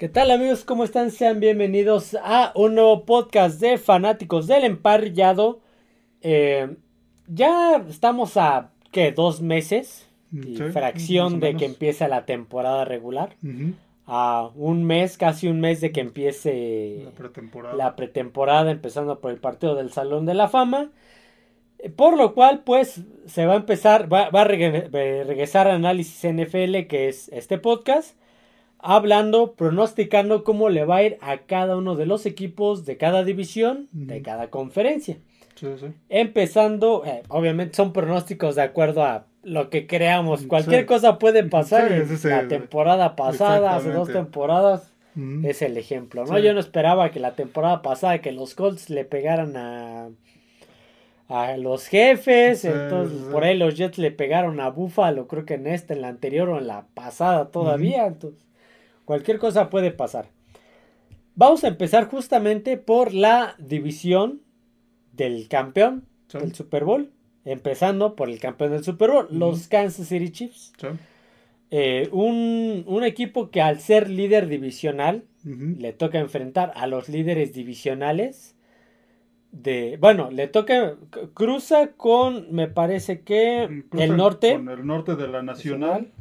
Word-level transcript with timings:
¿Qué 0.00 0.08
tal 0.08 0.30
amigos? 0.30 0.64
¿Cómo 0.64 0.84
están? 0.84 1.10
Sean 1.10 1.40
bienvenidos 1.40 2.16
a 2.22 2.52
un 2.54 2.74
nuevo 2.74 3.04
podcast 3.04 3.60
de 3.60 3.76
fanáticos 3.76 4.46
del 4.46 4.64
emparrillado. 4.64 5.60
Eh, 6.22 6.74
ya 7.28 7.84
estamos 7.86 8.38
a, 8.38 8.70
¿qué? 8.92 9.12
Dos 9.12 9.42
meses 9.42 10.08
y 10.32 10.56
Sí, 10.56 10.62
fracción 10.72 11.38
de 11.38 11.54
que 11.56 11.66
empiece 11.66 12.08
la 12.08 12.24
temporada 12.24 12.86
regular. 12.86 13.36
A 14.06 14.50
un 14.56 14.84
mes, 14.84 15.18
casi 15.18 15.48
un 15.48 15.60
mes 15.60 15.82
de 15.82 15.92
que 15.92 16.00
empiece 16.00 17.02
La 17.04 17.10
pretemporada. 17.10 17.76
la 17.76 17.94
pretemporada, 17.96 18.70
empezando 18.70 19.20
por 19.20 19.30
el 19.32 19.36
partido 19.38 19.74
del 19.74 19.92
Salón 19.92 20.24
de 20.24 20.32
la 20.34 20.48
Fama. 20.48 20.90
Por 21.96 22.16
lo 22.16 22.32
cual, 22.34 22.62
pues, 22.64 23.02
se 23.26 23.44
va 23.46 23.52
a 23.52 23.56
empezar, 23.56 24.10
va, 24.10 24.30
va 24.30 24.42
a 24.42 24.48
reg- 24.48 24.88
eh, 24.94 25.24
regresar 25.24 25.68
a 25.68 25.74
Análisis 25.74 26.24
NFL, 26.24 26.86
que 26.88 27.08
es 27.08 27.28
este 27.28 27.58
podcast, 27.58 28.16
hablando, 28.82 29.52
pronosticando 29.52 30.44
cómo 30.44 30.68
le 30.68 30.84
va 30.84 30.96
a 30.96 31.02
ir 31.02 31.18
a 31.20 31.38
cada 31.38 31.76
uno 31.76 31.96
de 31.96 32.06
los 32.06 32.26
equipos 32.26 32.84
de 32.86 32.96
cada 32.96 33.24
división, 33.24 33.88
de 33.92 34.22
cada 34.22 34.48
conferencia. 34.50 35.16
Sí, 35.54 35.66
sí. 35.78 35.86
Empezando, 36.08 37.02
eh, 37.04 37.22
obviamente 37.28 37.74
son 37.76 37.92
pronósticos 37.92 38.54
de 38.56 38.62
acuerdo 38.62 39.04
a 39.04 39.26
lo 39.42 39.68
que 39.70 39.86
creamos. 39.86 40.42
Cualquier 40.46 40.80
Sí. 40.82 40.86
cosa 40.86 41.18
puede 41.18 41.44
pasar. 41.44 41.90
La 42.24 42.48
temporada 42.48 43.16
pasada, 43.16 43.76
hace 43.76 43.90
dos 43.90 44.10
temporadas, 44.12 44.90
es 45.44 45.60
el 45.62 45.76
ejemplo, 45.76 46.24
¿no? 46.24 46.38
Yo 46.38 46.54
no 46.54 46.60
esperaba 46.60 47.10
que 47.10 47.20
la 47.20 47.32
temporada 47.34 47.82
pasada 47.82 48.20
que 48.20 48.32
los 48.32 48.54
Colts 48.54 48.88
le 48.90 49.04
pegaran 49.04 49.56
a 49.56 50.08
a 51.32 51.56
los 51.56 51.86
jefes, 51.86 52.62
Sí, 52.62 52.66
entonces 52.68 53.16
sí. 53.18 53.26
por 53.30 53.44
ahí 53.44 53.56
los 53.56 53.76
Jets 53.76 53.98
le 53.98 54.10
pegaron 54.10 54.58
a 54.58 54.68
Buffalo, 54.70 55.28
creo 55.28 55.44
que 55.44 55.54
en 55.54 55.68
esta, 55.68 55.94
en 55.94 56.00
la 56.02 56.08
anterior 56.08 56.48
o 56.48 56.58
en 56.58 56.66
la 56.66 56.86
pasada 56.92 57.52
todavía, 57.52 58.06
entonces 58.06 58.40
cualquier 59.10 59.40
cosa 59.40 59.70
puede 59.70 59.90
pasar. 59.90 60.26
Vamos 61.34 61.64
a 61.64 61.66
empezar 61.68 62.04
justamente 62.04 62.76
por 62.76 63.12
la 63.12 63.56
división 63.58 64.40
del 65.12 65.48
campeón 65.48 66.04
Sí. 66.28 66.38
del 66.38 66.54
Super 66.54 66.84
Bowl, 66.84 67.10
empezando 67.44 68.14
por 68.14 68.30
el 68.30 68.38
campeón 68.38 68.70
del 68.70 68.84
Super 68.84 69.10
Bowl, 69.10 69.26
los 69.32 69.66
Kansas 69.66 70.06
City 70.06 70.30
Chiefs. 70.30 70.72
Sí. 70.78 70.86
Eh, 71.72 72.08
un, 72.12 72.84
un 72.86 73.02
equipo 73.02 73.50
que 73.50 73.60
al 73.60 73.80
ser 73.80 74.08
líder 74.08 74.46
divisional 74.46 75.24
le 75.44 75.92
toca 75.92 76.20
enfrentar 76.20 76.72
a 76.76 76.86
los 76.86 77.08
líderes 77.08 77.52
divisionales 77.52 78.54
de 79.50 79.96
bueno 80.00 80.30
le 80.30 80.46
toca 80.46 80.96
cruza 81.34 81.92
con 81.96 82.52
me 82.54 82.68
parece 82.68 83.22
que 83.22 83.84
Cruza 83.88 84.04
el 84.04 84.16
norte 84.16 84.52
Con 84.54 84.68
el 84.68 84.86
norte 84.86 85.16
de 85.16 85.26
la 85.26 85.42
nacional. 85.42 86.12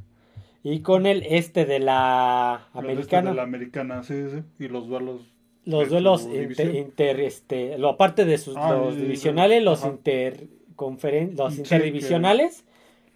Y 0.63 0.81
con 0.81 1.05
el 1.05 1.23
este 1.23 1.65
de 1.65 1.79
la 1.79 2.67
este 2.67 2.79
americana 2.79 3.29
de 3.31 3.35
la 3.35 3.43
americana, 3.43 4.03
sí, 4.03 4.15
sí. 4.29 4.41
Y 4.63 4.67
los 4.67 4.87
duelos. 4.87 5.21
los 5.65 5.89
duelos 5.89 6.27
inter, 6.75 7.19
este 7.19 7.77
lo 7.77 7.89
aparte 7.89 8.25
de 8.25 8.37
sus 8.37 8.55
Ah, 8.57 8.71
los 8.73 8.95
divisionales 8.97 9.63
los 9.63 9.83
interconferen 9.85 11.35
los 11.37 11.53
Sí, 11.53 11.59
interdivisionales 11.61 12.65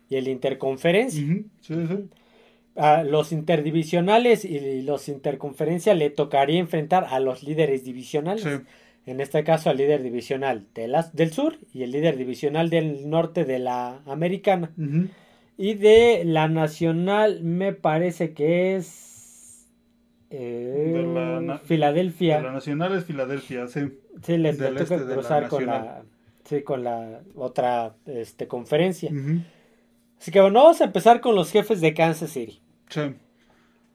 y 0.09 0.15
el 0.17 0.27
interconferencia. 0.27 1.21
Sí, 1.21 1.45
sí. 1.87 2.09
a 2.75 3.03
los 3.03 3.31
interdivisionales 3.31 4.45
y 4.45 4.81
los 4.81 5.07
interconferencia 5.07 5.93
le 5.93 6.09
tocaría 6.09 6.59
enfrentar 6.59 7.05
a 7.09 7.19
los 7.19 7.43
líderes 7.43 7.83
divisionales. 7.83 8.47
En 9.05 9.19
este 9.21 9.43
caso 9.43 9.69
al 9.69 9.77
líder 9.77 10.01
divisional 10.01 10.65
de 10.73 10.87
las- 10.87 11.13
del 11.15 11.31
sur 11.33 11.57
y 11.73 11.83
el 11.83 11.91
líder 11.91 12.17
divisional 12.17 12.69
del 12.71 13.09
norte 13.09 13.45
de 13.45 13.59
la 13.59 14.01
americana. 14.05 14.71
Ujú. 14.77 15.07
Y 15.57 15.75
de 15.75 16.23
la 16.25 16.47
nacional 16.47 17.43
me 17.43 17.73
parece 17.73 18.33
que 18.33 18.75
es 18.75 19.67
eh, 20.29 20.93
De 20.95 21.43
la 21.45 21.59
Filadelfia. 21.59 22.37
De 22.37 22.43
la 22.43 22.51
nacional 22.53 22.93
es 22.97 23.05
Filadelfia, 23.05 23.67
sí. 23.67 23.99
Sí, 24.23 24.37
les 24.37 24.57
toca 24.57 24.81
este 24.81 24.97
la 24.97 25.13
cruzar 25.13 25.47
con 25.47 25.65
la, 25.65 25.77
nacional. 25.79 26.03
sí, 26.45 26.61
con 26.63 26.83
la 26.83 27.21
otra 27.35 27.95
este, 28.05 28.47
conferencia. 28.47 29.11
Así 30.19 30.31
que 30.31 30.41
bueno, 30.41 30.63
vamos 30.63 30.81
a 30.81 30.85
empezar 30.85 31.19
con 31.21 31.35
los 31.35 31.51
jefes 31.51 31.81
de 31.81 31.93
Kansas 31.93 32.31
City. 32.31 32.61
Sí. 32.89 33.01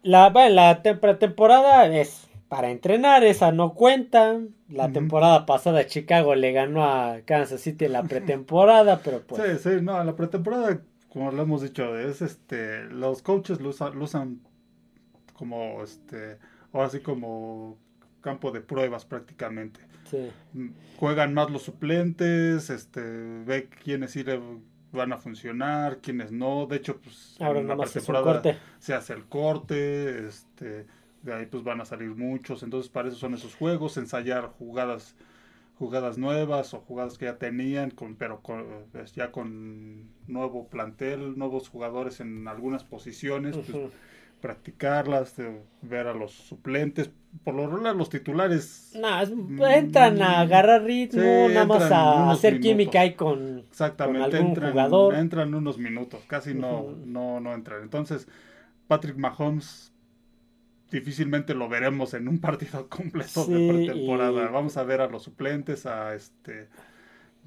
La, 0.02 0.30
bueno, 0.30 0.54
la 0.54 0.82
tem- 0.82 1.18
temporada 1.18 1.86
es 1.86 2.28
para 2.48 2.70
entrenar, 2.70 3.24
esa 3.24 3.50
no 3.52 3.74
cuenta. 3.74 4.38
La 4.68 4.90
temporada 4.92 5.44
pasada 5.46 5.86
Chicago 5.86 6.34
le 6.34 6.52
ganó 6.52 6.84
a 6.84 7.20
Kansas 7.24 7.60
City 7.62 7.86
en 7.86 7.92
la 7.94 8.02
pretemporada, 8.04 9.00
pero 9.04 9.22
pues 9.26 9.42
Sí, 9.62 9.70
sí, 9.70 9.76
no, 9.82 10.02
la 10.04 10.14
pretemporada, 10.14 10.80
como 11.08 11.30
lo 11.32 11.42
hemos 11.42 11.62
dicho, 11.62 11.98
es 11.98 12.22
este, 12.22 12.84
los 12.84 13.22
coaches 13.22 13.60
lo 13.60 13.70
usan, 13.70 13.98
lo 13.98 14.04
usan 14.04 14.40
como, 15.32 15.82
este, 15.82 16.38
ahora 16.72 16.90
sí 16.90 17.00
como 17.00 17.78
campo 18.20 18.50
de 18.50 18.60
pruebas 18.60 19.04
prácticamente. 19.04 19.80
sí. 20.10 20.30
Juegan 20.96 21.32
más 21.32 21.50
los 21.50 21.62
suplentes, 21.62 22.70
este, 22.70 23.00
ve 23.00 23.68
quiénes 23.68 24.10
sí 24.10 24.24
le 24.24 24.40
van 24.92 25.12
a 25.12 25.18
funcionar, 25.18 25.98
quiénes 26.00 26.32
no. 26.32 26.66
De 26.66 26.76
hecho, 26.76 27.00
pues 27.00 27.36
Ahora 27.40 27.60
en 27.60 27.68
la 27.68 27.76
corte. 27.76 28.58
se 28.78 28.94
hace 28.94 29.12
el 29.12 29.26
corte, 29.26 30.26
este, 30.26 30.86
de 31.22 31.34
ahí 31.34 31.46
pues 31.46 31.62
van 31.62 31.80
a 31.80 31.84
salir 31.84 32.10
muchos, 32.10 32.62
entonces 32.62 32.90
para 32.90 33.08
eso 33.08 33.16
son 33.16 33.34
esos 33.34 33.54
juegos, 33.54 33.96
ensayar 33.96 34.46
jugadas 34.46 35.14
jugadas 35.78 36.18
nuevas 36.18 36.74
o 36.74 36.80
jugadas 36.80 37.18
que 37.18 37.26
ya 37.26 37.38
tenían, 37.38 37.90
con, 37.90 38.16
pero 38.16 38.40
con, 38.42 38.64
pues, 38.92 39.12
ya 39.12 39.30
con 39.30 40.08
nuevo 40.26 40.66
plantel, 40.68 41.38
nuevos 41.38 41.68
jugadores 41.68 42.20
en 42.20 42.48
algunas 42.48 42.84
posiciones, 42.84 43.56
pues, 43.56 43.68
practicarlas, 44.40 45.36
de 45.36 45.60
ver 45.82 46.06
a 46.06 46.14
los 46.14 46.32
suplentes, 46.32 47.10
por 47.44 47.54
lo 47.54 47.66
regular 47.68 47.94
los 47.96 48.08
titulares 48.10 48.94
es- 48.94 49.32
entran 49.60 50.20
a 50.22 50.40
agarrar 50.40 50.82
ritmo, 50.84 51.20
Sí, 51.22 51.54
nada 51.54 51.66
más 51.66 51.90
a 51.92 52.30
hacer 52.30 52.54
minutos. 52.54 52.70
química 52.70 53.00
ahí 53.00 53.14
con... 53.14 53.58
Exactamente, 53.70 54.30
con 54.30 54.34
algún 54.34 54.48
entran, 54.50 54.70
jugador. 54.72 55.14
entran 55.14 55.54
unos 55.54 55.78
minutos, 55.78 56.20
casi 56.26 56.54
no, 56.54 56.82
no, 57.04 57.40
no 57.40 57.54
entran. 57.54 57.82
Entonces, 57.82 58.26
Patrick 58.86 59.16
Mahomes 59.16 59.92
difícilmente 60.90 61.54
lo 61.54 61.68
veremos 61.68 62.14
en 62.14 62.28
un 62.28 62.40
partido 62.40 62.88
completo 62.90 63.44
Sí, 63.44 63.52
de 63.52 63.72
pretemporada. 63.72 64.48
y- 64.48 64.52
Vamos 64.52 64.76
a 64.76 64.84
ver 64.84 65.00
a 65.00 65.08
los 65.08 65.22
suplentes, 65.22 65.86
a 65.86 66.14
este 66.14 66.68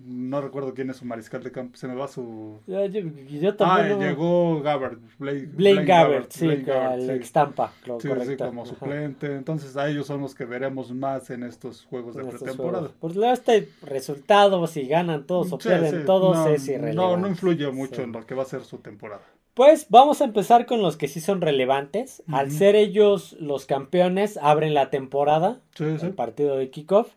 no 0.04 0.42
recuerdo 0.42 0.74
quién 0.74 0.90
es 0.90 0.98
su 0.98 1.06
mariscal 1.06 1.44
de 1.44 1.52
campo, 1.52 1.78
se 1.78 1.88
me 1.88 1.94
va 1.94 2.08
su 2.08 2.60
Yo, 2.66 2.84
yo- 2.88 3.02
yo 3.02 3.54
Ah, 3.60 3.84
llegó 3.88 4.60
Gabbard, 4.64 4.98
Blake, 5.20 5.46
Blaine 5.54 5.86
Gabbert, 5.86 6.32
sí, 6.32 6.46
Blaine 6.48 6.64
Gabbert, 6.64 7.02
el 7.02 7.06
sí. 7.08 7.12
extampa, 7.12 7.72
lo 7.86 8.00
Sí, 8.00 8.08
sí, 8.08 8.14
correcto. 8.16 8.48
como 8.48 8.62
Ajá. 8.64 8.70
suplente. 8.72 9.36
Entonces, 9.36 9.78
a 9.78 9.88
ellos 9.90 10.08
son 10.08 10.22
los 10.22 10.34
que 10.34 10.46
veremos 10.46 10.92
más 10.92 11.30
en 11.30 11.44
estos 11.44 11.86
juegos 11.86 12.16
de 12.16 12.24
estos 12.24 12.42
pretemporada. 12.42 12.80
juegos. 12.80 12.98
Pues 13.00 13.16
luego 13.16 13.32
este 13.34 13.70
resultado, 13.84 14.66
si 14.66 14.88
ganan 14.88 15.28
todos 15.28 15.52
o 15.54 15.60
pierden 15.60 16.04
todos, 16.06 16.36
no, 16.36 16.48
es 16.48 16.68
irrelevante. 16.68 16.96
No, 16.96 17.18
no 17.18 17.28
influye 17.28 17.70
mucho 17.72 18.02
en 18.02 18.12
lo 18.12 18.26
que 18.26 18.34
va 18.34 18.42
a 18.42 18.48
ser 18.48 18.62
su 18.62 18.80
temporada. 18.80 19.22
Pues 19.54 19.88
vamos 19.90 20.22
a 20.22 20.26
empezar 20.26 20.66
con 20.66 20.82
los 20.82 20.96
que 20.98 21.08
sí 21.08 21.20
son 21.20 21.42
relevantes. 21.42 22.24
Al 22.32 22.52
ser 22.52 22.76
ellos 22.76 23.36
los 23.40 23.66
campeones, 23.66 24.38
abren 24.38 24.74
la 24.74 24.90
temporada, 24.90 25.62
Sí, 25.76 25.98
sí. 26.00 26.06
el 26.06 26.14
partido 26.14 26.56
de 26.58 26.70
kickoff. 26.70 27.14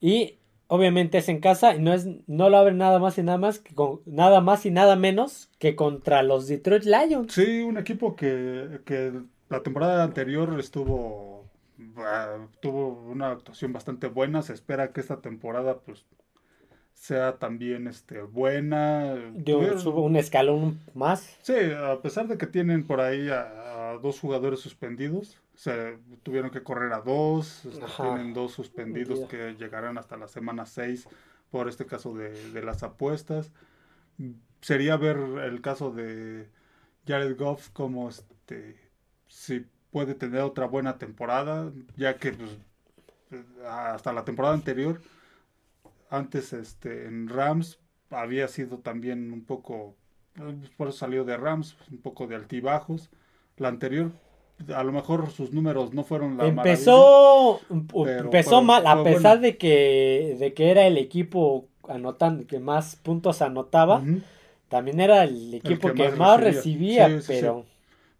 Y 0.00 0.38
obviamente 0.66 1.18
es 1.18 1.28
en 1.28 1.40
casa 1.40 1.74
y 1.74 1.80
no 1.80 1.92
es 1.92 2.06
no 2.26 2.48
lo 2.48 2.56
abren 2.56 2.78
nada 2.78 2.98
más 2.98 3.18
y 3.18 3.22
nada 3.22 3.38
más 3.38 3.58
que 3.60 3.74
con, 3.74 4.00
nada 4.06 4.40
más 4.40 4.66
y 4.66 4.70
nada 4.70 4.96
menos 4.96 5.50
que 5.58 5.76
contra 5.76 6.22
los 6.22 6.48
Detroit 6.48 6.84
Lions. 6.84 7.32
Sí, 7.32 7.60
un 7.60 7.78
equipo 7.78 8.16
que, 8.16 8.80
que 8.84 9.12
la 9.48 9.62
temporada 9.62 10.02
anterior 10.02 10.58
estuvo 10.58 11.44
ah, 11.98 12.46
tuvo 12.60 13.02
una 13.04 13.30
actuación 13.30 13.72
bastante 13.72 14.08
buena. 14.08 14.42
Se 14.42 14.54
espera 14.54 14.92
que 14.92 15.00
esta 15.00 15.20
temporada 15.20 15.78
pues 15.80 16.04
sea 17.00 17.38
también 17.38 17.86
este 17.86 18.20
buena. 18.20 19.14
De 19.14 19.54
un, 19.54 19.80
subo 19.80 20.02
un 20.02 20.16
escalón 20.16 20.78
más. 20.94 21.38
Sí, 21.40 21.54
a 21.54 21.98
pesar 22.02 22.28
de 22.28 22.36
que 22.36 22.46
tienen 22.46 22.86
por 22.86 23.00
ahí 23.00 23.30
a, 23.30 23.92
a 23.92 23.98
dos 23.98 24.20
jugadores 24.20 24.60
suspendidos, 24.60 25.40
se 25.54 25.96
tuvieron 26.22 26.50
que 26.50 26.62
correr 26.62 26.92
a 26.92 27.00
dos, 27.00 27.64
este, 27.64 27.86
tienen 27.96 28.34
dos 28.34 28.52
suspendidos 28.52 29.20
que 29.30 29.54
llegarán 29.58 29.96
hasta 29.96 30.18
la 30.18 30.28
semana 30.28 30.66
6 30.66 31.08
por 31.50 31.70
este 31.70 31.86
caso 31.86 32.14
de, 32.14 32.50
de 32.52 32.62
las 32.62 32.82
apuestas. 32.82 33.50
Sería 34.60 34.98
ver 34.98 35.16
el 35.16 35.62
caso 35.62 35.90
de 35.92 36.50
Jared 37.06 37.34
Goff 37.38 37.70
como 37.70 38.10
este 38.10 38.76
si 39.26 39.64
puede 39.90 40.14
tener 40.14 40.42
otra 40.42 40.66
buena 40.66 40.98
temporada, 40.98 41.72
ya 41.96 42.18
que 42.18 42.32
pues, 42.32 42.58
hasta 43.66 44.12
la 44.12 44.26
temporada 44.26 44.54
anterior, 44.54 45.00
antes 46.10 46.52
este 46.52 47.06
en 47.06 47.28
Rams 47.28 47.78
había 48.10 48.48
sido 48.48 48.78
también 48.78 49.32
un 49.32 49.44
poco 49.44 49.94
eh, 50.36 50.56
por 50.76 50.88
eso 50.88 50.98
salió 50.98 51.24
de 51.24 51.36
Rams, 51.36 51.76
un 51.90 51.98
poco 51.98 52.26
de 52.26 52.36
altibajos. 52.36 53.10
La 53.56 53.68
anterior, 53.68 54.10
a 54.74 54.82
lo 54.84 54.92
mejor 54.92 55.30
sus 55.30 55.52
números 55.52 55.92
no 55.92 56.04
fueron 56.04 56.36
la 56.36 56.46
Empezó, 56.46 57.60
Pero 58.04 58.20
empezó 58.24 58.62
mal, 58.62 58.86
a 58.86 59.02
pesar 59.02 59.38
bueno. 59.38 59.42
de 59.42 59.56
que, 59.58 60.36
de 60.38 60.54
que 60.54 60.70
era 60.70 60.86
el 60.86 60.98
equipo 60.98 61.66
anotando, 61.88 62.46
que 62.46 62.58
más 62.58 62.96
puntos 62.96 63.42
anotaba, 63.42 64.02
también 64.68 65.00
era 65.00 65.24
el 65.24 65.52
equipo 65.54 65.88
que 65.88 66.10
que, 66.10 66.10
más 66.12 66.40
recibía. 66.40 67.08
recibía, 67.08 67.20
Sí, 67.20 67.26
sí, 67.26 67.34
sí. 67.34 67.40
pero 67.40 67.66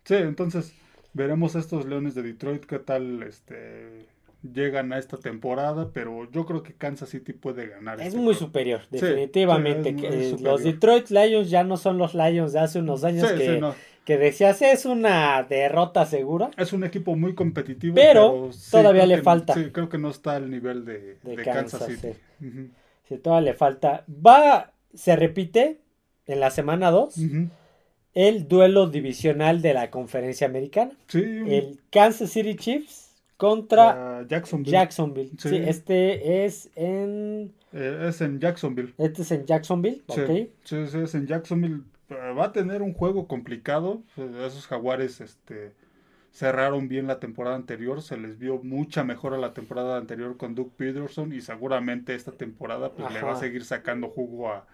Sí, 0.04 0.14
entonces 0.14 0.74
Veremos 1.12 1.56
estos 1.56 1.86
Leones 1.86 2.14
de 2.14 2.22
Detroit 2.22 2.64
qué 2.66 2.78
tal 2.78 3.22
este 3.24 4.06
llegan 4.42 4.92
a 4.92 4.98
esta 4.98 5.16
temporada, 5.18 5.90
pero 5.92 6.30
yo 6.30 6.46
creo 6.46 6.62
que 6.62 6.72
Kansas 6.74 7.08
City 7.10 7.32
puede 7.32 7.66
ganar. 7.68 8.00
Es 8.00 8.08
este 8.08 8.18
muy 8.18 8.34
juego. 8.34 8.38
superior, 8.40 8.80
definitivamente. 8.90 9.82
sí, 9.82 9.88
es 9.90 9.94
muy- 9.94 10.02
que, 10.02 10.08
es 10.08 10.14
eh, 10.14 10.30
superior. 10.30 10.52
los 10.52 10.64
Detroit 10.64 11.10
Lions 11.10 11.50
ya 11.50 11.64
no 11.64 11.76
son 11.76 11.98
los 11.98 12.14
Lions 12.14 12.52
de 12.52 12.58
hace 12.60 12.78
unos 12.78 13.04
años 13.04 13.28
Sí, 13.28 13.36
que, 13.36 13.58
no. 13.60 13.74
que 14.04 14.16
decías 14.18 14.62
es 14.62 14.86
una 14.86 15.42
derrota 15.42 16.06
segura. 16.06 16.50
Es 16.56 16.72
un 16.72 16.84
equipo 16.84 17.14
muy 17.16 17.34
competitivo, 17.34 17.94
Pero 17.94 18.50
todavía 18.70 19.06
le 19.06 19.16
que- 19.16 19.22
falta. 19.22 19.54
Sí, 19.54 19.70
creo 19.72 19.88
que 19.88 19.98
no 19.98 20.10
está 20.10 20.36
al 20.36 20.50
nivel 20.50 20.84
de, 20.84 21.18
De 21.22 21.36
de 21.36 21.42
Kansas, 21.44 21.80
Kansas, 21.80 22.00
City. 22.40 22.70
Si 23.08 23.18
todavía 23.18 23.50
le 23.52 23.56
falta. 23.56 24.04
Va, 24.08 24.72
se 24.94 25.16
repite 25.16 25.80
en 26.26 26.40
la 26.40 26.50
semana 26.50 26.90
2 26.90 27.18
Ujú. 27.18 27.48
el 28.14 28.48
duelo 28.48 28.88
divisional 28.88 29.62
de 29.62 29.74
la 29.74 29.90
conferencia 29.90 30.46
americana. 30.46 30.92
Sí, 31.08 31.18
El 31.22 31.80
Kansas 31.90 32.30
City 32.30 32.54
Chiefs 32.56 33.09
contra 33.40 34.24
Jacksonville. 34.28 34.70
Jacksonville. 34.72 35.30
Sí. 35.38 35.48
Sí, 35.48 35.56
este 35.56 36.44
es 36.44 36.70
en. 36.76 37.52
Eh, 37.72 38.06
es 38.08 38.20
en 38.20 38.38
Jacksonville. 38.38 38.92
Este 38.98 39.22
es 39.22 39.30
en 39.32 39.46
Jacksonville, 39.46 40.02
Sí, 40.08 40.20
ok. 40.20 40.30
sí, 40.64 40.86
sí, 40.86 40.98
es 40.98 41.14
en 41.14 41.26
Jacksonville. 41.26 41.80
Eh, 42.10 42.34
Va 42.38 42.46
a 42.46 42.52
tener 42.52 42.82
un 42.82 42.92
juego 42.92 43.26
complicado. 43.26 44.02
Eh, 44.16 44.44
Esos 44.46 44.66
jaguares 44.66 45.20
este, 45.20 45.72
cerraron 46.32 46.88
bien 46.88 47.06
la 47.06 47.18
temporada 47.20 47.56
anterior. 47.56 48.02
Se 48.02 48.16
les 48.16 48.38
vio 48.38 48.60
mucha 48.62 49.04
mejor 49.04 49.32
a 49.34 49.38
la 49.38 49.54
temporada 49.54 49.96
anterior 49.96 50.36
con 50.36 50.54
Doug 50.54 50.72
Peterson. 50.76 51.32
Y 51.32 51.40
seguramente 51.40 52.14
esta 52.14 52.32
temporada 52.32 52.92
pues, 52.92 53.12
le 53.12 53.22
va 53.22 53.32
a 53.32 53.36
seguir 53.36 53.64
sacando 53.64 54.08
jugo 54.08 54.48
a, 54.50 54.66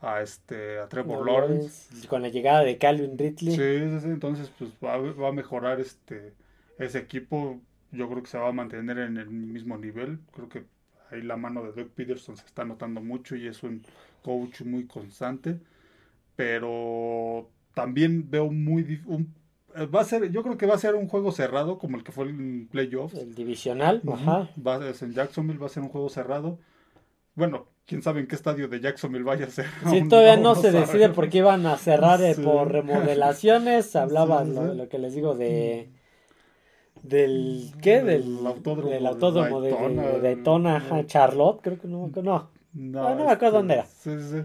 a, 0.00 0.22
este, 0.22 0.78
a 0.78 0.88
Trevor 0.88 1.26
Lawrence. 1.26 2.06
Con 2.08 2.22
la 2.22 2.28
llegada 2.28 2.62
de 2.62 2.78
Calvin 2.78 3.18
Ridley. 3.18 3.54
Sí, 3.56 3.90
sí, 3.90 4.00
sí, 4.00 4.08
entonces 4.08 4.50
pues 4.58 4.70
va, 4.82 4.94
a- 4.94 4.98
va 4.98 5.28
a 5.28 5.32
mejorar 5.32 5.80
este 5.80 6.32
ese 6.78 6.98
equipo. 6.98 7.60
Yo 7.96 8.08
creo 8.08 8.22
que 8.22 8.28
se 8.28 8.38
va 8.38 8.48
a 8.48 8.52
mantener 8.52 8.98
en 8.98 9.16
el 9.16 9.28
mismo 9.30 9.76
nivel. 9.78 10.18
Creo 10.32 10.48
que 10.48 10.64
ahí 11.10 11.22
la 11.22 11.36
mano 11.36 11.62
de 11.62 11.72
Doug 11.72 11.90
Peterson 11.90 12.36
se 12.36 12.44
está 12.46 12.64
notando 12.64 13.00
mucho 13.00 13.36
y 13.36 13.46
es 13.46 13.62
un 13.62 13.82
coach 14.22 14.62
muy 14.62 14.86
constante. 14.86 15.58
Pero 16.36 17.48
también 17.74 18.30
veo 18.30 18.50
muy 18.50 19.00
un- 19.06 19.34
eh, 19.74 19.86
va 19.86 20.00
a 20.02 20.04
ser, 20.04 20.30
yo 20.30 20.42
creo 20.42 20.56
que 20.56 20.66
va 20.66 20.74
a 20.74 20.78
ser 20.78 20.94
un 20.94 21.08
juego 21.08 21.32
cerrado 21.32 21.78
como 21.78 21.96
el 21.96 22.04
que 22.04 22.12
fue 22.12 22.24
en 22.28 22.68
playoffs. 22.70 23.14
El 23.14 23.34
divisional, 23.34 24.02
ajá. 24.12 24.48
Va, 24.64 24.86
es 24.88 25.02
en 25.02 25.12
Jacksonville 25.12 25.58
va 25.58 25.66
a 25.66 25.70
ser 25.70 25.82
un 25.82 25.88
juego 25.88 26.08
cerrado. 26.08 26.58
Bueno, 27.34 27.66
quién 27.86 28.02
sabe 28.02 28.20
en 28.20 28.26
qué 28.26 28.34
estadio 28.34 28.68
de 28.68 28.80
Jacksonville 28.80 29.24
vaya 29.24 29.46
a 29.46 29.50
ser. 29.50 29.66
Sí, 29.90 29.98
Aún- 30.00 30.08
todavía 30.08 30.34
aún 30.34 30.42
no 30.42 30.54
se 30.54 30.70
decide 30.72 30.86
sabemos. 30.86 31.16
por 31.16 31.28
qué 31.28 31.38
iban 31.38 31.66
a 31.66 31.76
cerrar 31.76 32.20
eh, 32.22 32.34
Sí. 32.34 32.42
por 32.42 32.70
remodelaciones. 32.72 33.94
Hablaba 33.96 34.44
Sí, 34.44 34.52
sí, 34.52 34.56
lo, 34.76 34.88
que 34.88 34.98
les 34.98 35.14
digo 35.14 35.34
de 35.34 35.90
del 37.02 37.72
¿qué? 37.82 38.02
Del, 38.02 38.36
Del 38.36 38.46
autódromo 38.46 38.90
del 38.90 39.02
de 39.02 39.08
autódromo 39.08 39.60
de, 39.60 39.68
de- 39.70 39.74
Daytona, 39.76 40.02
de 40.08 40.20
Daytona, 40.20 40.76
ajá, 40.76 41.00
el- 41.00 41.06
Charlotte, 41.06 41.60
creo 41.62 41.78
que 41.78 41.88
no, 41.88 42.10
no. 42.22 42.50
No, 42.72 43.06
Ah, 43.06 43.14
no 43.14 43.24
me 43.24 43.30
acuerdo 43.30 43.58
dónde 43.58 43.74
era. 43.74 43.86
Sí, 43.86 44.10
sí. 44.20 44.42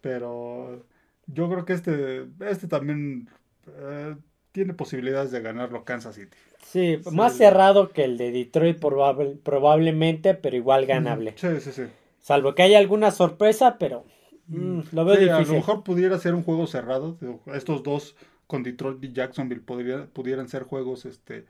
Pero 0.00 0.84
yo 1.26 1.48
creo 1.48 1.64
que 1.64 1.72
este, 1.74 2.26
este 2.40 2.66
también 2.66 3.28
eh, 3.68 4.16
tiene 4.52 4.74
posibilidades 4.74 5.30
de 5.30 5.40
ganarlo 5.40 5.84
Kansas 5.84 6.14
City. 6.16 6.36
Sí, 6.64 6.98
Sí. 7.02 7.10
más 7.14 7.34
cerrado 7.36 7.90
que 7.90 8.04
el 8.04 8.18
de 8.18 8.30
Detroit 8.32 8.78
probable- 8.80 9.36
probablemente, 9.42 10.34
pero 10.34 10.56
igual 10.56 10.86
ganable. 10.86 11.34
Sí, 11.36 11.48
sí, 11.60 11.72
sí. 11.72 11.82
Salvo 12.20 12.54
que 12.54 12.62
haya 12.62 12.78
alguna 12.78 13.10
sorpresa, 13.10 13.76
pero 13.78 14.04
mm, 14.48 14.80
lo 14.92 15.04
veo 15.04 15.16
Sí, 15.16 15.22
a 15.28 15.32
lo 15.32 15.38
difícil. 15.38 15.56
mejor 15.56 15.82
pudiera 15.84 16.18
ser 16.18 16.34
un 16.34 16.42
juego 16.42 16.66
cerrado. 16.66 17.16
Estos 17.54 17.82
dos 17.82 18.16
con 18.46 18.62
Detroit 18.62 19.02
y 19.04 19.12
Jacksonville 19.12 19.62
podría- 19.62 20.06
pudieran 20.12 20.48
ser 20.48 20.64
juegos 20.64 21.04
este, 21.04 21.44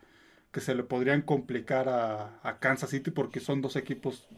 que 0.53 0.61
se 0.61 0.75
le 0.75 0.85
podrían 0.85 1.23
complicar 1.23 1.89
a, 1.89 2.41
a 2.43 2.59
Kansas 2.61 2.91
City 2.91 3.11
porque 3.11 3.41
son 3.41 3.63
dos 3.63 3.77
equipos 3.77 4.29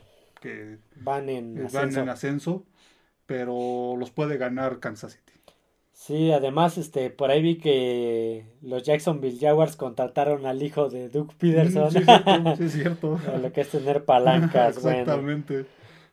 que 0.40 0.78
Van 0.96 1.28
en 1.28 1.69
van 1.72 1.90
ascenso. 1.90 2.00
en 2.00 2.08
ascenso, 2.08 2.66
pero 3.26 3.96
los 3.99 4.11
puede 4.11 4.38
ganar 4.38 4.81
Kansas 4.81 5.12
City. 5.14 5.32
Sí, 5.93 6.32
además, 6.32 6.76
este, 6.76 7.11
por 7.11 7.31
ahí 7.31 7.40
vi 7.40 7.56
que 7.58 8.46
los 8.62 8.82
Jacksonville 8.82 9.38
Jaguars 9.40 9.76
contrataron 9.76 10.44
al 10.44 10.62
hijo 10.62 10.88
de 10.90 11.08
Doug 11.08 11.34
Peterson. 11.38 11.90
Sí, 11.90 11.99
es 11.99 12.05
cierto. 12.05 12.55
sí, 12.56 12.69
cierto. 12.69 13.20
Lo 13.40 13.52
que 13.52 13.60
es 13.62 13.70
tener 13.70 14.05
palancas, 14.05 14.81
bueno. 14.81 15.14
Exactamente. 15.14 15.67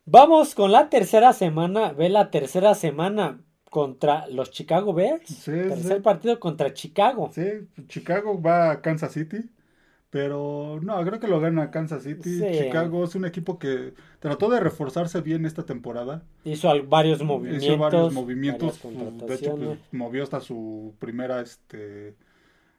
Vamos 0.06 0.56
con 0.56 0.71
la 0.71 0.89
tercera 0.89 1.33
semana. 1.33 1.94
Ve 1.94 2.09
la 2.09 2.30
tercera 2.31 2.75
semana 2.75 3.42
contra 3.69 4.27
los 4.27 4.51
Chicago 4.51 4.94
Bears. 4.94 5.27
Sí, 5.30 5.51
Tercer 5.68 5.97
sí. 5.97 6.01
partido 6.01 6.39
contra 6.39 6.74
Chicago. 6.74 7.31
Sí, 7.33 7.44
Chicago 7.88 8.42
va 8.42 8.71
a 8.71 8.81
Kansas 8.81 9.13
City, 9.13 9.50
pero 10.11 10.79
no, 10.83 11.01
creo 11.05 11.21
que 11.21 11.27
lo 11.29 11.39
gana 11.39 11.71
Kansas 11.71 12.03
City. 12.03 12.37
Sí. 12.37 12.45
Chicago 12.51 13.05
es 13.05 13.15
un 13.15 13.23
equipo 13.23 13.57
que 13.57 13.93
trató 14.19 14.49
de 14.49 14.59
reforzarse 14.59 15.21
bien 15.21 15.45
esta 15.45 15.65
temporada. 15.65 16.21
Hizo 16.43 16.69
varios 16.85 17.23
movimientos. 17.23 17.63
Hizo 17.63 17.77
varios 17.77 18.13
movimientos, 18.13 18.81
de 18.83 19.33
hecho, 19.33 19.55
pues, 19.55 19.79
movió 19.93 20.23
hasta 20.23 20.41
su 20.41 20.93
primera, 20.99 21.39
este, 21.39 22.15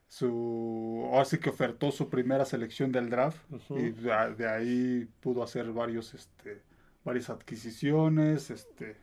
su, 0.08 1.08
ahora 1.10 1.24
sí 1.24 1.38
que 1.38 1.48
ofertó 1.48 1.90
su 1.90 2.10
primera 2.10 2.44
selección 2.44 2.92
del 2.92 3.08
draft 3.08 3.40
y 3.70 3.90
de, 3.90 4.34
de 4.36 4.48
ahí 4.48 5.08
pudo 5.20 5.42
hacer 5.42 5.72
varios, 5.72 6.12
este, 6.12 6.60
varias 7.02 7.30
adquisiciones, 7.30 8.50
este, 8.50 8.96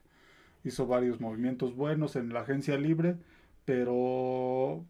hizo 0.63 0.85
varios 0.85 1.19
movimientos 1.19 1.75
buenos 1.75 2.15
en 2.15 2.31
la 2.31 2.41
agencia 2.41 2.77
libre, 2.77 3.15
pero 3.65 4.85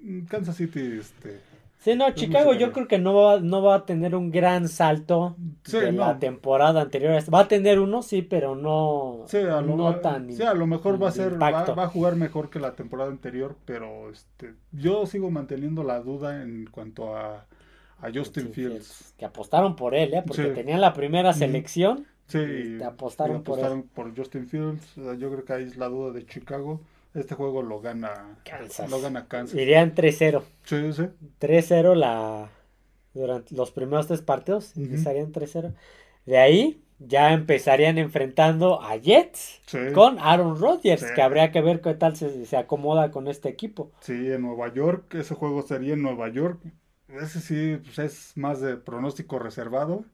mm, 0.00 0.20
Kansas 0.22 0.56
City, 0.56 0.80
este, 0.98 1.40
Sí, 1.80 1.96
no, 1.96 2.10
Chicago 2.14 2.52
yo 2.52 2.72
creo 2.72 2.86
que 2.86 2.98
no 2.98 3.14
va, 3.14 3.40
no 3.40 3.62
va 3.62 3.76
a 3.76 3.86
tener 3.86 4.14
un 4.14 4.30
gran 4.30 4.68
salto 4.68 5.36
Sí, 5.64 5.78
de 5.78 5.92
la 5.92 6.18
temporada 6.18 6.82
anterior. 6.82 7.12
Va 7.32 7.40
a 7.40 7.48
tener 7.48 7.80
uno, 7.80 8.02
sí, 8.02 8.20
pero 8.20 8.54
no, 8.54 9.24
Sí, 9.28 9.38
a 9.38 9.60
lo, 9.62 9.76
no 9.76 9.94
tan 9.96 10.30
sí, 10.30 10.42
a 10.42 10.52
lo 10.52 10.66
mejor 10.66 11.02
va 11.02 11.08
a 11.08 11.12
ser, 11.12 11.40
va, 11.40 11.60
a 11.60 11.88
jugar 11.88 12.16
mejor 12.16 12.50
que 12.50 12.58
la 12.60 12.72
temporada 12.74 13.10
anterior, 13.10 13.56
pero 13.64 14.10
este, 14.10 14.54
yo 14.72 15.06
sigo 15.06 15.30
manteniendo 15.30 15.82
la 15.82 16.00
duda 16.00 16.42
en 16.42 16.66
cuanto 16.66 17.16
a, 17.16 17.46
a 18.02 18.10
Justin 18.14 18.46
Sí, 18.48 18.52
Fields. 18.52 19.14
Que 19.18 19.24
apostaron 19.24 19.74
por 19.76 19.94
él, 19.94 20.12
¿eh? 20.14 20.22
Porque 20.26 20.48
tenían 20.48 20.80
la 20.80 20.92
primera 20.92 21.30
Ujú. 21.30 21.38
selección. 21.38 22.06
Sí, 22.26 22.38
y 22.38 22.78
y 22.78 22.82
apostaron 22.82 23.36
y 23.36 23.40
por 23.40 23.58
él. 23.58 23.64
apostaron 23.64 23.82
por 23.94 24.16
Justin 24.16 24.46
Fields. 24.48 24.94
Yo 24.96 25.30
creo 25.30 25.44
que 25.44 25.52
ahí 25.52 25.64
es 25.64 25.76
la 25.76 25.88
duda 25.88 26.12
de 26.12 26.24
Chicago. 26.26 26.80
Este 27.14 27.34
juego 27.34 27.62
lo 27.62 27.80
gana 27.80 28.38
Kansas. 28.44 28.90
Lo 28.90 29.00
gana 29.00 29.26
Kansas. 29.26 29.56
Irían 29.58 29.94
3-0. 29.94 30.42
Sí, 30.64 30.92
sí. 30.92 31.08
3-0 31.40 31.94
la 31.94 32.50
durante 33.14 33.54
los 33.56 33.70
primeros 33.72 34.06
tres 34.06 34.22
partidos. 34.22 34.72
Ujú. 34.76 34.84
Empezarían 34.84 35.32
3-0. 35.32 35.74
De 36.26 36.38
ahí 36.38 36.84
ya 37.00 37.32
empezarían 37.32 37.96
enfrentando 37.98 38.82
a 38.82 38.96
Jets 38.96 39.60
Sí, 39.66 39.78
con 39.94 40.18
Aaron 40.20 40.60
Rodgers, 40.60 41.00
Sí. 41.00 41.06
que 41.14 41.22
habría 41.22 41.50
que 41.50 41.62
ver 41.62 41.80
qué 41.80 41.94
tal 41.94 42.14
se, 42.16 42.44
se 42.46 42.56
acomoda 42.56 43.10
con 43.10 43.26
este 43.26 43.48
equipo. 43.48 43.90
sí, 44.00 44.12
en 44.30 44.42
Nueva 44.42 44.72
York. 44.72 45.14
Ese 45.14 45.34
juego 45.34 45.62
sería 45.62 45.94
en 45.94 46.02
Nueva 46.02 46.28
York. 46.28 46.60
Ese 47.08 47.40
sí, 47.40 47.80
pues 47.82 47.98
es 47.98 48.32
más 48.36 48.60
de 48.60 48.76
pronóstico 48.76 49.38
reservado. 49.40 50.04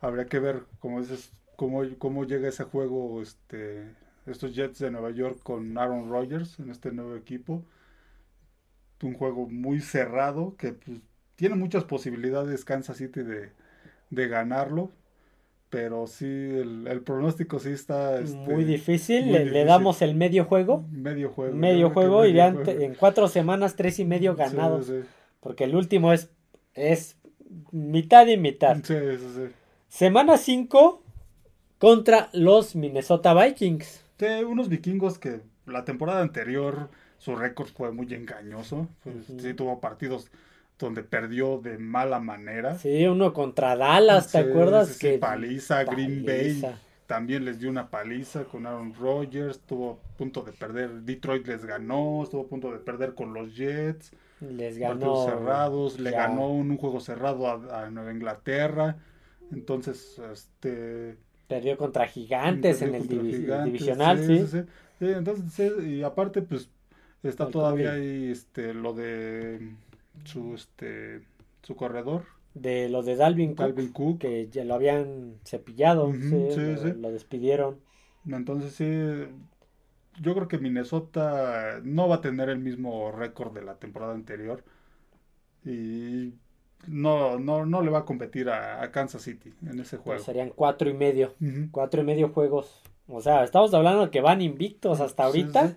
Habría 0.00 0.26
que 0.26 0.38
ver 0.40 0.64
cómo 0.80 1.00
dices, 1.00 1.32
cómo, 1.56 1.82
cómo 1.98 2.24
llega 2.24 2.48
ese 2.48 2.64
juego, 2.64 3.22
este, 3.22 3.86
estos 4.26 4.54
Jets 4.54 4.78
de 4.78 4.90
Nueva 4.90 5.10
York 5.10 5.40
con 5.42 5.76
Aaron 5.78 6.08
Rodgers 6.10 6.58
en 6.58 6.70
este 6.70 6.92
nuevo 6.92 7.16
equipo. 7.16 7.64
Un 9.02 9.14
juego 9.14 9.48
muy 9.48 9.80
cerrado 9.80 10.56
que 10.56 10.72
pues, 10.74 10.98
tiene 11.34 11.56
muchas 11.56 11.84
posibilidades 11.84 12.64
Kansas 12.64 12.98
City 12.98 13.22
de, 13.22 13.50
de 14.10 14.28
ganarlo. 14.28 14.90
Pero 15.70 16.06
sí, 16.06 16.26
el, 16.26 16.86
el 16.86 17.00
pronóstico 17.00 17.58
sí 17.58 17.70
está 17.70 18.20
este, 18.20 18.36
muy 18.36 18.64
difícil. 18.64 19.24
muy 19.26 19.44
le, 19.46 19.64
damos 19.64 20.02
el 20.02 20.14
medio 20.14 20.44
juego. 20.44 20.84
medio 20.92 21.30
juego. 21.30 21.56
Medio 21.56 21.90
juego 21.90 22.20
medio 22.20 22.42
juego. 22.52 22.62
te- 22.62 22.84
en 22.84 22.94
cuatro 22.94 23.26
semanas 23.26 23.74
tres 23.74 23.98
y 23.98 24.04
medio 24.04 24.36
ganados. 24.36 24.86
sí. 24.86 25.00
Porque 25.40 25.64
el 25.64 25.74
último 25.74 26.12
es, 26.12 26.30
es 26.74 27.16
mitad 27.72 28.26
y 28.26 28.36
mitad. 28.36 28.76
Sí. 28.84 28.94
Semana 29.88 30.36
5 30.36 31.02
contra 31.78 32.28
los 32.32 32.76
Minnesota 32.76 33.34
Vikings. 33.34 34.01
Sí, 34.26 34.44
unos 34.44 34.68
vikingos 34.68 35.18
que 35.18 35.42
la 35.66 35.84
temporada 35.84 36.20
anterior 36.22 36.90
su 37.18 37.34
récord 37.36 37.68
fue 37.68 37.92
muy 37.92 38.12
engañoso. 38.14 38.88
Pues. 39.02 39.26
Sí, 39.38 39.54
tuvo 39.54 39.80
partidos 39.80 40.30
donde 40.78 41.02
perdió 41.02 41.58
de 41.58 41.78
mala 41.78 42.20
manera. 42.20 42.78
Sí, 42.78 43.06
uno 43.06 43.32
contra 43.32 43.76
Dallas, 43.76 44.30
¿te 44.30 44.38
Sí, 44.38 44.38
acuerdas? 44.38 44.88
sí, 44.88 44.98
que 44.98 45.18
paliza, 45.18 45.84
Green 45.84 46.24
Bay 46.24 46.70
también 47.06 47.44
les 47.44 47.58
dio 47.58 47.68
una 47.70 47.90
paliza 47.90 48.44
con 48.44 48.66
Aaron 48.66 48.94
Rodgers, 48.94 49.56
estuvo 49.56 50.00
a 50.14 50.16
punto 50.16 50.42
de 50.42 50.52
perder, 50.52 50.90
Detroit 51.02 51.46
les 51.46 51.64
ganó, 51.64 52.22
estuvo 52.22 52.42
a 52.42 52.48
punto 52.48 52.72
de 52.72 52.78
perder 52.78 53.14
con 53.14 53.34
los 53.34 53.54
Jets, 53.54 54.12
Les 54.40 54.78
partidos 54.78 54.78
ganó. 54.78 55.24
cerrados, 55.24 55.98
le 56.00 56.10
ganó 56.10 56.48
un, 56.50 56.70
un 56.70 56.76
juego 56.78 57.00
cerrado 57.00 57.46
a, 57.48 57.84
a 57.84 57.90
Nueva 57.90 58.12
Inglaterra, 58.12 58.96
entonces, 59.50 60.18
este... 60.32 61.18
Perdió 61.52 61.76
contra 61.76 62.06
Gigantes 62.06 62.78
perdió 62.78 62.82
en 62.82 62.94
el 62.94 63.02
contra 63.02 63.08
divi- 63.08 63.28
Gigantes, 63.36 63.62
divisional, 63.62 64.18
sí. 64.18 64.38
sí, 64.38 64.46
sí. 64.46 64.62
Sí, 64.98 65.06
entonces, 65.10 65.72
y 65.84 66.02
aparte, 66.02 66.42
pues, 66.42 66.70
está 67.22 67.46
El 67.46 67.52
todavía 67.52 67.92
ahí, 67.92 68.30
este, 68.30 68.74
lo 68.74 68.92
de 68.94 69.74
su 70.24 70.54
este 70.54 71.22
su 71.62 71.74
corredor 71.76 72.24
de 72.54 72.88
lo 72.88 73.02
de 73.02 73.16
Dalvin, 73.16 73.54
Dalvin 73.54 73.92
Cook, 73.92 74.20
que 74.20 74.48
ya 74.50 74.64
lo 74.64 74.74
habían 74.74 75.38
cepillado, 75.44 76.12
sí, 76.14 76.36
lo, 76.60 76.76
sí. 76.78 76.94
lo 77.02 77.10
despidieron. 77.12 77.80
Entonces 78.26 78.72
sí, 78.74 78.84
yo 80.20 80.34
creo 80.34 80.48
que 80.48 80.58
Minnesota 80.58 81.80
no 81.84 82.08
va 82.08 82.16
a 82.16 82.20
tener 82.20 82.48
el 82.48 82.58
mismo 82.58 83.12
récord 83.12 83.54
de 83.54 83.62
la 83.62 83.78
temporada 83.78 84.14
anterior 84.14 84.64
y 85.64 86.34
no, 86.86 87.38
no, 87.38 87.64
no 87.66 87.82
le 87.82 87.90
va 87.90 88.00
a 88.00 88.04
competir 88.04 88.48
a, 88.50 88.82
a 88.82 88.90
Kansas 88.90 89.22
City 89.22 89.52
en 89.62 89.80
ese 89.80 89.96
Pues 89.98 90.04
juego. 90.04 90.24
serían 90.24 90.50
cuatro 90.54 90.88
y 90.90 90.94
medio, 90.94 91.34
Ujú. 91.40 91.68
cuatro 91.70 92.00
y 92.02 92.04
medio 92.04 92.28
juegos. 92.30 92.82
O 93.08 93.20
sea, 93.20 93.44
estamos 93.44 93.72
hablando 93.74 94.04
de 94.06 94.10
que 94.10 94.20
van 94.20 94.40
invictos 94.40 95.00
hasta 95.00 95.24
Sí, 95.30 95.40
ahorita 95.40 95.68
sí. 95.68 95.74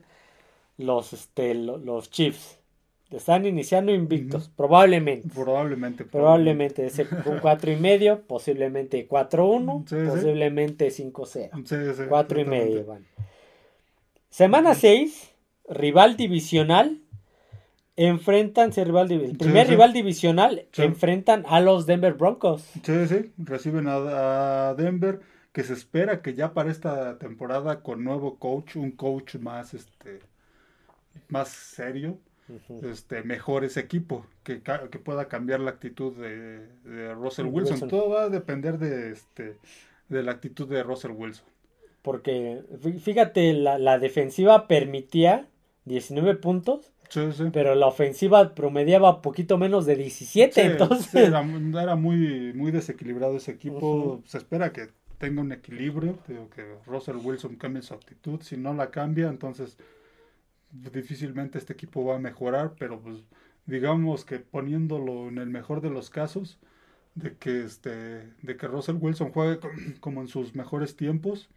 los 0.77 1.13
este 1.13 1.53
lo- 1.55 1.77
los 1.77 2.09
Chiefs. 2.09 2.59
Están 3.11 3.45
iniciando 3.45 3.93
invictos, 3.93 4.49
probablemente. 4.49 5.29
Probablemente. 5.33 6.05
Probablemente 6.05 6.85
ese 6.87 7.07
un 7.25 7.37
cuatro 7.39 7.71
y 7.71 7.75
medio, 7.75 8.21
posiblemente 8.23 9.07
4-1, 9.07 9.85
Sí, 9.87 9.95
sí. 9.95 10.07
posiblemente 10.09 10.89
5-0. 10.89 11.51
Sí, 11.65 11.75
sí, 11.95 12.03
Cuatro 12.09 12.39
y 12.39 12.41
exactamente. 12.41 12.49
medio 12.49 12.85
van. 12.85 13.05
Semana 14.29 14.73
6, 14.75 15.31
rival 15.69 16.17
divisional. 16.17 16.99
Enfrentan, 17.97 18.73
sí, 18.73 18.83
rival 18.83 19.09
el 19.11 19.37
primer 19.37 19.65
sí. 19.67 19.71
rival 19.71 19.93
divisional, 19.93 20.65
Sí. 20.73 20.81
enfrentan 20.83 21.43
a 21.47 21.61
los 21.61 21.85
Denver 21.85 22.13
Broncos. 22.15 22.61
Sí, 22.83 23.07
sí, 23.07 23.31
reciben 23.37 23.87
a, 23.87 24.69
a 24.69 24.73
Denver, 24.75 25.21
que 25.53 25.63
se 25.63 25.73
espera 25.73 26.21
que 26.21 26.33
ya 26.33 26.53
para 26.53 26.71
esta 26.71 27.17
temporada 27.17 27.81
con 27.81 28.03
nuevo 28.03 28.37
coach, 28.37 28.75
un 28.75 28.91
coach 28.91 29.35
más 29.35 29.73
este 29.73 30.19
más 31.29 31.47
serio, 31.47 32.19
este 32.83 33.23
mejor 33.23 33.63
ese 33.63 33.79
equipo, 33.79 34.25
que, 34.43 34.61
que 34.61 34.99
pueda 34.99 35.27
cambiar 35.29 35.61
la 35.61 35.71
actitud 35.71 36.13
de, 36.17 36.67
de 36.83 37.13
Russell 37.13 37.45
Wilson. 37.45 37.73
Wilson. 37.75 37.89
Todo 37.89 38.09
va 38.09 38.23
a 38.23 38.29
depender 38.29 38.77
de 38.77 39.11
este 39.13 39.57
de 40.09 40.21
la 40.21 40.33
actitud 40.33 40.67
de 40.67 40.83
Russell 40.83 41.11
Wilson. 41.11 41.45
Porque 42.01 42.61
fí- 42.83 42.99
fíjate, 42.99 43.53
la, 43.53 43.79
la 43.79 43.97
defensiva 43.97 44.67
permitía 44.67 45.47
19 45.85 46.35
puntos, 46.35 46.91
Sí, 47.09 47.31
sí. 47.31 47.43
pero 47.51 47.75
la 47.75 47.87
ofensiva 47.87 48.53
promediaba 48.55 49.21
poquito 49.21 49.57
menos 49.57 49.85
de 49.85 49.95
17. 49.95 50.53
Sí, 50.53 50.61
entonces, 50.61 51.13
era, 51.15 51.41
era 51.81 51.95
muy, 51.95 52.53
muy 52.53 52.71
desequilibrado 52.71 53.37
ese 53.37 53.51
equipo. 53.51 54.21
Se 54.25 54.37
espera 54.37 54.71
que 54.73 54.89
tenga 55.17 55.41
un 55.41 55.51
equilibrio. 55.51 56.17
Digo, 56.27 56.49
que 56.49 56.65
Russell 56.85 57.17
Wilson 57.17 57.55
cambie 57.55 57.81
su 57.81 57.93
actitud. 57.93 58.41
Si 58.41 58.57
no 58.57 58.73
la 58.73 58.91
cambia, 58.91 59.27
entonces 59.29 59.77
difícilmente 60.71 61.57
este 61.57 61.73
equipo 61.73 62.03
va 62.05 62.15
a 62.15 62.19
mejorar. 62.19 62.73
Pero 62.77 62.99
pues 62.99 63.17
digamos 63.65 64.25
que 64.25 64.39
poniéndolo 64.39 65.27
en 65.29 65.37
el 65.37 65.49
mejor 65.49 65.81
de 65.81 65.89
los 65.89 66.09
casos, 66.09 66.57
de 67.15 67.35
que 67.37 67.63
este, 67.63 67.89
de 68.41 68.57
que 68.57 68.67
Russell 68.67 68.97
Wilson 68.99 69.31
juegue 69.31 69.59
co- 69.59 69.69
como 70.01 70.21
en 70.21 70.27
sus 70.27 70.53
mejores 70.55 70.95
tiempos, 70.95 71.49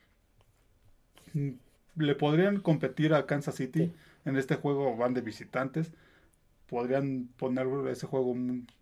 mm, 1.35 1.51
le 1.97 2.15
podrían 2.15 2.61
competir 2.61 3.13
a 3.15 3.27
Kansas 3.27 3.57
City. 3.57 3.87
Sí. 3.87 3.93
En 4.25 4.37
este 4.37 4.57
juego 4.57 4.97
van 4.97 5.15
de 5.15 5.21
visitantes. 5.21 5.93
Podrían 6.69 7.29
poner 7.39 7.67
ese 7.91 8.07
juego 8.07 8.35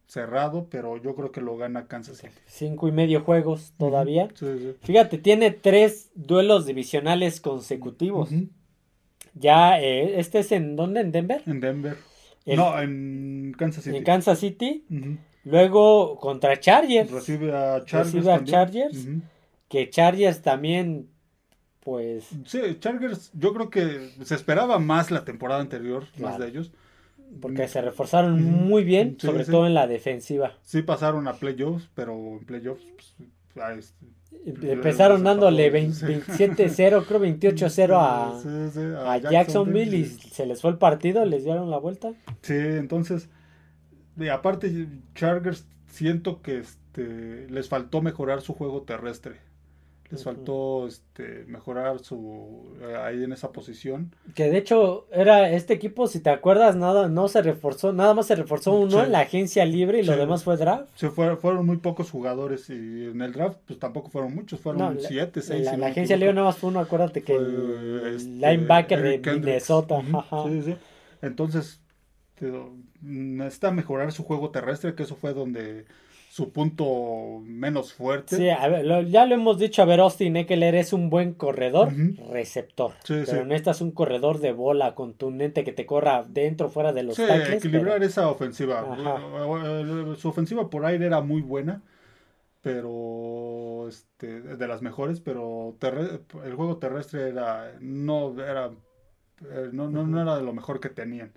cerrado, 0.08 0.66
pero 0.70 0.96
yo 0.96 1.14
creo 1.14 1.30
que 1.32 1.40
lo 1.40 1.56
gana 1.56 1.86
Kansas 1.86 2.18
City. 2.18 2.32
cinco 2.46 2.88
y 2.88 2.92
medio 2.92 3.20
juegos 3.22 3.72
todavía. 3.78 4.28
Sí, 4.34 4.46
sí. 4.58 4.74
Fíjate, 4.82 5.18
tiene 5.18 5.50
tres 5.52 6.10
duelos 6.14 6.66
divisionales 6.66 7.40
consecutivos. 7.40 8.30
Ya, 9.34 9.80
eh, 9.80 10.18
este 10.18 10.40
es 10.40 10.50
en 10.52 10.76
dónde? 10.76 11.00
En 11.00 11.12
Denver. 11.12 11.42
En 11.46 11.60
Denver. 11.60 11.96
El- 12.44 12.56
No, 12.56 12.80
en 12.80 13.54
Kansas 13.58 13.84
City. 13.84 13.96
En 13.96 14.04
Kansas 14.04 14.38
City. 14.38 14.84
Luego 15.44 16.16
contra 16.18 16.58
Chargers. 16.58 17.10
Recibe 17.10 17.54
a 17.56 17.84
Chargers. 17.84 18.14
Recibe 18.14 18.32
a. 18.32 18.44
Chargers. 18.44 19.06
Que 19.68 19.90
Chargers 19.90 20.42
también, 20.42 21.08
pues, 21.86 22.28
Sí, 22.46 22.60
Chargers, 22.80 23.30
yo 23.32 23.54
creo 23.54 23.70
que 23.70 24.10
se 24.24 24.34
esperaba 24.34 24.80
más 24.80 25.12
la 25.12 25.24
temporada 25.24 25.60
anterior, 25.60 26.04
más 26.20 26.36
de 26.36 26.48
ellos. 26.48 26.72
porque 27.40 27.68
se 27.68 27.80
reforzaron 27.80 28.42
muy 28.42 28.82
bien, 28.82 29.16
Sí, 29.20 29.28
sobre 29.28 29.44
sí. 29.44 29.52
todo 29.52 29.66
en 29.68 29.74
la 29.74 29.86
defensiva. 29.86 30.54
Sí 30.64 30.82
pasaron 30.82 31.28
a 31.28 31.34
playoffs, 31.34 31.88
pero 31.94 32.12
en 32.12 32.40
playoffs 32.44 32.82
pues, 33.54 33.94
este, 34.44 34.72
Empezaron 34.72 35.18
se 35.18 35.24
dándole 35.24 35.70
pasó, 35.70 36.06
20 36.06 36.26
sí. 36.26 36.44
27-0, 36.44 37.04
creo 37.06 37.20
28-0 37.20 37.96
a, 37.96 38.40
Sí, 38.42 38.48
sí, 38.72 38.80
a 38.96 39.18
Jacksonville 39.30 39.96
y 39.96 40.04
se 40.06 40.44
les 40.44 40.60
fue 40.60 40.70
el 40.72 40.78
partido, 40.78 41.24
les 41.24 41.44
dieron 41.44 41.70
la 41.70 41.78
vuelta. 41.78 42.12
Sí, 42.42 42.54
entonces, 42.54 43.28
y 44.18 44.26
aparte, 44.28 44.88
Chargers 45.14 45.66
siento 45.86 46.42
que 46.42 46.58
este, 46.58 47.46
les 47.48 47.68
faltó 47.68 48.02
mejorar 48.02 48.40
su 48.40 48.54
juego 48.54 48.82
terrestre. 48.82 49.45
Les 50.08 50.22
faltó 50.22 50.86
este, 50.86 51.44
mejorar 51.48 51.98
su 51.98 52.76
eh, 52.80 52.94
ahí 52.96 53.24
en 53.24 53.32
esa 53.32 53.50
posición. 53.50 54.14
Que 54.36 54.48
de 54.48 54.58
hecho 54.58 55.06
era 55.10 55.50
este 55.50 55.74
equipo, 55.74 56.06
si 56.06 56.20
te 56.20 56.30
acuerdas, 56.30 56.76
nada, 56.76 57.08
no 57.08 57.26
se 57.26 57.42
reforzó, 57.42 57.92
nada 57.92 58.14
más 58.14 58.26
se 58.26 58.36
reforzó 58.36 58.72
uno 58.74 59.00
Sí. 59.00 59.06
en 59.06 59.12
la 59.12 59.20
agencia 59.20 59.64
libre 59.64 59.98
y 59.98 60.04
lo 60.04 60.12
Sí. 60.12 60.18
demás 60.20 60.44
fue 60.44 60.56
draft. 60.56 60.86
Se 60.94 61.10
fue- 61.10 61.36
fueron 61.36 61.66
muy 61.66 61.78
pocos 61.78 62.10
jugadores 62.12 62.70
y 62.70 63.06
en 63.06 63.20
el 63.20 63.32
draft 63.32 63.58
pues 63.66 63.80
tampoco 63.80 64.08
fueron 64.10 64.32
muchos, 64.32 64.60
fueron 64.60 64.94
No, 64.94 65.00
siete, 65.00 65.42
seis. 65.42 65.64
la, 65.64 65.72
si 65.72 65.76
la 65.76 65.86
agencia 65.88 66.16
libre 66.16 66.34
nada 66.34 66.46
más 66.46 66.56
fue 66.58 66.70
uno, 66.70 66.78
acuérdate 66.78 67.22
que 67.22 67.34
Fue, 67.34 67.44
el 67.44 68.14
este, 68.14 68.28
linebacker 68.30 69.02
de 69.02 69.20
Kendricks. 69.20 69.44
Minnesota. 69.46 70.02
Sí, 70.48 70.62
sí. 70.62 70.76
Entonces, 71.20 71.80
necesita 73.00 73.70
mejorar 73.70 74.12
su 74.12 74.22
juego 74.24 74.50
terrestre, 74.50 74.94
que 74.94 75.02
eso 75.04 75.16
fue 75.16 75.32
donde 75.34 75.86
su 76.36 76.52
punto 76.52 77.40
menos 77.46 77.94
fuerte. 77.94 78.36
Sí, 78.36 78.50
a 78.50 78.68
ver, 78.68 78.84
lo- 78.84 79.00
ya 79.00 79.24
lo 79.24 79.34
hemos 79.36 79.58
dicho, 79.58 79.80
a 79.80 79.86
ver, 79.86 80.00
Austin 80.00 80.36
Eckler 80.36 80.74
es 80.74 80.92
un 80.92 81.08
buen 81.08 81.32
corredor, 81.32 81.90
receptor. 82.30 82.92
Sí, 83.04 83.22
pero 83.24 83.40
sí. 83.40 83.48
necesitas 83.48 83.80
un 83.80 83.90
corredor 83.92 84.38
de 84.40 84.52
bola 84.52 84.94
contundente 84.94 85.64
que 85.64 85.72
te 85.72 85.86
corra 85.86 86.24
dentro, 86.28 86.68
fuera 86.68 86.92
de 86.92 87.04
los 87.04 87.16
Sí, 87.16 87.22
tackles. 87.26 87.64
equilibrar 87.64 87.94
pero- 87.94 88.04
esa 88.04 88.28
ofensiva. 88.28 88.80
Ajá. 88.80 90.16
Su 90.18 90.28
ofensiva 90.28 90.68
por 90.68 90.84
aire 90.84 91.06
era 91.06 91.22
muy 91.22 91.40
buena, 91.40 91.80
pero 92.60 93.88
este, 93.88 94.40
de 94.42 94.68
las 94.68 94.82
mejores, 94.82 95.20
pero 95.20 95.74
terre- 95.78 96.20
el 96.44 96.54
juego 96.54 96.76
terrestre 96.76 97.28
era 97.30 97.72
no 97.80 98.34
era 98.44 98.72
eh, 99.42 99.70
no, 99.72 99.88
no, 99.88 100.06
no 100.06 100.20
era 100.20 100.36
de 100.36 100.42
lo 100.42 100.52
mejor 100.52 100.80
que 100.80 100.90
tenían. 100.90 101.32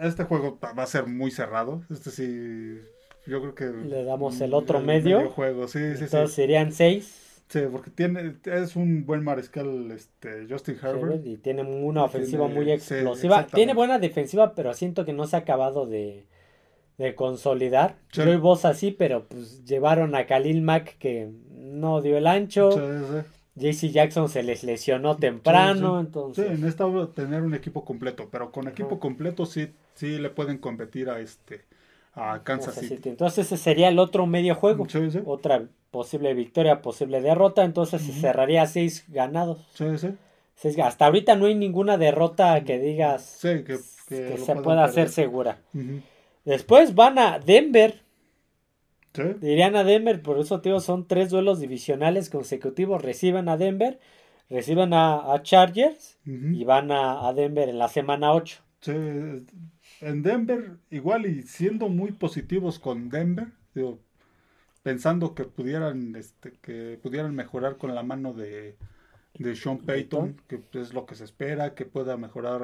Este 0.00 0.24
juego 0.24 0.58
va 0.60 0.82
a 0.82 0.86
ser 0.86 1.06
muy 1.06 1.30
cerrado. 1.30 1.82
Este 1.90 2.10
sí, 2.10 2.80
yo 3.28 3.40
creo 3.40 3.54
que 3.54 3.64
Le 3.88 4.04
damos 4.04 4.40
el 4.40 4.54
otro 4.54 4.80
medio. 4.80 5.28
juego, 5.30 5.68
sí, 5.68 5.78
sí, 5.96 6.04
Entonces 6.04 6.30
sí. 6.30 6.36
serían 6.36 6.72
seis. 6.72 7.42
Sí, 7.48 7.60
porque 7.72 7.90
tiene 7.90 8.34
es 8.44 8.76
un 8.76 9.06
buen 9.06 9.24
mariscal 9.24 9.90
este 9.90 10.46
Justin 10.50 10.76
Herbert. 10.82 11.24
Y 11.24 11.36
tiene 11.38 11.62
una 11.62 12.04
ofensiva 12.04 12.44
Tiene- 12.46 12.54
muy 12.54 12.64
sí, 12.66 12.72
explosiva. 12.72 13.46
tiene 13.46 13.72
buena 13.74 13.98
defensiva, 13.98 14.54
pero 14.54 14.74
siento 14.74 15.04
que 15.06 15.14
no 15.14 15.26
se 15.26 15.36
ha 15.36 15.38
acabado 15.40 15.86
de, 15.86 16.26
de 16.98 17.14
consolidar. 17.14 17.96
Sí. 18.12 18.20
Joey 18.22 18.36
Bosa 18.36 18.74
sí, 18.74 18.90
pero 18.90 19.24
pues 19.28 19.64
llevaron 19.64 20.14
a 20.14 20.26
Khalil 20.26 20.60
Mack 20.60 20.98
que 20.98 21.30
no 21.50 22.02
dio 22.02 22.18
el 22.18 22.26
ancho. 22.26 22.72
Sí, 22.72 22.80
sí. 22.80 23.22
JC 23.54 23.90
Jackson 23.92 24.28
se 24.28 24.42
les 24.44 24.62
lesionó 24.62 25.16
temprano, 25.16 25.98
Sí, 26.00 26.06
entonces. 26.06 26.50
necesita 26.60 26.84
tener 27.14 27.42
un 27.42 27.54
equipo 27.54 27.84
completo, 27.84 28.28
pero 28.30 28.52
con 28.52 28.68
equipo 28.68 29.00
completo 29.00 29.46
sí, 29.46 29.72
sí 29.94 30.18
le 30.18 30.30
pueden 30.30 30.58
competir 30.58 31.08
a 31.10 31.18
este 31.18 31.62
a 32.18 32.42
Kansas 32.44 32.74
City. 32.74 32.96
City. 32.96 33.08
Entonces 33.10 33.46
ese 33.46 33.56
sería 33.56 33.88
el 33.88 33.98
otro 33.98 34.26
medio 34.26 34.54
juego. 34.54 34.88
Sí, 34.88 35.10
sí, 35.10 35.20
Otra 35.24 35.68
posible 35.90 36.34
victoria, 36.34 36.82
posible 36.82 37.20
derrota. 37.20 37.64
Entonces 37.64 38.02
se 38.02 38.12
cerraría 38.12 38.62
a 38.62 38.66
seis 38.66 39.04
ganados. 39.08 39.58
sí, 39.74 39.96
sí. 39.98 40.08
Seis 40.54 40.76
hasta 40.80 41.06
ahorita 41.06 41.36
no 41.36 41.46
hay 41.46 41.54
ninguna 41.54 41.96
derrota 41.98 42.64
que 42.64 42.78
digas 42.80 43.22
Sí, 43.22 43.62
que, 43.64 43.78
que, 44.08 44.16
que 44.16 44.38
lo 44.38 44.44
se 44.44 44.56
pueda 44.56 44.84
hacer 44.84 45.08
segura. 45.08 45.58
Después 46.44 46.94
van 46.94 47.18
a 47.18 47.38
Denver. 47.38 48.00
Sí, 49.14 49.22
Irían 49.42 49.74
a 49.76 49.84
Denver, 49.84 50.20
por 50.22 50.38
eso 50.38 50.58
digo, 50.58 50.80
son 50.80 51.06
tres 51.06 51.30
duelos 51.30 51.60
divisionales 51.60 52.30
consecutivos. 52.30 53.02
Reciben 53.02 53.48
a 53.48 53.56
Denver, 53.56 53.98
reciben 54.50 54.92
a, 54.92 55.32
a 55.32 55.42
Chargers 55.42 56.18
y 56.24 56.64
van 56.64 56.90
a, 56.92 57.26
a 57.28 57.32
Denver 57.32 57.68
en 57.68 57.78
la 57.78 57.88
semana 57.88 58.32
8. 58.32 58.60
Sí, 58.80 58.92
En 60.00 60.22
Denver, 60.22 60.76
igual 60.90 61.26
y 61.26 61.42
siendo 61.42 61.88
muy 61.88 62.12
positivos 62.12 62.78
con 62.78 63.08
Denver, 63.08 63.48
digo, 63.74 63.98
pensando 64.82 65.34
que 65.34 65.44
pudieran, 65.44 66.14
este, 66.16 66.52
que 66.62 66.98
pudieran 67.02 67.34
mejorar 67.34 67.76
con 67.76 67.94
la 67.94 68.02
mano 68.02 68.32
de, 68.32 68.76
de 69.34 69.56
Sean 69.56 69.78
Payton, 69.78 70.40
que 70.48 70.60
es 70.80 70.94
lo 70.94 71.06
que 71.06 71.14
se 71.14 71.24
espera, 71.24 71.74
que 71.74 71.84
pueda 71.84 72.16
mejorar 72.16 72.62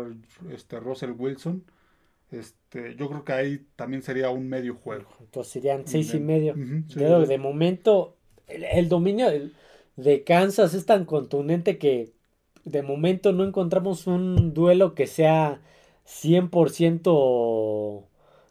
este 0.52 0.80
Russell 0.80 1.12
Wilson. 1.16 1.64
Este, 2.30 2.96
yo 2.96 3.08
creo 3.08 3.24
que 3.24 3.32
ahí 3.32 3.66
también 3.76 4.02
sería 4.02 4.30
un 4.30 4.48
medio 4.48 4.74
juego. 4.74 5.08
Entonces 5.20 5.56
irían 5.56 5.86
seis 5.86 6.14
y 6.14 6.20
medio. 6.20 6.54
Sí. 6.88 7.00
de 7.00 7.38
momento 7.38 8.16
el, 8.46 8.64
el 8.64 8.88
dominio 8.88 9.28
de 9.96 10.24
Kansas 10.24 10.74
es 10.74 10.86
tan 10.86 11.04
contundente 11.04 11.78
que 11.78 12.12
de 12.64 12.82
momento 12.82 13.32
no 13.32 13.44
encontramos 13.44 14.06
un 14.06 14.54
duelo 14.54 14.94
que 14.94 15.06
sea 15.06 15.60
100% 16.06 18.04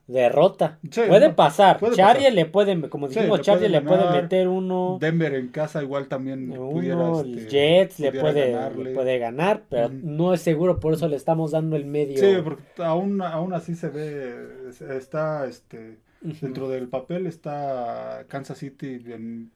derrota. 0.08 0.80
Sí, 0.92 1.02
puede 1.08 1.30
no, 1.30 1.36
pasar. 1.36 1.80
puede 1.80 1.96
Charlie 1.96 2.24
pasar. 2.24 2.34
le 2.34 2.46
puede, 2.46 2.90
como 2.90 3.08
dijimos, 3.08 3.42
Charlie 3.42 3.70
le 3.70 3.82
puede 3.82 4.22
meter 4.22 4.48
uno, 4.48 4.98
Denver 5.00 5.34
en 5.36 5.48
casa 5.48 5.82
igual 5.82 6.08
también 6.08 6.50
pudiera, 6.54 6.98
uno 6.98 7.22
este, 7.22 7.40
el 7.40 7.48
Jets 7.48 8.00
le 8.00 8.12
pudiera 8.12 8.70
puede, 8.70 8.84
le 8.84 8.94
puede 8.96 9.18
ganar, 9.20 9.64
pero 9.70 9.90
no 9.90 10.34
es 10.34 10.42
seguro, 10.42 10.80
por 10.80 10.94
eso 10.94 11.08
le 11.08 11.16
estamos 11.16 11.52
dando 11.52 11.76
el 11.78 11.86
medio. 11.86 12.18
Sí, 12.18 12.42
porque 12.44 12.64
aún, 12.84 13.22
aún 13.22 13.54
así 13.54 13.76
se 13.76 13.90
ve, 13.90 14.36
es- 14.70 14.82
está 14.82 15.48
este 15.48 15.98
dentro 16.22 16.70
del 16.70 16.88
papel 16.88 17.26
está 17.28 18.26
Kansas 18.28 18.58
City 18.58 19.02
en, 19.08 19.52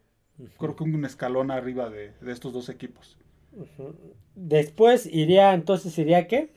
creo 0.58 0.75
que 0.75 0.84
un 0.84 1.04
escalón 1.06 1.51
arriba 1.51 1.89
de, 1.89 2.12
de 2.22 2.32
estos 2.32 2.54
dos 2.54 2.70
equipos. 2.70 3.18
Después 4.36 5.06
iría, 5.08 5.54
entonces 5.54 5.98
iría 5.98 6.27
¿qué? 6.27 6.51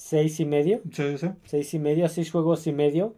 Seis 0.00 0.40
y 0.40 0.46
medio. 0.46 0.80
Sí, 0.92 1.18
sí, 1.18 1.28
Seis 1.44 1.74
y 1.74 1.78
medio, 1.78 2.08
seis 2.08 2.30
juegos 2.30 2.66
y 2.66 2.72
medio. 2.72 3.14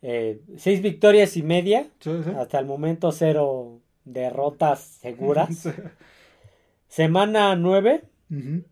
eh, 0.00 0.40
seis 0.56 0.80
victorias 0.80 1.36
y 1.36 1.42
media. 1.42 1.86
sí. 2.00 2.10
Hasta 2.36 2.58
el 2.58 2.66
momento 2.66 3.12
cero 3.12 3.80
derrotas 4.04 4.80
seguras. 5.02 5.68
Semana 6.88 7.54
9 7.56 8.04
Ujú. 8.30 8.64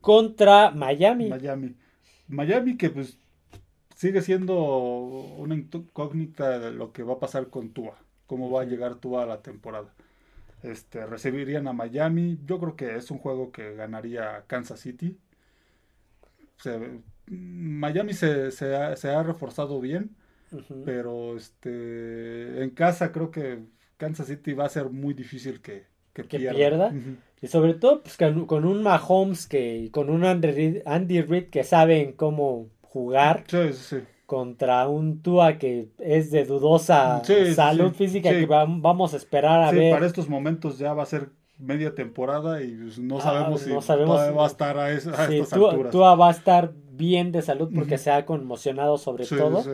contra 0.00 0.70
Miami. 0.70 1.28
Miami. 1.28 1.74
Miami 2.28 2.76
que 2.78 2.88
pues 2.90 3.18
sigue 3.96 4.22
siendo 4.22 4.54
una 5.36 5.54
incógnita 5.54 6.58
de 6.58 6.72
lo 6.72 6.92
que 6.92 7.02
va 7.02 7.14
a 7.14 7.18
pasar 7.20 7.50
con 7.50 7.70
Tua, 7.70 7.96
cómo 8.26 8.50
va 8.50 8.62
a 8.62 8.64
llegar 8.64 8.94
Tua 8.96 9.24
a 9.24 9.26
la 9.26 9.42
temporada. 9.42 9.92
Este, 10.62 11.04
recibirían 11.06 11.68
a 11.68 11.72
Miami. 11.74 12.38
Yo 12.46 12.58
creo 12.58 12.76
que 12.76 12.96
es 12.96 13.10
un 13.10 13.18
juego 13.18 13.50
que 13.52 13.74
ganaría 13.74 14.44
Kansas 14.46 14.80
City. 14.80 15.18
Se- 16.62 17.00
Miami 17.26 18.12
se, 18.12 18.50
se 18.50 18.74
ha, 18.76 18.96
se 18.96 19.08
ha 19.10 19.22
reforzado 19.22 19.80
bien, 19.80 20.16
pero 20.84 21.36
este, 21.36 22.62
en 22.62 22.70
casa 22.70 23.12
creo 23.12 23.30
que 23.30 23.60
Kansas 23.96 24.26
City 24.26 24.52
va 24.52 24.64
a 24.66 24.68
ser 24.68 24.90
muy 24.90 25.14
difícil 25.14 25.60
que, 25.60 25.84
que 26.12 26.24
¿Que 26.24 26.38
pierda. 26.38 26.92
Y 27.42 27.46
sobre 27.46 27.74
todo 27.74 28.02
pues, 28.02 28.16
con, 28.16 28.46
con 28.46 28.64
un 28.64 28.82
Mahomes 28.82 29.46
que, 29.46 29.76
y 29.78 29.90
con 29.90 30.10
un 30.10 30.24
Andy 30.24 30.50
Reid, 30.50 30.76
Andy 30.86 31.22
Reid 31.22 31.44
que 31.50 31.62
saben 31.64 32.12
cómo 32.12 32.68
jugar 32.82 33.44
Sí, 33.46 33.72
sí, 33.72 33.96
sí. 33.96 33.96
contra 34.26 34.88
un 34.88 35.22
Tua 35.22 35.56
que 35.58 35.88
es 35.98 36.30
de 36.32 36.44
dudosa 36.44 37.22
salud 37.54 37.92
física 37.92 38.30
que 38.30 38.48
vam- 38.48 38.80
vamos 38.82 39.14
a 39.14 39.16
esperar 39.18 39.62
a 39.62 39.70
ver. 39.70 39.92
para 39.92 40.06
estos 40.06 40.28
momentos 40.28 40.78
ya 40.78 40.92
va 40.94 41.04
a 41.04 41.06
ser 41.06 41.30
media 41.60 41.94
temporada 41.94 42.62
y 42.62 42.72
pues, 42.72 42.98
no 42.98 43.18
Ah, 43.18 43.22
sabemos 43.22 43.60
si 43.60 43.70
no 43.70 43.80
sabemos 43.82 44.16
va 44.18 44.44
a 44.44 44.46
estar 44.46 44.78
a, 44.78 44.90
es- 44.92 45.06
a 45.06 45.26
Sí, 45.28 45.38
estas 45.38 45.58
Tua, 45.58 45.70
alturas. 45.70 45.92
Tua 45.92 46.14
va 46.14 46.28
a 46.28 46.30
estar 46.32 46.72
bien 46.92 47.32
de 47.32 47.42
salud 47.42 47.70
porque 47.74 47.98
se 47.98 48.10
ha 48.10 48.26
conmocionado 48.26 48.98
sobre 48.98 49.24
Sí, 49.24 49.36
todo 49.36 49.62
sí, 49.62 49.70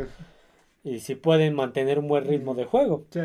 y 0.84 1.00
si 1.00 1.14
pueden 1.14 1.54
mantener 1.54 1.98
un 1.98 2.08
buen 2.08 2.24
ritmo 2.26 2.54
de 2.54 2.64
juego. 2.64 3.04
sí. 3.10 3.20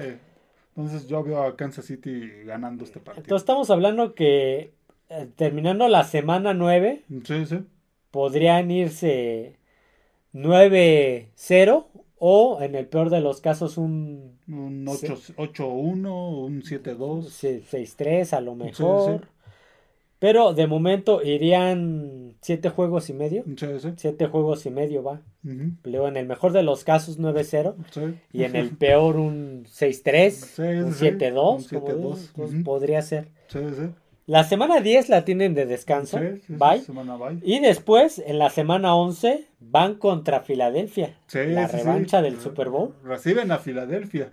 Entonces 0.75 1.07
yo 1.07 1.21
veo 1.21 1.43
a 1.43 1.55
Kansas 1.57 1.85
City 1.85 2.29
ganando 2.45 2.85
este 2.85 2.99
partido. 3.01 3.23
Entonces 3.23 3.41
estamos 3.43 3.69
hablando 3.69 4.15
que 4.15 4.71
eh, 5.09 5.27
terminando 5.35 5.87
la 5.89 6.05
semana 6.05 6.53
9 6.53 7.03
sí, 7.25 7.45
sí. 7.45 7.59
podrían 8.09 8.71
irse 8.71 9.57
9-0 10.33 11.87
o 12.23 12.61
en 12.61 12.75
el 12.75 12.85
peor 12.85 13.09
de 13.09 13.19
los 13.19 13.41
casos 13.41 13.77
un 13.79 14.37
Un 14.47 14.85
Sí. 14.95 15.07
8 15.07 15.33
8-1, 15.37 16.45
un 16.45 16.61
7-2. 16.61 17.25
6-3 17.67 18.33
a 18.33 18.41
lo 18.41 18.53
mejor. 18.55 19.27
Pero 20.19 20.53
de 20.53 20.67
momento 20.67 21.23
irían 21.23 22.35
7 22.41 22.69
juegos 22.69 23.09
y 23.09 23.13
medio. 23.13 23.43
Sí, 23.57 23.65
sí. 23.79 23.89
7 23.95 24.27
juegos 24.27 24.67
y 24.67 24.69
medio 24.69 25.01
va. 25.01 25.21
Ujú, 25.43 25.71
Luego 25.83 26.07
en 26.07 26.15
el 26.17 26.27
mejor 26.27 26.51
de 26.51 26.61
los 26.61 26.83
casos 26.83 27.17
9-0 27.17 27.73
sí. 27.89 28.01
y 28.31 28.43
en 28.43 28.55
el 28.55 28.69
peor 28.77 29.15
un 29.15 29.65
6-3, 29.65 30.29
Sí, 30.29 30.61
un 30.61 30.93
sí, 30.93 31.05
7-2, 31.07 31.73
un 31.73 31.79
como 31.79 31.87
7-2, 31.87 32.13
dices, 32.13 32.29
entonces 32.35 32.55
ujú. 32.55 32.63
podría 32.63 33.01
ser. 33.01 33.29
La 34.27 34.43
semana 34.43 34.79
10 34.81 35.09
la 35.09 35.25
tienen 35.25 35.55
de 35.55 35.65
descanso, 35.65 36.19
Sí, 36.19 36.25
sí, 36.35 36.41
sí, 36.47 36.53
bye. 36.57 36.79
semana 36.81 37.17
bye. 37.17 37.39
Y 37.43 37.59
después, 37.59 38.19
en 38.25 38.37
la 38.37 38.49
semana 38.49 38.95
11, 38.95 39.47
van 39.59 39.95
contra 39.95 40.41
Filadelfia. 40.41 41.17
Sí, 41.27 41.39
la 41.47 41.67
revancha 41.67 42.21
del 42.21 42.39
Super 42.39 42.69
Bowl. 42.69 42.93
Reciben 43.03 43.51
a 43.51 43.57
Filadelfia. 43.57 44.31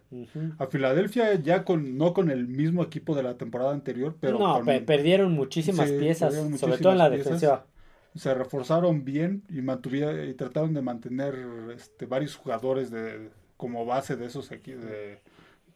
A 0.58 0.66
Filadelfia 0.66 1.34
ya 1.34 1.64
con 1.64 1.96
no 1.96 2.12
con 2.12 2.30
el 2.30 2.46
mismo 2.46 2.82
equipo 2.84 3.14
de 3.16 3.22
la 3.22 3.36
temporada 3.38 3.72
anterior, 3.72 4.14
pero 4.20 4.38
no, 4.38 4.56
con- 4.56 4.66
pe- 4.66 4.80
perdieron 4.82 5.32
muchísimas 5.32 5.90
piezas, 5.90 6.34
perdieron 6.34 6.58
sobre 6.58 6.78
todo 6.78 6.92
en 6.92 6.98
la 6.98 7.08
piezas. 7.08 7.24
defensiva. 7.24 7.66
se 8.14 8.34
reforzaron 8.34 9.04
bien 9.04 9.42
y 9.48 9.62
mantuvieron 9.62 10.28
y 10.28 10.34
trataron 10.34 10.74
de 10.74 10.82
mantener 10.82 11.34
este, 11.74 12.06
varios 12.06 12.36
jugadores 12.36 12.90
de 12.90 13.30
como 13.56 13.84
base 13.86 14.16
de 14.16 14.26
esos 14.26 14.50
equipos 14.52 14.84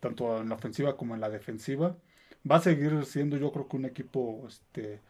tanto 0.00 0.40
en 0.40 0.48
la 0.48 0.54
ofensiva 0.56 0.96
como 0.96 1.14
en 1.14 1.20
la 1.20 1.28
defensiva 1.30 1.96
va 2.50 2.56
a 2.56 2.60
seguir 2.60 3.04
siendo 3.04 3.36
yo 3.36 3.52
creo 3.52 3.68
que 3.68 3.76
un 3.76 3.84
equipo 3.84 4.44
este 4.48 5.00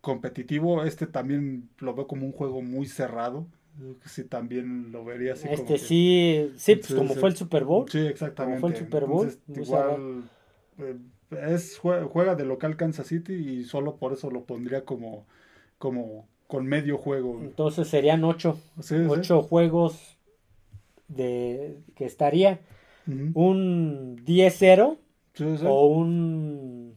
competitivo. 0.00 0.84
Este 0.84 1.06
también 1.06 1.68
lo 1.78 1.94
veo 1.94 2.06
como 2.06 2.26
un 2.26 2.32
juego 2.32 2.62
muy 2.62 2.86
cerrado. 2.86 3.46
Sí 4.06 4.24
también 4.24 4.90
lo 4.90 5.04
vería 5.04 5.34
así 5.34 5.42
como 5.44 5.54
Este 5.54 5.74
que- 5.74 5.78
sí, 5.78 6.52
sí, 6.56 6.76
pues 6.76 6.94
como 6.94 7.14
fue 7.14 7.28
el 7.28 7.36
Super 7.36 7.64
Bowl. 7.64 7.88
sí 7.90 7.98
exactamente. 8.06 8.60
Fue 8.60 8.70
el 8.70 8.76
Super 8.76 9.04
Bowl, 9.04 9.26
Entonces, 9.28 9.42
muy 9.48 9.62
igual 9.62 10.22
eh, 10.78 10.96
es 11.52 11.78
jue- 11.80 12.06
juega 12.08 12.34
de 12.36 12.44
local 12.46 12.76
Kansas 12.76 13.06
City 13.08 13.34
y 13.34 13.64
solo 13.64 13.96
por 13.96 14.12
eso 14.14 14.30
lo 14.30 14.44
pondría 14.44 14.84
como 14.84 15.26
como 15.78 16.26
con 16.46 16.64
medio 16.66 16.96
juego. 16.96 17.40
Entonces 17.42 17.88
serían 17.88 18.24
ocho, 18.24 18.58
Sí, 18.80 18.94
sí. 18.96 19.04
ocho 19.08 19.42
juegos 19.42 20.16
de 21.08 21.76
que 21.96 22.04
estaría. 22.06 22.60
Un 23.34 24.16
10-0 24.24 24.96
Sí, 25.36 25.58
sí. 25.58 25.64
o 25.68 25.86
un 25.86 26.96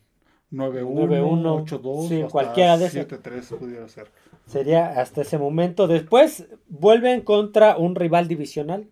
9-1, 0.52 0.84
9-1, 0.84 1.66
8-2, 1.82 2.08
sí, 2.08 2.24
cualquiera 2.32 2.78
de 2.78 2.88
esos. 2.88 3.08
7-3 3.08 3.58
pudiera 3.58 3.88
ser. 3.88 4.08
sería 4.48 5.00
hasta 5.00 5.22
ese 5.22 5.38
momento. 5.38 5.88
Después 5.88 6.48
vuelven 6.68 7.22
contra 7.22 7.78
un 7.78 7.96
rival 7.96 8.28
divisional. 8.28 8.88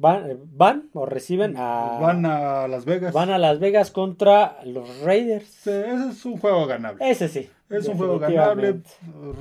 Van, 0.00 0.38
van 0.52 0.90
o 0.92 1.06
reciben 1.06 1.54
a 1.56 1.98
Van 2.00 2.24
a 2.24 2.68
Las 2.68 2.84
Vegas. 2.84 3.12
van 3.12 3.30
a 3.30 3.38
Las 3.38 3.58
Vegas 3.58 3.90
contra 3.90 4.58
los 4.64 5.00
Raiders. 5.00 5.46
Sí, 5.46 5.70
ese 5.70 6.10
es 6.10 6.24
un 6.24 6.36
juego 6.38 6.66
ganable. 6.66 7.10
Ese 7.10 7.28
sí. 7.28 7.48
es 7.70 7.88
un 7.88 7.96
juego 7.96 8.18
ganable. 8.18 8.82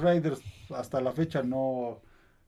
Raiders 0.02 0.42
hasta 0.74 1.00
la 1.02 1.12
fecha 1.12 1.44
no, 1.44 2.00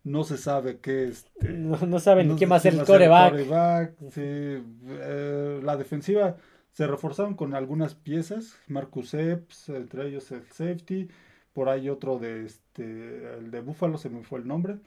no 0.03 0.23
se 0.23 0.37
sabe 0.37 0.79
qué 0.79 1.09
este, 1.09 1.49
No, 1.49 1.77
no 1.85 1.99
saben 1.99 2.27
ni 2.27 2.33
no 2.33 2.37
quién 2.37 2.51
va 2.51 2.55
a 2.55 2.59
ser 2.61 2.73
el 2.73 2.83
coreback. 2.83 3.91
sí, 4.11 4.21
eh, 4.23 5.59
la 5.63 5.77
defensiva 5.77 6.35
se 6.73 6.87
reforzaron 6.87 7.35
con 7.35 7.53
algunas 7.55 7.95
piezas. 7.95 8.55
Marcus 8.67 9.13
Epps, 9.13 9.69
entre 9.69 10.07
ellos 10.07 10.31
el 10.31 10.47
safety. 10.51 11.09
Por 11.53 11.69
ahí 11.69 11.89
otro 11.89 12.19
de 12.19 12.45
este, 12.45 13.35
el 13.37 13.51
de 13.51 13.61
Buffalo, 13.61 13.97
se 13.97 14.09
me 14.09 14.23
fue 14.23 14.39
el 14.39 14.47
nombre. 14.47 14.79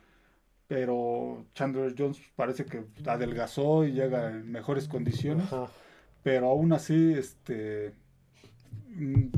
Pero 0.69 1.47
Chandler 1.55 1.95
Jones 1.99 2.21
parece 2.37 2.67
que 2.67 2.85
adelgazó 3.07 3.85
y 3.87 3.93
llega 3.93 4.31
en 4.31 4.51
mejores 4.51 4.89
condiciones. 4.89 5.53
Ajá. 5.53 5.73
Pero 6.23 6.49
aún 6.51 6.73
así, 6.73 7.15
este. 7.15 7.95
mm, 8.89 9.29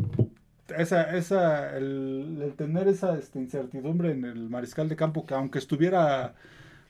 Esa, 0.78 1.16
esa, 1.16 1.76
el, 1.76 2.40
el 2.42 2.56
tener 2.56 2.88
esa 2.88 3.18
este, 3.18 3.38
incertidumbre 3.38 4.12
en 4.12 4.24
el 4.24 4.48
mariscal 4.50 4.88
de 4.88 4.96
campo, 4.96 5.26
que 5.26 5.34
aunque 5.34 5.58
estuviera 5.58 6.34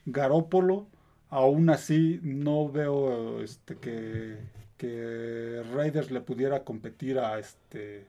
Garópolo, 0.05 0.87
aún 1.29 1.69
así 1.69 2.19
no 2.23 2.69
veo 2.71 3.41
este, 3.43 3.77
que, 3.79 4.39
que 4.77 5.63
Raiders 5.73 6.11
le 6.11 6.21
pudiera 6.21 6.63
competir 6.63 7.19
a 7.19 7.39
este 7.39 8.05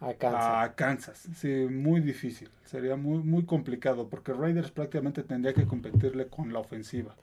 A 0.00 0.14
Kansas. 0.14 0.64
a 0.70 0.74
Kansas. 0.74 1.28
Sí, 1.36 1.48
muy 1.70 2.00
difícil. 2.00 2.50
Sería 2.64 2.96
muy, 2.96 3.18
muy 3.18 3.44
complicado 3.46 4.08
porque 4.08 4.32
Raiders 4.32 4.70
prácticamente 4.70 5.22
tendría 5.22 5.54
que 5.54 5.66
competirle 5.66 6.28
con 6.28 6.52
la 6.52 6.58
ofensiva. 6.60 7.14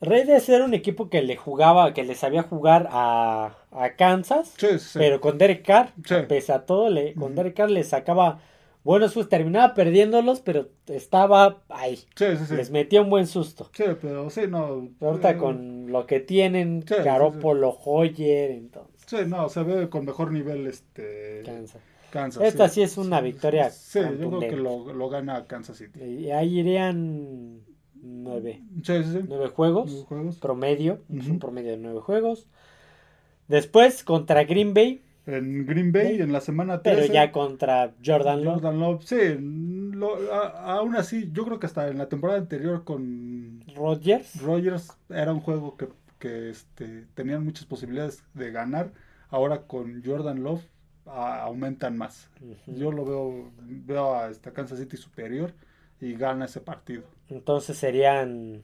Raiders 0.00 0.48
era 0.50 0.64
un 0.64 0.74
equipo 0.74 1.08
que 1.08 1.22
le 1.22 1.36
jugaba, 1.36 1.94
que 1.94 2.04
le 2.04 2.14
sabía 2.14 2.42
jugar 2.42 2.88
a, 2.90 3.56
a 3.70 3.90
Kansas, 3.96 4.52
Sí, 4.58 4.78
sí. 4.78 4.98
pero 4.98 5.20
con 5.20 5.38
Derek 5.38 5.64
Carr, 5.64 5.92
Sí. 6.04 6.16
pese 6.28 6.52
a 6.52 6.66
todo, 6.66 6.90
le, 6.90 7.14
con. 7.14 7.34
Derek 7.34 7.54
Carr 7.54 7.70
le 7.70 7.84
sacaba 7.84 8.40
buenos 8.84 9.12
sustos, 9.12 9.30
terminaba 9.30 9.74
perdiéndolos, 9.74 10.40
pero 10.40 10.68
estaba 10.86 11.62
ahí, 11.68 11.96
Sí, 12.14 12.26
sí, 12.38 12.46
sí. 12.46 12.54
les 12.54 12.70
metía 12.70 13.00
un 13.02 13.10
buen 13.10 13.26
susto. 13.26 13.70
Sí, 13.74 13.84
pero 14.00 14.30
sí, 14.30 14.42
no. 14.48 14.88
Ahorita 15.00 15.30
eh, 15.30 15.36
con 15.36 15.90
lo 15.90 16.06
que 16.06 16.20
tienen, 16.20 16.82
Sí, 16.82 16.94
sí, 16.94 16.94
sí. 16.98 17.02
Garoppolo, 17.04 17.76
Hoyer, 17.84 18.50
entonces, 18.52 18.94
Sí, 19.06 19.16
no, 19.26 19.48
se 19.48 19.62
ve 19.62 19.88
con 19.88 20.04
mejor 20.04 20.30
nivel 20.32 20.66
este 20.66 21.42
Kansas. 21.44 21.82
Kansas. 22.10 22.42
Esta 22.44 22.68
sí 22.68 22.80
es 22.82 22.96
una 22.96 23.20
victoria 23.20 23.70
Sí, 23.70 23.98
yo 24.20 24.28
creo 24.30 24.40
que 24.40 24.56
lo, 24.56 24.92
lo 24.92 25.08
gana 25.08 25.46
Kansas 25.46 25.76
City. 25.78 26.00
Y 26.02 26.30
ahí 26.30 26.60
irían 26.60 27.60
nueve, 27.94 28.62
Sí, 28.84 29.02
sí, 29.02 29.12
sí. 29.12 29.18
nueve 29.26 29.48
juegos, 29.48 29.90
Nueve 29.90 30.06
juegos. 30.06 30.36
promedio, 30.38 31.00
es 31.12 31.26
un 31.26 31.38
promedio 31.40 31.72
de 31.72 31.78
nueve 31.78 32.00
juegos. 32.00 32.46
Después 33.48 34.04
contra 34.04 34.44
Green 34.44 34.72
Bay, 34.74 35.02
En 35.26 35.64
Green 35.66 35.90
Bay, 35.92 36.20
en 36.20 36.32
la 36.32 36.40
semana 36.40 36.82
13. 36.82 37.00
pero 37.02 37.12
ya 37.14 37.32
contra 37.32 37.94
Jordan 38.04 38.44
Love. 38.44 38.54
Jordan 38.56 38.80
Love, 38.80 39.04
sí, 39.04 39.16
lo- 39.38 40.32
a- 40.32 40.74
aún 40.76 40.96
así, 40.96 41.30
yo 41.32 41.44
creo 41.46 41.58
que 41.58 41.66
hasta 41.66 41.88
en 41.88 41.96
la 41.98 42.08
temporada 42.10 42.38
anterior 42.38 42.84
con 42.84 43.64
Rodgers. 43.74 44.40
Rogers 44.42 44.92
era 45.08 45.32
un 45.32 45.40
juego 45.40 45.76
que, 45.78 45.88
que, 46.18 46.50
este, 46.50 47.06
tenían 47.14 47.42
muchas 47.44 47.64
posibilidades 47.64 48.22
de 48.34 48.50
ganar. 48.50 48.92
Ahora 49.30 49.62
con 49.62 50.02
Jordan 50.04 50.42
Love 50.42 50.62
a- 51.06 51.42
aumentan 51.42 51.96
más. 51.96 52.28
Yo 52.66 52.92
lo 52.92 53.04
veo, 53.06 53.50
veo 53.62 54.14
a 54.14 54.28
esta 54.30 54.52
Kansas 54.52 54.78
City 54.78 54.96
superior 54.98 55.52
y 56.00 56.12
gana 56.14 56.44
ese 56.44 56.60
partido. 56.60 57.04
Entonces 57.30 57.78
serían 57.78 58.62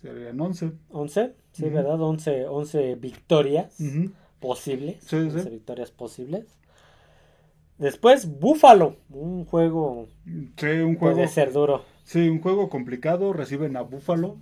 Serían 0.00 0.40
11. 0.40 0.72
11, 0.90 1.34
sí. 1.52 1.68
¿verdad? 1.68 2.00
11, 2.00 2.46
11 2.46 2.94
victorias 2.96 3.78
Ujú. 3.80 4.10
Posibles. 4.40 4.96
Sí, 5.04 5.30
sí. 5.30 5.36
11 5.36 5.50
victorias 5.50 5.90
posibles. 5.90 6.58
Después, 7.78 8.38
Buffalo, 8.40 8.96
un 9.08 9.44
juego 9.46 10.08
Sí, 10.56 10.66
un 10.66 10.96
juego. 10.96 11.14
puede 11.16 11.28
ser 11.28 11.52
duro. 11.52 11.84
Sí, 12.04 12.28
un 12.28 12.40
juego 12.40 12.68
complicado. 12.68 13.32
Reciben 13.32 13.76
a 13.76 13.82
Buffalo. 13.82 14.36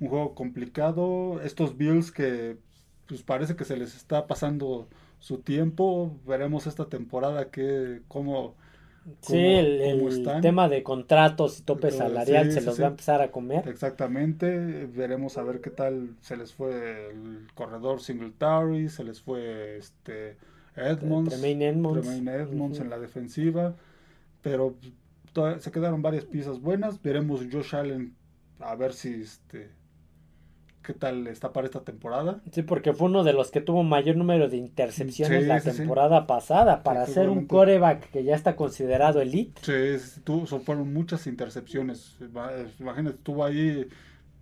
Un 0.00 0.08
juego 0.08 0.34
complicado. 0.34 1.40
Estos 1.42 1.76
Bills 1.76 2.12
que 2.12 2.58
pues 3.06 3.22
parece 3.22 3.56
que 3.56 3.64
se 3.64 3.76
les 3.76 3.96
está 3.96 4.26
pasando 4.26 4.88
su 5.18 5.38
tiempo. 5.38 6.12
Veremos 6.26 6.66
esta 6.66 6.88
temporada 6.88 7.50
que 7.50 8.02
cómo, 8.06 8.54
Sí, 9.22 9.36
el, 9.36 9.80
el 9.80 10.40
tema 10.40 10.68
de 10.68 10.82
contratos 10.82 11.58
y 11.60 11.62
tope 11.62 11.90
Sí, 11.90 11.98
salarial 11.98 12.52
se 12.52 12.60
sí, 12.60 12.66
los 12.66 12.76
sí. 12.76 12.82
va 12.82 12.88
a 12.88 12.90
empezar 12.90 13.20
a 13.22 13.30
comer. 13.30 13.68
Exactamente, 13.68 14.86
veremos 14.86 15.38
a 15.38 15.42
ver 15.42 15.60
qué 15.60 15.70
tal 15.70 16.10
se 16.20 16.36
les 16.36 16.52
fue 16.52 17.10
el 17.10 17.48
corredor 17.54 18.00
Singletary, 18.00 18.88
se 18.88 19.04
les 19.04 19.20
fue 19.20 19.76
este 19.76 20.36
Edmonds, 20.76 21.30
Tremaine 21.30 21.68
Edmonds. 21.68 22.06
Tremaine 22.06 22.42
Edmonds 22.42 22.76
Ujú. 22.78 22.84
en 22.84 22.90
la 22.90 22.98
defensiva, 22.98 23.74
pero 24.42 24.74
se 25.60 25.70
quedaron 25.70 26.02
varias 26.02 26.24
piezas 26.24 26.60
buenas, 26.60 27.00
veremos 27.02 27.40
Josh 27.50 27.74
Allen 27.74 28.14
a 28.60 28.74
ver 28.74 28.92
si 28.92 29.22
este 29.22 29.70
qué 30.88 30.94
tal 30.94 31.26
está 31.26 31.52
para 31.52 31.66
esta 31.66 31.82
temporada. 31.82 32.40
Sí, 32.50 32.62
porque 32.62 32.94
fue 32.94 33.08
uno 33.08 33.22
de 33.22 33.34
los 33.34 33.50
que 33.50 33.60
tuvo 33.60 33.82
mayor 33.82 34.16
número 34.16 34.48
de 34.48 34.56
intercepciones 34.56 35.42
Sí, 35.42 35.46
la 35.46 35.60
sí, 35.60 35.70
sí. 35.70 35.76
temporada 35.76 36.26
pasada. 36.26 36.82
Para 36.82 37.04
ser 37.04 37.28
un 37.28 37.44
coreback 37.46 38.10
que 38.10 38.24
ya 38.24 38.34
está 38.34 38.56
considerado 38.56 39.20
elite. 39.20 39.60
Sí, 39.62 39.72
es- 39.72 40.20
tu- 40.24 40.46
son- 40.46 40.62
fueron 40.62 40.90
muchas 40.92 41.26
intercepciones. 41.26 42.16
Imagínate, 42.80 43.16
estuvo 43.16 43.44
ahí 43.44 43.86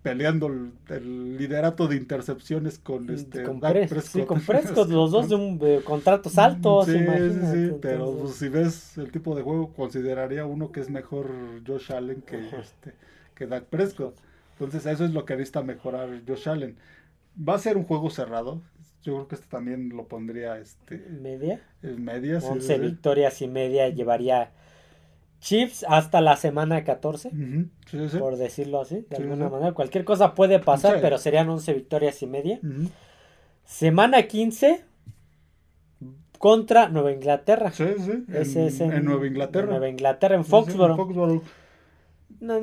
peleando 0.03 0.47
el, 0.47 0.71
el 0.89 1.37
liderato 1.37 1.89
de 1.89 1.97
intercepciones 1.97 2.79
con 2.79 3.11
este 3.11 3.43
con, 3.43 3.59
Dak 3.59 3.73
Pres- 3.75 3.89
Prescott. 3.89 4.13
sí, 4.13 4.23
con 4.25 4.41
Prescott, 4.41 4.89
los 5.01 5.11
dos 5.11 5.29
de, 5.29 5.35
un, 5.35 5.59
de 5.59 5.81
contratos 5.83 6.39
altos, 6.39 6.87
Sí, 6.87 6.93
sí, 6.93 6.99
imagínate, 6.99 7.71
sí, 7.71 7.77
pero 7.83 8.13
pues, 8.17 8.35
si 8.37 8.49
ves 8.49 8.97
el 8.99 9.11
tipo 9.11 9.35
de 9.35 9.43
juego, 9.43 9.73
consideraría 9.73 10.47
uno 10.47 10.71
que 10.71 10.79
es 10.79 10.91
mejor 10.91 11.27
Josh 11.67 11.93
Allen 11.93 12.23
que, 12.23 12.39
este, 12.39 12.95
que 13.35 13.49
Dak 13.49 13.65
Prescott. 13.65 14.15
Entonces, 14.59 14.87
eso 14.87 15.05
es 15.05 15.11
lo 15.13 15.25
que 15.25 15.35
necesita 15.35 15.63
mejorar 15.63 16.09
Josh 16.27 16.49
Allen. 16.49 16.77
Va 17.47 17.55
a 17.55 17.59
ser 17.59 17.77
un 17.77 17.85
juego 17.85 18.09
cerrado. 18.11 18.63
Yo 19.03 19.15
creo 19.15 19.29
que 19.29 19.35
este 19.35 19.47
también 19.49 19.91
lo 19.91 20.09
pondría 20.09 20.59
este, 20.59 20.97
media. 21.11 21.61
en 21.83 22.03
medias. 22.05 22.43
11 22.45 22.79
victorias 22.79 23.41
y 23.43 23.49
media 23.49 23.89
llevaría 23.91 24.51
Chiefs 25.41 25.85
hasta 25.89 26.21
la 26.23 26.37
semana 26.37 26.83
14, 26.83 27.29
Ujú, 27.29 27.67
sí, 27.91 28.09
sí. 28.09 28.19
por 28.19 28.37
decirlo 28.37 28.81
así, 28.81 29.07
de 29.11 29.17
alguna 29.17 29.49
manera. 29.51 29.73
Cualquier 29.73 30.05
cosa 30.05 30.35
puede 30.35 30.59
pasar, 30.59 31.01
pero 31.01 31.19
serían 31.19 31.49
11 31.49 31.75
victorias 31.75 32.23
y 32.23 32.27
media. 32.27 32.59
Semana 33.65 34.27
15 34.27 34.83
contra 36.39 36.89
Nueva 36.89 37.13
Inglaterra. 37.13 37.71
Sí, 37.73 37.85
sí, 37.99 38.25
Ese 38.33 38.61
en, 38.63 38.67
es 38.69 38.81
en, 38.81 38.93
en 38.93 39.05
Nueva 39.05 39.27
Inglaterra. 39.27 39.65
en 39.65 39.71
Nueva 39.71 39.89
Inglaterra, 39.89 40.35
en 40.35 40.45
Foxborough. 40.45 40.91
en 40.93 40.97
Foxborough. 40.97 41.43
No, 42.41 42.59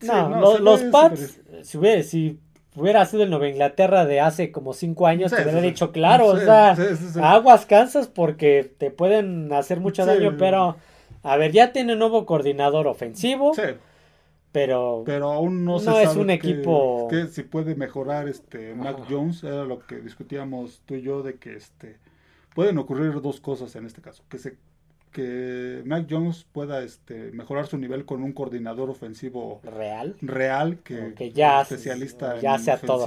sí, 0.00 0.06
no, 0.06 0.28
no, 0.28 0.58
los 0.58 0.82
ve 0.82 0.90
Pats, 0.90 1.40
si 1.62 1.78
hubiera, 1.78 2.02
si 2.02 2.38
hubiera 2.76 3.04
sido 3.06 3.22
el 3.22 3.30
Nueva 3.30 3.48
Inglaterra 3.48 4.04
de 4.06 4.20
hace 4.20 4.50
como 4.52 4.72
5 4.72 5.06
años, 5.06 5.30
Sí, 5.30 5.36
te 5.36 5.42
sí, 5.42 5.48
hubiera 5.48 5.60
sí. 5.62 5.66
dicho, 5.68 5.92
claro, 5.92 6.26
o 6.26 6.38
sea, 6.38 6.76
aguas 7.22 7.66
Kansas 7.66 8.08
porque 8.08 8.72
te 8.78 8.90
pueden 8.90 9.52
hacer 9.52 9.80
mucho 9.80 10.04
daño, 10.06 10.36
pero, 10.38 10.76
a 11.22 11.36
ver, 11.36 11.52
ya 11.52 11.72
tiene 11.72 11.96
nuevo 11.96 12.26
coordinador 12.26 12.86
ofensivo, 12.86 13.52
pero, 14.52 15.02
pero 15.06 15.32
aún 15.32 15.64
no 15.64 15.78
se 15.78 15.86
No 15.90 15.98
es 15.98 16.08
sabe 16.10 16.20
un 16.20 16.26
que- 16.28 16.34
equipo- 16.34 17.08
que 17.08 17.26
si 17.28 17.42
puede 17.42 17.74
mejorar 17.74 18.28
este 18.28 18.74
Mac. 18.74 18.98
Jones, 19.08 19.42
era 19.44 19.64
lo 19.64 19.78
que 19.80 19.96
discutíamos 20.00 20.82
tú 20.84 20.94
y 20.94 21.02
yo 21.02 21.22
de 21.22 21.36
que 21.38 21.56
este 21.56 21.98
pueden 22.54 22.76
ocurrir 22.76 23.18
dos 23.22 23.40
cosas 23.40 23.74
en 23.76 23.86
este 23.86 24.02
caso, 24.02 24.24
que 24.28 24.38
se 24.38 24.58
que 25.12 25.82
Mac 25.84 26.06
Jones 26.10 26.46
pueda 26.52 26.82
este 26.82 27.30
mejorar 27.32 27.66
su 27.66 27.78
nivel 27.78 28.04
con 28.04 28.22
un 28.22 28.32
coordinador 28.32 28.90
ofensivo 28.90 29.60
real. 29.62 30.16
real 30.20 30.78
que, 30.82 31.32
ya- 31.32 31.62
especialista 31.62 32.40
ya 32.40 32.56
en 32.56 32.60
sea 32.62 32.78
todo. 32.78 33.04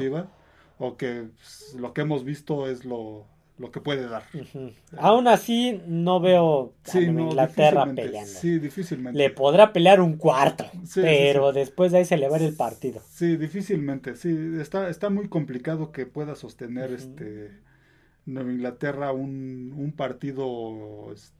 o 0.78 0.98
que 0.98 1.26
pues, 1.36 1.76
lo 1.80 1.94
que 1.94 2.02
hemos 2.02 2.24
visto 2.24 2.68
es 2.70 2.86
lo, 2.86 3.26
lo 3.58 3.72
que 3.72 3.80
puede 3.82 4.08
dar. 4.08 4.24
Ujú. 4.34 4.72
Aún 4.98 5.28
así, 5.28 5.82
no 5.88 6.20
veo 6.20 6.74
a 6.86 6.91
Sí, 6.91 7.08
no, 7.08 7.22
Inglaterra 7.22 7.86
peleando. 7.94 8.30
Sí, 8.32 8.60
difícilmente. 8.60 9.18
Le 9.18 9.30
podrá 9.30 9.72
pelear 9.74 10.02
un 10.02 10.18
cuarto, 10.18 10.65
Sí, 10.86 11.02
pero 11.02 11.52
sí. 11.54 11.60
después 11.60 11.91
de 11.91 12.00
ahí 12.00 12.06
se 12.06 12.18
le 12.18 12.28
va 12.30 12.36
a 12.38 12.39
ir 12.41 12.46
el 12.48 12.56
partido. 12.56 13.02
Sí, 13.10 13.38
difícilmente, 13.38 14.15
sí, 14.15 14.58
está, 14.60 14.89
está 14.89 15.10
muy 15.10 15.28
complicado 15.30 15.91
que 15.91 16.06
pueda 16.06 16.36
sostener 16.36 16.91
este 16.91 17.52
Nueva 18.26 18.52
Inglaterra 18.52 19.12
un, 19.13 19.72
un 19.78 19.91
partido 19.91 21.13
este, 21.13 21.35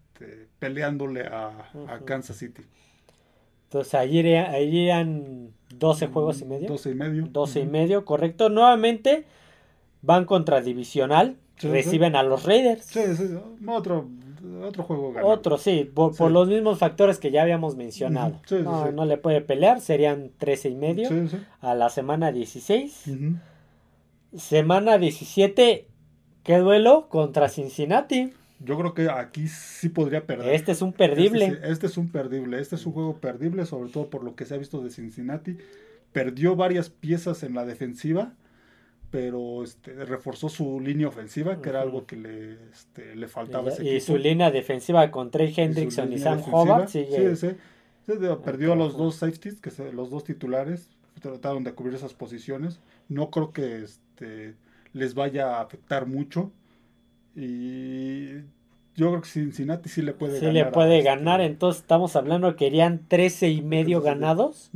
peleándole 0.60 1.22
a. 1.22 1.70
Kansas 2.06 2.38
City. 2.38 2.64
Entonces, 3.66 3.94
ahí 3.96 4.20
irían, 4.20 4.52
ahí 4.54 4.68
irían 4.68 5.52
12 5.76 6.08
juegos 6.08 6.42
y 6.42 6.46
medio. 6.46 6.70
12 6.70 6.92
y 6.92 6.96
medio. 6.96 7.28
12 7.28 7.60
y 7.60 7.66
medio, 7.66 8.06
correcto. 8.06 8.50
Nuevamente 8.50 9.26
van 10.02 10.26
contra 10.26 10.62
divisional, 10.62 11.38
Sí, 11.58 11.70
reciben 11.70 12.16
a 12.16 12.24
los 12.24 12.44
Raiders. 12.44 12.86
Sí, 12.86 13.02
sí, 13.16 13.30
otro, 13.68 14.10
otro 14.62 14.84
juego 14.84 15.14
ganado. 15.14 15.34
Otro, 15.34 15.58
sí, 15.58 15.90
por, 15.94 16.32
los 16.32 16.48
mismos 16.48 16.80
factores 16.80 17.18
que 17.18 17.32
ya 17.32 17.42
habíamos 17.42 17.76
mencionado. 17.76 18.40
No, 18.94 19.06
le 19.06 19.18
puede 19.18 19.42
pelear, 19.42 19.82
serían 19.82 20.32
13 20.38 20.70
y 20.70 20.76
medio 20.76 21.10
a 21.62 21.74
la 21.74 21.90
semana 21.90 22.32
16. 22.32 23.08
Ujú. 23.08 23.36
Semana 24.38 24.98
17, 24.98 25.88
¿qué 26.44 26.58
duelo? 26.58 27.08
Contra 27.08 27.48
Cincinnati. 27.48 28.34
Yo 28.60 28.78
creo 28.78 28.94
que 28.94 29.10
aquí 29.10 29.48
sí 29.48 29.90
podría 29.90 30.26
perder. 30.26 30.54
Este 30.56 30.72
es 30.72 30.82
un 30.82 30.94
perdible. 30.94 31.46
Este, 31.48 31.72
este 31.72 31.88
es 31.88 31.98
un 31.98 32.10
perdible. 32.10 32.60
Este 32.60 32.76
es 32.76 32.86
un 32.86 32.94
juego 32.94 33.18
perdible, 33.18 33.66
sobre 33.66 33.92
todo 33.92 34.10
por 34.10 34.24
lo 34.24 34.36
que 34.36 34.46
se 34.46 34.54
ha 34.54 34.58
visto 34.58 34.82
de 34.82 34.90
Cincinnati. 34.90 35.58
Perdió 36.14 36.56
varias 36.56 36.90
piezas 36.90 37.44
en 37.44 37.54
la 37.54 37.66
defensiva, 37.66 38.34
pero 39.12 39.64
este, 39.64 39.94
reforzó 40.06 40.50
su 40.50 40.80
línea 40.80 41.08
ofensiva, 41.08 41.62
que 41.62 41.70
era 41.70 41.82
algo 41.82 42.06
que 42.06 42.16
le, 42.16 42.54
este, 42.72 43.16
le 43.16 43.28
faltaba 43.28 43.70
a 43.70 43.74
ese 43.74 43.84
Y, 43.84 43.88
y 43.88 43.90
equipo. 43.98 44.06
su 44.14 44.18
línea 44.18 44.52
defensiva 44.52 45.12
con 45.12 45.32
Trey 45.32 45.54
Y 45.56 45.62
Hendrickson 45.62 46.12
y, 46.14 46.18
Sam. 46.20 46.42
Hobart 46.52 46.88
sigue. 46.90 47.36
Sí, 47.36 47.48
sí. 47.50 47.56
Sí, 48.08 48.14
perdió 48.44 48.74
a 48.74 48.76
los 48.76 48.96
dos 48.98 49.16
safeties, 49.16 49.60
que 49.60 49.72
se- 49.72 49.92
los 49.92 50.10
dos 50.12 50.24
titulares, 50.24 50.90
trataron 51.22 51.64
de 51.64 51.74
cubrir 51.74 51.96
esas 51.96 52.14
posiciones. 52.14 52.80
No 53.10 53.30
creo 53.32 53.52
que 53.52 53.84
este, 53.84 54.54
les 54.94 55.14
vaya 55.16 55.58
a 55.58 55.62
afectar 55.62 56.06
mucho. 56.06 56.52
Y 57.36 58.36
yo 58.96 59.10
creo 59.10 59.22
que 59.22 59.28
Cincinnati 59.30 59.90
sí 59.90 60.02
le 60.02 60.14
puede 60.14 60.40
Sí 60.40 60.46
ganar. 60.46 60.54
le 60.54 60.62
a 60.62 60.72
puede 60.72 60.98
este- 61.00 61.10
ganar, 61.10 61.42
entonces 61.42 61.82
estamos 61.82 62.16
hablando 62.16 62.56
que 62.56 62.68
irían 62.68 63.06
13 63.08 63.50
y 63.50 63.62
medio 63.62 63.98
Entonces, 63.98 64.20
ganados. 64.22 64.72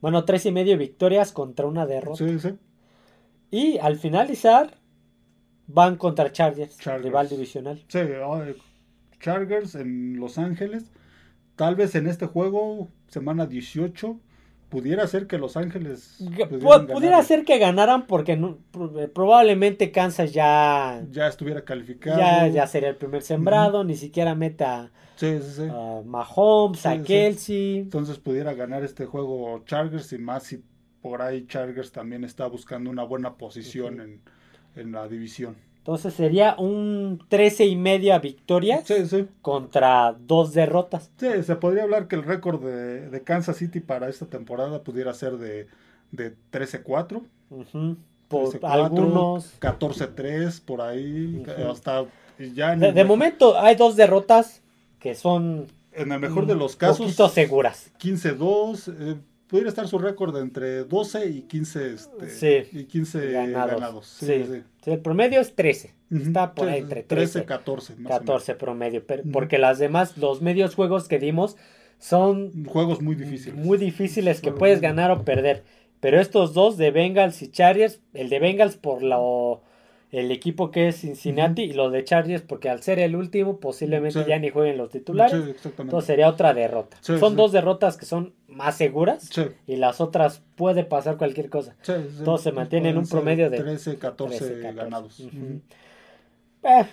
Bueno, 0.00 0.24
13 0.24 0.48
y 0.48 0.52
medio 0.52 0.76
victorias 0.78 1.32
contra 1.32 1.66
una 1.66 1.86
derrota. 1.86 2.16
Sí, 2.26 2.38
sí. 2.40 2.54
Y 3.50 3.78
al 3.78 3.96
finalizar, 3.98 4.74
van 5.66 5.96
contra 5.96 6.32
Chargers, 6.32 6.78
Chargers. 6.78 7.04
rival 7.04 7.28
divisional. 7.28 7.84
Sí, 7.88 7.98
Chargers 9.20 9.74
en 9.74 10.18
Los 10.18 10.38
Ángeles. 10.38 10.90
Tal 11.56 11.76
vez 11.76 11.94
en 11.94 12.06
este 12.06 12.26
juego, 12.26 12.88
semana 13.08 13.46
18, 13.46 14.18
pudiera 14.72 15.06
ser 15.06 15.26
que 15.26 15.36
Los 15.36 15.56
Ángeles. 15.58 16.16
Pudiera 16.18 16.78
ganar. 17.18 17.24
ser 17.24 17.44
que 17.44 17.58
ganaran 17.58 18.06
porque 18.06 18.36
no- 18.38 18.56
pro- 18.70 18.90
probablemente 19.12 19.92
Kansas 19.92 20.32
ya, 20.32 21.04
Ya 21.10 21.28
estuviera 21.28 21.62
calificado. 21.62 22.18
ya, 22.18 22.48
ya 22.48 22.66
sería 22.66 22.88
el 22.88 22.96
primer 22.96 23.20
sembrado, 23.22 23.84
ni 23.84 23.94
siquiera 23.96 24.34
meta 24.34 24.90
Sí, 25.16 25.38
sí, 25.42 25.50
sí. 25.56 25.62
a 25.70 26.00
Mahomes, 26.04 26.86
a. 26.86 27.02
Kelsey. 27.02 27.78
Entonces 27.80 28.18
pudiera 28.18 28.54
ganar 28.54 28.82
este 28.82 29.04
juego 29.04 29.62
Chargers 29.66 30.10
y 30.14 30.18
más 30.18 30.44
si 30.44 30.64
por 31.02 31.20
ahí 31.20 31.46
Chargers 31.46 31.92
también 31.92 32.24
está 32.24 32.46
buscando 32.46 32.88
una 32.88 33.04
buena 33.04 33.34
posición 33.36 34.00
en, 34.00 34.20
en 34.74 34.92
la 34.92 35.06
división. 35.06 35.56
Entonces 35.82 36.14
sería 36.14 36.54
un 36.58 37.20
13 37.28 37.66
y 37.66 37.74
media 37.74 38.20
victorias 38.20 38.84
Sí, 38.86 39.04
sí. 39.06 39.26
contra 39.40 40.14
dos 40.16 40.52
derrotas. 40.54 41.10
Sí, 41.16 41.26
se 41.42 41.56
podría 41.56 41.82
hablar 41.82 42.06
que 42.06 42.14
el 42.14 42.22
récord 42.22 42.62
de, 42.64 43.08
de 43.10 43.22
Kansas 43.22 43.56
City 43.56 43.80
para 43.80 44.08
esta 44.08 44.26
temporada 44.26 44.84
pudiera 44.84 45.12
ser 45.12 45.38
de, 45.38 45.66
de 46.12 46.36
13-4. 46.52 47.22
Ujú. 47.50 47.96
Por 48.28 48.60
13-4, 48.60 48.60
algunos. 48.72 49.60
14-3 49.60 50.60
por 50.64 50.80
ahí, 50.82 51.42
Ujú. 51.46 51.70
hasta 51.72 52.04
y 52.38 52.52
ya 52.54 52.74
en 52.74 52.78
De, 52.80 52.88
el 52.90 52.94
de 52.94 53.04
momento 53.04 53.58
hay 53.58 53.74
dos 53.74 53.96
derrotas 53.96 54.62
que 55.00 55.16
son 55.16 55.66
en 55.90 56.12
el 56.12 56.20
mejor 56.20 56.46
de 56.46 56.54
los 56.54 56.76
casos, 56.76 56.98
poquito 57.00 57.28
seguras. 57.28 57.90
15-2. 57.98 58.94
eh, 59.00 59.16
pudiera 59.48 59.68
estar 59.68 59.86
su 59.88 59.98
récord 59.98 60.34
entre 60.38 60.84
12 60.84 61.26
y 61.28 61.42
15, 61.42 61.92
este, 61.92 62.30
Sí. 62.30 62.78
y 62.78 62.84
15 62.84 63.32
Ganados. 63.32 63.70
ganados. 63.72 64.06
Sí. 64.06 64.62
El 64.84 64.98
promedio 65.00 65.40
es 65.40 65.54
13. 65.54 65.94
Ujú. 66.10 66.22
Está 66.22 66.54
por 66.54 66.68
ahí 66.68 66.80
entre 66.80 67.02
13, 67.02 67.32
13, 67.40 67.44
14. 67.46 67.96
más 67.96 68.06
o 68.06 68.18
14 68.18 68.54
promedio. 68.54 69.06
pero- 69.06 69.22
porque 69.32 69.58
las 69.58 69.78
demás, 69.78 70.16
los 70.18 70.42
medios 70.42 70.74
juegos 70.74 71.08
que 71.08 71.18
dimos 71.18 71.56
son. 71.98 72.64
Juegos 72.66 73.00
muy 73.00 73.14
difíciles. 73.14 73.54
muy 73.54 73.78
difíciles 73.78 74.40
que 74.40 74.50
puedes 74.52 74.80
ganar 74.80 75.10
o 75.10 75.24
perder. 75.24 75.62
Pero 76.00 76.20
estos 76.20 76.52
dos 76.52 76.76
de 76.76 76.90
Bengals 76.90 77.42
y 77.42 77.48
Chargers, 77.48 78.00
el 78.12 78.28
de 78.28 78.40
Bengals 78.40 78.76
por 78.76 79.04
lo, 79.04 79.62
el 80.12 80.30
equipo 80.30 80.70
que 80.70 80.88
es 80.88 81.00
Cincinnati 81.00 81.62
y 81.62 81.72
lo 81.72 81.90
de 81.90 82.04
Chargers 82.04 82.42
porque 82.42 82.68
al 82.68 82.82
ser 82.82 82.98
el 83.00 83.16
último 83.16 83.58
posiblemente 83.58 84.22
Sí. 84.22 84.28
ya 84.28 84.38
ni 84.38 84.50
jueguen 84.50 84.76
los 84.78 84.90
titulares. 84.90 85.32
Sí, 85.32 85.50
exactamente. 85.50 85.82
Entonces 85.82 86.06
sería 86.06 86.28
otra 86.28 86.52
derrota. 86.54 86.96
Sí, 87.00 87.18
son 87.18 87.34
dos 87.34 87.50
derrotas 87.50 87.96
que 87.96 88.04
son 88.06 88.34
más 88.46 88.76
seguras 88.76 89.30
y 89.66 89.76
las 89.76 90.00
otras 90.02 90.42
puede 90.54 90.84
pasar 90.84 91.16
cualquier 91.16 91.48
cosa. 91.48 91.74
sí, 91.82 91.92
sí. 92.16 92.24
Todos 92.24 92.42
se 92.42 92.52
mantienen 92.52 92.92
en 92.92 92.98
un 92.98 93.08
promedio 93.08 93.48
de 93.50 93.56
13, 93.58 93.98
14 93.98 94.38
13, 94.38 94.54
14. 94.60 94.74
ganados. 94.76 95.20
Eh, 96.64 96.84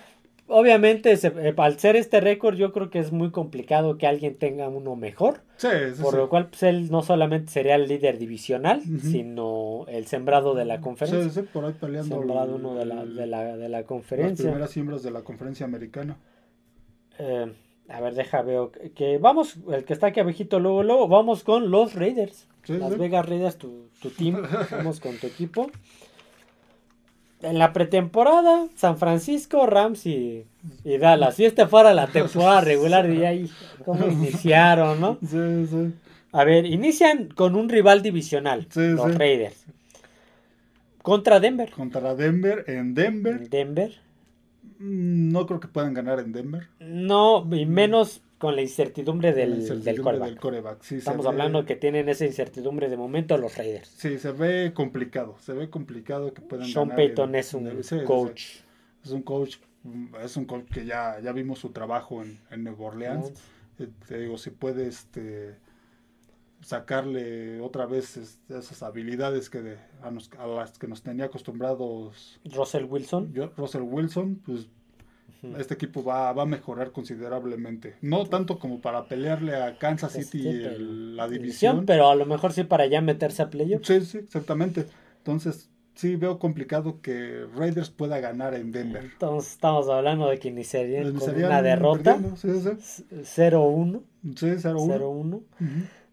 obviamente, 0.50 1.16
se- 1.16 1.28
eh, 1.28 1.54
al 1.56 1.78
ser 1.78 1.96
este 1.96 2.20
récord, 2.20 2.56
yo 2.56 2.72
creo 2.72 2.90
que 2.90 2.98
es 2.98 3.12
muy 3.12 3.30
complicado 3.30 3.96
que 3.98 4.06
alguien 4.06 4.36
tenga 4.36 4.68
uno 4.68 4.96
mejor. 4.96 5.40
Sí, 5.56 5.68
sí, 5.94 6.02
Por 6.02 6.12
sí. 6.12 6.16
lo 6.18 6.28
cual, 6.28 6.48
pues, 6.48 6.62
él 6.64 6.90
no 6.90 7.02
solamente 7.02 7.50
sería 7.52 7.74
el 7.76 7.88
líder 7.88 8.18
divisional, 8.18 8.82
sino 9.02 9.84
el 9.88 10.06
sembrado 10.06 10.54
de 10.54 10.64
la 10.64 10.80
conferencia. 10.80 11.30
Sí, 11.32 11.40
sí, 11.40 11.46
por 11.52 11.64
ahí 11.64 11.72
peleando. 11.78 12.16
sembrado 12.18 12.56
el- 12.56 12.60
uno 12.64 12.74
de 12.74 12.84
la, 12.84 13.04
de 13.04 13.26
la, 13.26 13.56
de 13.56 13.68
la 13.68 13.78
Las 13.78 13.86
conferencia. 13.86 14.44
primeras 14.44 14.70
siembras 14.70 15.02
de 15.02 15.10
la 15.10 15.22
conferencia 15.22 15.64
americana. 15.66 16.16
Eh, 17.18 17.52
a 17.88 18.00
ver, 18.00 18.14
deja, 18.14 18.42
veo 18.42 18.70
que, 18.72 18.92
que 18.92 19.18
vamos, 19.18 19.56
el 19.72 19.84
que 19.84 19.92
está 19.92 20.08
aquí 20.08 20.20
abajito, 20.20 20.60
luego, 20.60 20.82
luego, 20.82 21.08
vamos 21.08 21.42
con 21.44 21.70
los 21.70 21.94
Raiders. 21.94 22.46
Las. 22.66 22.96
Vegas 22.98 23.26
Raiders, 23.28 23.56
tu, 23.56 23.88
tu 24.00 24.10
team, 24.10 24.42
vamos 24.70 25.00
con 25.00 25.16
tu 25.16 25.26
equipo. 25.26 25.70
En 27.42 27.58
la 27.58 27.72
pretemporada, 27.72 28.66
San 28.76 28.98
Francisco, 28.98 29.66
Rams 29.66 30.04
y, 30.06 30.44
y 30.84 30.98
Dallas. 30.98 31.36
Si 31.36 31.44
este 31.46 31.66
fuera 31.66 31.94
la 31.94 32.06
temporada 32.06 32.60
regular, 32.72 33.06
diría 33.08 33.30
ahí 33.30 33.50
cómo 33.84 34.06
iniciaron, 34.10 35.00
¿no? 35.00 35.18
Sí, 35.26 35.66
sí. 35.70 35.94
A 36.32 36.44
ver, 36.44 36.66
inician 36.66 37.28
con 37.34 37.56
un 37.56 37.68
rival 37.68 38.02
divisional, 38.02 38.66
Sí, 38.70 38.80
los. 38.90 39.14
Raiders. 39.16 39.64
Contra 41.02 41.40
Denver. 41.40 41.70
Contra 41.70 42.14
Denver, 42.14 42.64
en 42.68 42.94
Denver. 42.94 43.48
Denver. 43.48 43.98
mm, 44.78 45.32
No 45.32 45.46
creo 45.46 45.60
que 45.60 45.68
puedan 45.68 45.94
ganar 45.94 46.20
en 46.20 46.32
Denver. 46.32 46.68
No, 46.78 47.48
y 47.52 47.64
menos 47.64 48.20
con 48.40 48.56
la 48.56 48.62
incertidumbre 48.62 49.32
del, 49.34 49.68
La 49.68 49.74
del 49.76 50.00
quarterback. 50.02 50.28
del 50.30 50.40
quarterback. 50.40 50.82
Sí, 50.82 50.94
Estamos 50.96 51.24
ve- 51.26 51.28
hablando 51.30 51.66
que 51.66 51.76
tienen 51.76 52.08
esa 52.08 52.24
incertidumbre 52.24 52.88
de 52.88 52.96
momento 52.96 53.36
los 53.36 53.56
Raiders. 53.56 53.86
Sí, 53.88 54.18
se 54.18 54.32
ve 54.32 54.72
complicado. 54.74 55.36
Se 55.40 55.52
ve 55.52 55.68
complicado 55.68 56.32
que 56.32 56.40
puedan 56.40 56.66
Sean 56.66 56.88
ganar. 56.88 56.96
Payton 57.06 57.34
es 57.34 57.52
un 57.54 57.66
el- 57.66 57.84
sí, 57.84 57.98
coach. 58.06 58.42
Es 59.04 59.10
un 59.10 59.22
coach. 59.22 59.56
Es 60.24 60.36
un 60.38 60.46
coach 60.46 60.64
que 60.72 60.86
ya, 60.86 61.20
ya 61.20 61.32
vimos 61.32 61.58
su 61.58 61.68
trabajo 61.68 62.22
en, 62.22 62.40
en 62.50 62.64
Nueva 62.64 62.86
Orleans. 62.86 63.30
Eh, 63.78 63.88
Te 64.08 64.18
digo, 64.18 64.38
si 64.38 64.48
puede 64.50 64.88
este, 64.88 65.56
sacarle 66.62 67.60
otra 67.60 67.86
vez 67.86 68.16
este, 68.16 68.58
esas 68.58 68.82
habilidades 68.82 69.50
que 69.50 69.60
de- 69.62 69.78
a, 70.02 70.10
nos- 70.10 70.30
a 70.38 70.46
las 70.46 70.78
que 70.78 70.86
nos 70.86 71.02
tenía 71.02 71.26
acostumbrados 71.26 72.40
Russell 72.44 72.84
Wilson. 72.84 73.32
yo- 73.32 73.52
Russell 73.56 73.82
Wilson, 73.82 74.36
pues. 74.44 74.66
Este 75.58 75.74
equipo 75.74 76.04
va, 76.04 76.32
va 76.32 76.42
a 76.42 76.46
mejorar 76.46 76.92
considerablemente. 76.92 77.96
No 78.02 78.26
tanto 78.26 78.58
como 78.58 78.80
para 78.80 79.04
pelearle 79.06 79.56
a 79.56 79.78
Kansas 79.78 80.12
City 80.12 80.48
Este, 80.48 80.66
el- 80.76 81.16
la 81.16 81.28
división. 81.28 81.86
pero 81.86 82.10
a 82.10 82.14
lo 82.14 82.26
mejor 82.26 82.52
sí 82.52 82.64
para 82.64 82.86
ya 82.86 83.00
meterse 83.00 83.42
a 83.42 83.50
playoff. 83.50 83.82
Sí, 83.86 84.00
sí, 84.02 84.18
exactamente. 84.18 84.86
Entonces, 85.18 85.68
sí 85.94 86.16
veo 86.16 86.38
complicado 86.38 87.00
que 87.02 87.44
Raiders 87.56 87.90
pueda 87.90 88.20
ganar 88.20 88.54
en 88.54 88.72
Denver. 88.72 89.04
Entonces 89.04 89.52
estamos 89.52 89.88
hablando 89.88 90.28
de 90.28 90.38
que 90.38 90.48
iniciarían 90.48 91.02
con 91.04 91.12
Iniciarían 91.12 91.46
una 91.46 91.62
derrota. 91.62 92.14
perdiendo, 92.14 92.36
Sí, 92.36 92.48
sí. 92.60 93.04
0-1. 93.24 94.02
Sí, 94.36 94.46
0-1. 94.58 94.86
0-1. 94.86 95.42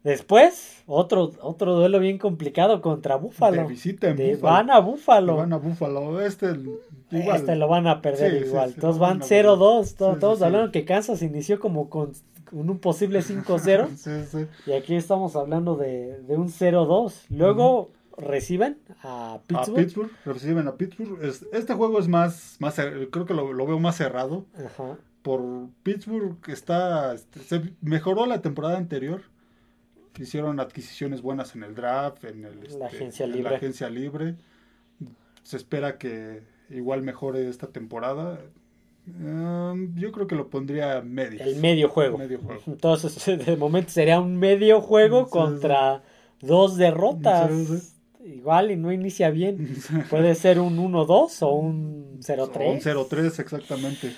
Después, 0.04 0.82
otro, 0.86 1.32
otro 1.40 1.74
duelo 1.74 1.98
bien 1.98 2.18
complicado 2.18 2.80
contra 2.80 3.16
Búfalo. 3.16 3.62
De 3.62 3.68
visita 3.68 4.08
en 4.10 4.16
De-. 4.16 4.36
Van 4.36 4.70
a 4.70 4.78
Búfalo. 4.78 5.36
Van 5.36 5.52
a 5.52 5.56
Búfalo. 5.56 6.20
Este, 6.20 6.52
igual. 7.10 7.36
Este 7.36 7.56
lo 7.56 7.68
van 7.68 7.86
a 7.86 8.00
perder 8.00 8.42
Sí, 8.42 8.48
igual. 8.48 8.74
sí, 8.74 8.80
lo 8.80 8.92
van 8.92 8.98
van 9.18 9.22
a 9.22 9.24
0-2. 9.24 9.94
perder. 9.96 10.18
Todos 10.20 10.38
sí. 10.38 10.44
hablando 10.44 10.72
que 10.72 10.84
Kansas 10.84 11.20
inició 11.22 11.58
como 11.60 11.90
con 11.90 12.12
un 12.52 12.78
posible 12.78 13.20
5-0. 13.22 13.88
Sí, 13.96 14.10
sí. 14.30 14.46
y 14.66 14.72
aquí 14.72 14.94
estamos 14.94 15.34
hablando 15.36 15.76
de, 15.76 16.20
de 16.22 16.36
un 16.36 16.48
0-2. 16.48 17.24
Luego 17.30 17.90
reciben 18.16 18.78
a 19.02 19.40
Pittsburgh. 19.46 19.78
A 19.78 19.80
Pittsburgh, 19.82 20.10
reciben 20.24 20.68
a 20.68 20.76
Pittsburgh. 20.76 21.22
Es- 21.24 21.44
Este 21.52 21.74
juego 21.74 21.98
es 21.98 22.08
más, 22.08 22.56
más 22.60 22.76
creo 23.10 23.26
que 23.26 23.34
lo, 23.34 23.52
lo 23.52 23.66
veo 23.66 23.78
más 23.80 23.96
cerrado. 23.96 24.44
Ajá. 24.54 24.96
Por 25.22 25.42
Pittsburgh 25.82 26.36
está, 26.46 27.12
este, 27.14 27.40
se 27.40 27.62
mejoró 27.82 28.24
la 28.26 28.40
temporada 28.40 28.78
anterior. 28.78 29.22
Hicieron 30.18 30.60
adquisiciones 30.60 31.22
buenas 31.22 31.54
en 31.54 31.62
el 31.62 31.74
draft, 31.74 32.24
en, 32.24 32.44
el, 32.44 32.62
este, 32.64 32.84
agencia 32.84 33.24
en 33.24 33.32
libre. 33.32 33.50
la 33.50 33.56
agencia 33.56 33.90
libre. 33.90 34.34
Se 35.42 35.56
espera 35.56 35.98
que 35.98 36.42
igual 36.70 37.02
mejore 37.02 37.48
esta 37.48 37.68
temporada. 37.68 38.40
Um, 39.06 39.94
yo 39.94 40.12
creo 40.12 40.26
que 40.26 40.34
lo 40.34 40.50
pondría 40.50 41.00
medio. 41.00 41.42
El 41.42 41.56
medio 41.56 41.88
juego. 41.88 42.18
Medio 42.18 42.38
juego. 42.38 42.60
Entonces, 42.66 43.24
de 43.46 43.56
momento 43.56 43.90
sería 43.90 44.20
un 44.20 44.36
medio 44.36 44.80
juego 44.80 45.24
Sí, 45.24 45.30
contra 45.30 46.02
dos 46.40 46.76
derrotas. 46.76 47.50
Sí, 47.50 47.94
Igual 48.24 48.70
y 48.72 48.76
no 48.76 48.92
inicia 48.92 49.30
bien. 49.30 49.76
Puede 50.10 50.34
ser 50.34 50.60
un 50.60 50.76
1-2 50.76 51.42
o 51.42 51.52
un 51.54 52.20
0-3. 52.20 52.72
Un 52.72 52.80
0-3, 52.80 53.40
exactamente. 53.40 54.12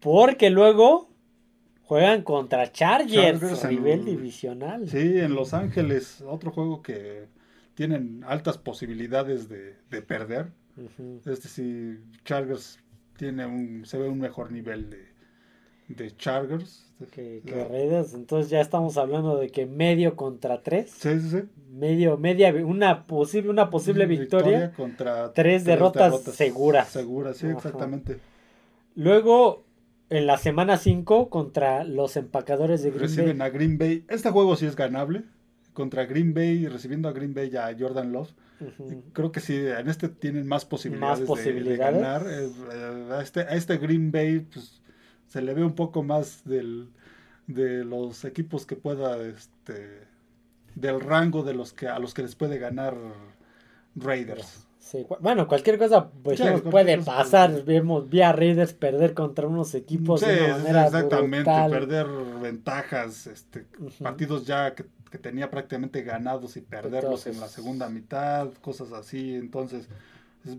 Porque 0.00 0.50
luego 0.50 1.08
juegan 1.86 2.22
contra 2.22 2.70
Chargers, 2.72 3.40
Chargers 3.40 3.64
en- 3.64 3.70
nivel 3.70 4.04
divisional. 4.04 4.88
Sí, 4.88 5.18
en 5.18 5.34
Los 5.34 5.54
Ángeles, 5.54 6.22
otro 6.26 6.50
juego 6.50 6.82
que 6.82 7.26
tienen 7.74 8.24
altas 8.26 8.58
posibilidades 8.58 9.48
de, 9.48 9.76
de 9.90 10.02
perder. 10.02 10.52
Este 11.24 11.48
sí, 11.48 11.98
Chargers 12.24 12.78
tiene 13.16 13.46
un, 13.46 13.84
se 13.86 13.98
ve 13.98 14.08
un 14.08 14.18
mejor 14.18 14.50
nivel 14.50 14.90
de, 14.90 15.06
de 15.88 16.16
Chargers. 16.16 16.92
Que, 17.12 17.42
que 17.44 17.64
Raiders. 17.64 18.14
Entonces 18.14 18.50
ya 18.50 18.60
estamos 18.60 18.96
hablando 18.96 19.36
de 19.36 19.50
que 19.50 19.66
medio 19.66 20.16
contra 20.16 20.62
tres. 20.62 20.90
Sí, 20.90 21.20
sí, 21.20 21.30
sí. 21.30 21.42
Medio, 21.70 22.16
media, 22.16 22.52
una 22.64 23.06
posible, 23.06 23.50
una 23.50 23.68
posible 23.70 24.06
victoria. 24.06 24.72
contra 24.72 25.32
tres 25.32 25.64
derrotas 25.64 26.22
seguras. 26.22 26.88
Seguras, 26.88 27.36
sí, 27.36 27.46
Ajá. 27.46 27.56
exactamente. 27.56 28.18
Luego, 28.94 29.64
en 30.10 30.26
la 30.26 30.38
semana 30.38 30.76
5, 30.76 31.30
contra 31.30 31.84
los 31.84 32.16
empacadores 32.16 32.82
de 32.82 32.90
Green 32.90 33.02
Reciben 33.02 33.38
Bay. 33.38 33.46
a 33.48 33.50
Green 33.50 33.78
Bay. 33.78 34.04
Este 34.08 34.30
juego 34.30 34.56
sí 34.56 34.66
es 34.66 34.76
ganable. 34.76 35.24
Contra 35.72 36.04
Green 36.06 36.34
Bay, 36.34 36.68
recibiendo 36.68 37.08
a 37.08 37.12
Green 37.12 37.34
Bay 37.34 37.50
y 37.52 37.56
a 37.56 37.74
Jordan 37.78 38.12
Love. 38.12 38.30
Creo 39.12 39.32
que 39.32 39.40
sí, 39.40 39.56
en 39.56 39.88
este 39.88 40.08
tienen 40.08 40.46
más 40.46 40.64
posibilidades, 40.64 41.64
de- 41.64 41.76
ganar. 41.76 42.24
Eh, 42.28 42.48
a, 43.12 43.20
este, 43.20 43.40
a 43.40 43.54
este 43.56 43.76
Green 43.78 44.12
Bay 44.12 44.40
pues, 44.40 44.80
se 45.26 45.42
le 45.42 45.52
ve 45.54 45.64
un 45.64 45.74
poco 45.74 46.02
más 46.04 46.44
del, 46.44 46.88
de 47.48 47.84
los 47.84 48.24
equipos 48.24 48.64
que 48.66 48.76
pueda, 48.76 49.20
este, 49.26 50.06
del 50.76 51.00
rango 51.00 51.42
de 51.42 51.54
los 51.54 51.72
que 51.72 51.88
a 51.88 51.98
los 51.98 52.14
que 52.14 52.22
les 52.22 52.36
puede 52.36 52.58
ganar 52.58 52.96
Raiders. 53.96 54.66
Sí, 54.84 55.06
bueno, 55.20 55.48
cualquier 55.48 55.78
cosa 55.78 56.10
pues, 56.10 56.38
Sí, 56.38 56.44
puede 56.70 56.98
cosa 56.98 57.16
pasar. 57.16 57.50
puede- 57.50 57.62
Vemos 57.62 58.08
vi 58.10 58.20
a 58.20 58.32
Raiders 58.32 58.74
perder 58.74 59.14
contra 59.14 59.46
unos 59.48 59.74
equipos 59.74 60.20
Sí, 60.20 60.26
de 60.26 60.44
una 60.44 60.58
manera 60.58 60.84
exactamente, 60.84 61.50
brutal. 61.50 61.70
perder 61.70 62.06
ventajas, 62.42 63.26
este, 63.26 63.64
partidos 64.02 64.44
ya 64.46 64.74
que, 64.74 64.84
que 65.10 65.16
tenía 65.16 65.50
prácticamente 65.50 66.02
ganados 66.02 66.58
y 66.58 66.60
perderlos 66.60 67.26
en 67.26 67.40
la 67.40 67.48
segunda 67.48 67.88
mitad, 67.88 68.52
cosas 68.60 68.92
así, 68.92 69.34
entonces 69.34 69.88
es- 70.44 70.58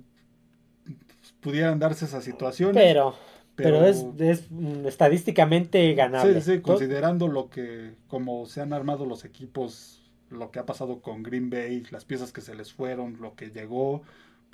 pudieran 1.41 1.77
darse 1.77 2.05
esas 2.05 2.23
situaciones. 2.23 2.81
Pero, 2.83 3.15
pero, 3.55 3.85
es, 3.85 4.03
es, 4.17 4.49
mm, 4.49 4.87
estadísticamente 4.87 5.93
ganable. 5.93 6.41
Sí, 6.41 6.53
sí, 6.53 6.61
considerando 6.61 7.27
lo 7.27 7.49
que, 7.49 7.93
como 8.07 8.45
se 8.47 8.61
han 8.61 8.73
armado 8.73 9.05
los 9.05 9.23
equipos, 9.23 10.01
lo 10.29 10.51
que 10.51 10.59
ha 10.59 10.65
pasado 10.65 11.01
con 11.01 11.23
Green 11.23 11.49
Bay, 11.49 11.83
las 11.91 12.05
piezas 12.05 12.31
que 12.31 12.41
se 12.41 12.55
les 12.55 12.73
fueron, 12.73 13.17
lo 13.21 13.35
que 13.35 13.49
llegó, 13.51 14.01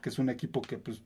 que 0.01 0.09
es 0.09 0.19
un 0.19 0.29
equipo 0.29 0.61
que 0.61 0.77
pues 0.77 1.01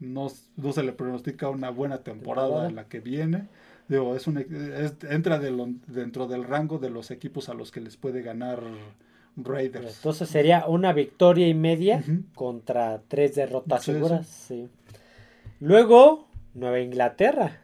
no, 0.00 0.28
no 0.56 0.72
se 0.72 0.82
le 0.82 0.92
pronostica 0.92 1.48
una 1.48 1.70
buena 1.70 1.98
temporada 2.02 2.46
Temporada. 2.48 2.68
en 2.70 2.76
la 2.76 2.84
que 2.88 3.00
viene. 3.00 3.48
Digo, 3.88 4.14
es 4.16 4.26
un, 4.26 4.38
es- 4.38 4.94
entra 5.10 5.38
de 5.38 5.50
lo- 5.50 5.68
dentro 5.86 6.26
del 6.26 6.44
rango 6.44 6.78
de 6.78 6.90
los 6.90 7.10
equipos 7.10 7.48
a 7.48 7.54
los 7.54 7.70
que 7.70 7.80
les 7.80 7.96
puede 7.96 8.22
ganar 8.22 8.60
Raiders. 9.36 9.96
Entonces 9.96 10.28
sería 10.28 10.66
una 10.66 10.92
victoria 10.92 11.46
y 11.48 11.54
media 11.54 12.02
contra 12.34 13.00
tres 13.08 13.34
derrotas 13.36 13.84
Sí, 13.84 13.92
seguras. 13.92 14.26
sí. 14.26 14.68
Luego, 15.60 16.28
Nueva 16.54 16.80
Inglaterra. 16.80 17.60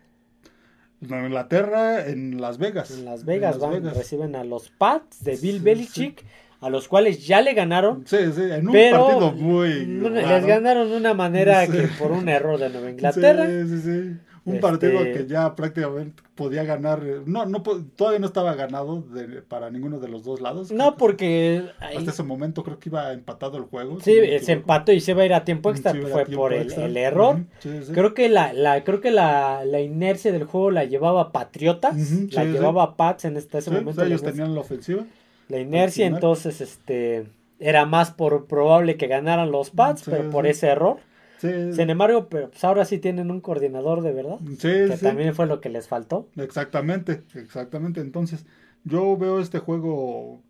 Nueva 1.01 1.27
Inglaterra 1.27 2.07
en 2.07 2.40
Las 2.40 2.59
Vegas. 2.59 2.90
En 2.93 3.05
Las 3.05 3.25
Vegas, 3.25 3.59
van, 3.59 3.85
reciben 3.95 4.37
a 4.37 4.45
los 4.45 4.71
Pats 4.71 5.23
de 5.23 5.37
Bill 5.37 5.61
Belichick, 5.61 6.25
a 6.64 6.70
los 6.70 6.88
cuales 6.88 7.27
ya 7.27 7.42
le 7.42 7.53
ganaron. 7.53 8.07
Sí, 8.07 8.16
sí, 8.35 8.40
en 8.40 8.66
un 8.66 8.72
partido 8.74 9.33
muy. 9.33 9.85
Les 9.85 10.46
ganaron 10.46 10.88
de 10.88 10.96
una 10.96 11.12
manera 11.12 11.66
que 11.66 11.88
por 11.98 12.11
un 12.11 12.29
error 12.29 12.59
de 12.59 12.70
Nueva 12.70 12.90
Inglaterra. 12.90 13.46
Sí, 13.46 13.68
sí, 13.68 13.81
sí. 13.83 14.16
Un 14.46 14.61
partido 14.61 15.00
este 15.00 15.12
que 15.12 15.27
ya 15.27 15.55
prácticamente 15.55 16.22
podía 16.35 16.64
ganar. 16.64 17.03
No, 17.27 17.46
no 17.46 17.62
todavía 17.62 18.18
no 18.18 18.27
estaba 18.27 18.55
ganado 18.55 19.05
para 19.48 19.70
ninguno 19.70 20.00
de 20.00 20.09
los 20.09 20.24
dos 20.24 20.40
lados. 20.40 20.70
No, 20.70 20.96
porque. 20.96 21.64
Hasta 21.81 22.11
ese 22.11 22.22
momento 22.22 22.62
creo 22.62 22.79
que 22.79 22.88
iba 22.88 23.12
empatado 23.12 23.59
el 23.59 23.64
juego. 23.64 24.00
Sí, 24.00 24.16
se 24.42 24.53
empató 24.53 24.92
y 24.92 25.00
se 25.00 25.12
iba 25.12 25.22
a 25.22 25.27
ir 25.27 25.35
a 25.35 25.44
tiempo 25.44 25.70
extra. 25.70 25.94
fue 25.94 26.24
por 26.27 26.55
el, 26.55 26.96
error. 26.96 27.44
Creo 27.92 28.14
que 28.14 28.29
la, 28.31 28.55
la, 28.55 28.85
creo 28.85 29.00
que 29.00 29.11
la, 29.11 29.64
la, 29.66 29.81
inercia 29.81 30.33
del 30.33 30.44
juego 30.44 30.70
la 30.70 30.85
llevaba 30.85 31.33
Patriotas. 31.33 31.96
la 32.33 32.44
llevaba 32.44 32.96
Pats 32.96 33.27
en 33.27 33.37
este, 33.37 33.59
ese 33.59 33.70
momento. 33.70 34.03
ellos 34.03 34.22
tenían 34.22 34.55
la 34.55 34.61
ofensiva. 34.61 35.05
La 35.48 35.59
inercia, 35.59 36.07
entonces, 36.07 36.61
este. 36.61 37.26
Era 37.61 37.87
más 37.87 38.11
por 38.11 38.46
probable 38.46 38.96
que 38.96 39.07
ganaran 39.07 39.50
los 39.50 39.70
Pats, 39.70 40.02
pero 40.04 40.28
por 40.30 40.46
ese 40.46 40.66
error. 40.66 40.98
Sin 41.40 41.90
embargo, 41.90 42.28
pero 42.28 42.50
pues 42.50 42.64
ahora 42.64 42.85
sí 42.85 42.98
tienen 42.98 43.30
un 43.30 43.40
coordinador 43.40 44.02
de 44.02 44.12
verdad. 44.12 44.38
que 44.61 44.96
también 45.00 45.35
fue 45.35 45.46
lo 45.46 45.61
que 45.61 45.68
les 45.68 45.88
faltó. 45.88 46.26
Exactamente, 46.37 47.22
exactamente. 47.35 48.00
Entonces, 48.00 48.46
yo 48.85 49.16
veo 49.16 49.40
este 49.40 49.59
juego 49.59 50.40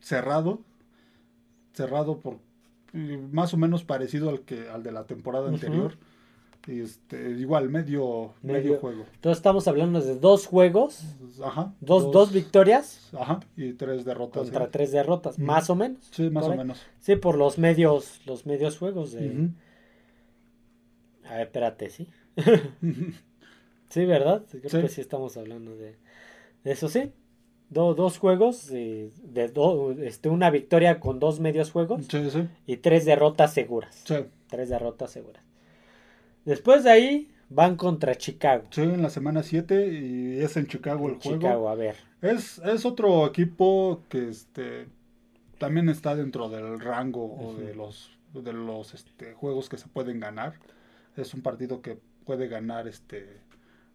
cerrado, 0.00 0.60
cerrado 1.72 2.18
por 2.18 2.38
más 2.92 3.52
o 3.54 3.56
menos 3.56 3.84
parecido 3.84 4.30
al 4.30 4.40
que 4.40 4.68
al 4.68 4.82
de 4.82 4.92
la 4.92 5.04
temporada 5.04 5.48
anterior. 5.48 5.94
Este, 6.68 7.30
igual, 7.30 7.70
medio, 7.70 8.34
medio, 8.42 8.78
juego. 8.78 9.04
Entonces 9.14 9.38
estamos 9.38 9.66
hablando 9.68 10.00
de 10.00 10.16
dos 10.16 10.46
juegos. 10.46 11.02
Ajá. 11.42 11.74
Dos, 11.80 12.12
dos, 12.12 12.32
victorias. 12.32 13.10
Ajá. 13.18 13.40
Y 13.56 13.72
tres 13.72 14.04
derrotas. 14.04 14.44
Contra 14.44 14.70
tres 14.70 14.92
derrotas, 14.92 15.38
más 15.38 15.70
o 15.70 15.74
menos. 15.74 16.08
Sí, 16.10 16.30
más 16.30 16.44
o 16.44 16.54
menos. 16.54 16.80
Sí, 17.00 17.16
por 17.16 17.36
los 17.36 17.58
medios, 17.58 18.20
los 18.26 18.46
medios 18.46 18.78
juegos 18.78 19.12
de, 19.12 19.50
a 21.28 21.34
ver, 21.34 21.42
espérate, 21.42 21.90
¿sí? 21.90 22.08
sí, 23.90 24.06
¿verdad? 24.06 24.44
Creo 24.50 24.82
que 24.82 24.88
sí 24.88 25.00
estamos 25.00 25.36
hablando 25.36 25.76
de, 25.76 25.96
eso, 26.64 26.88
sí. 26.88 27.12
dos 27.68 28.18
juegos, 28.18 28.68
de, 28.68 29.10
este, 30.02 30.28
una 30.28 30.50
victoria 30.50 31.00
con 31.00 31.18
dos 31.18 31.38
medios 31.40 31.70
juegos 31.70 32.06
sí, 32.10 32.30
sí. 32.30 32.48
y 32.66 32.78
tres 32.78 33.04
derrotas 33.04 33.52
seguras. 33.52 34.04
Tres 34.48 34.68
derrotas 34.70 35.10
seguras. 35.10 35.42
Después 36.48 36.84
de 36.84 36.90
ahí 36.90 37.30
van 37.48 37.76
contra 37.76 38.14
Chicago. 38.14 38.64
Sí, 38.70 38.82
en 38.82 39.02
la 39.02 39.10
semana 39.10 39.42
7 39.42 39.92
y 39.92 40.40
es 40.40 40.56
en 40.56 40.66
Chicago 40.66 41.08
el 41.08 41.16
juego. 41.16 41.38
Chicago, 41.38 41.68
a 41.68 41.74
ver. 41.74 41.96
Es, 42.22 42.58
es 42.58 42.84
otro 42.84 43.26
equipo 43.26 44.02
que 44.08 44.28
este 44.28 44.88
también 45.58 45.88
está 45.88 46.14
dentro 46.14 46.48
del 46.48 46.80
rango 46.80 47.54
de 47.58 47.74
los 47.74 48.10
de 48.32 48.52
los 48.52 48.94
este, 48.94 49.32
juegos 49.34 49.68
que 49.68 49.78
se 49.78 49.88
pueden 49.88 50.20
ganar 50.20 50.54
es 51.20 51.34
un 51.34 51.42
partido 51.42 51.82
que 51.82 51.98
puede 52.24 52.48
ganar 52.48 52.88
este 52.88 53.40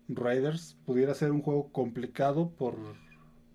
Raiders. 0.07 0.77
Pudiera 0.85 1.13
ser 1.13 1.31
un 1.31 1.41
juego 1.41 1.71
complicado 1.71 2.49
por, 2.49 2.75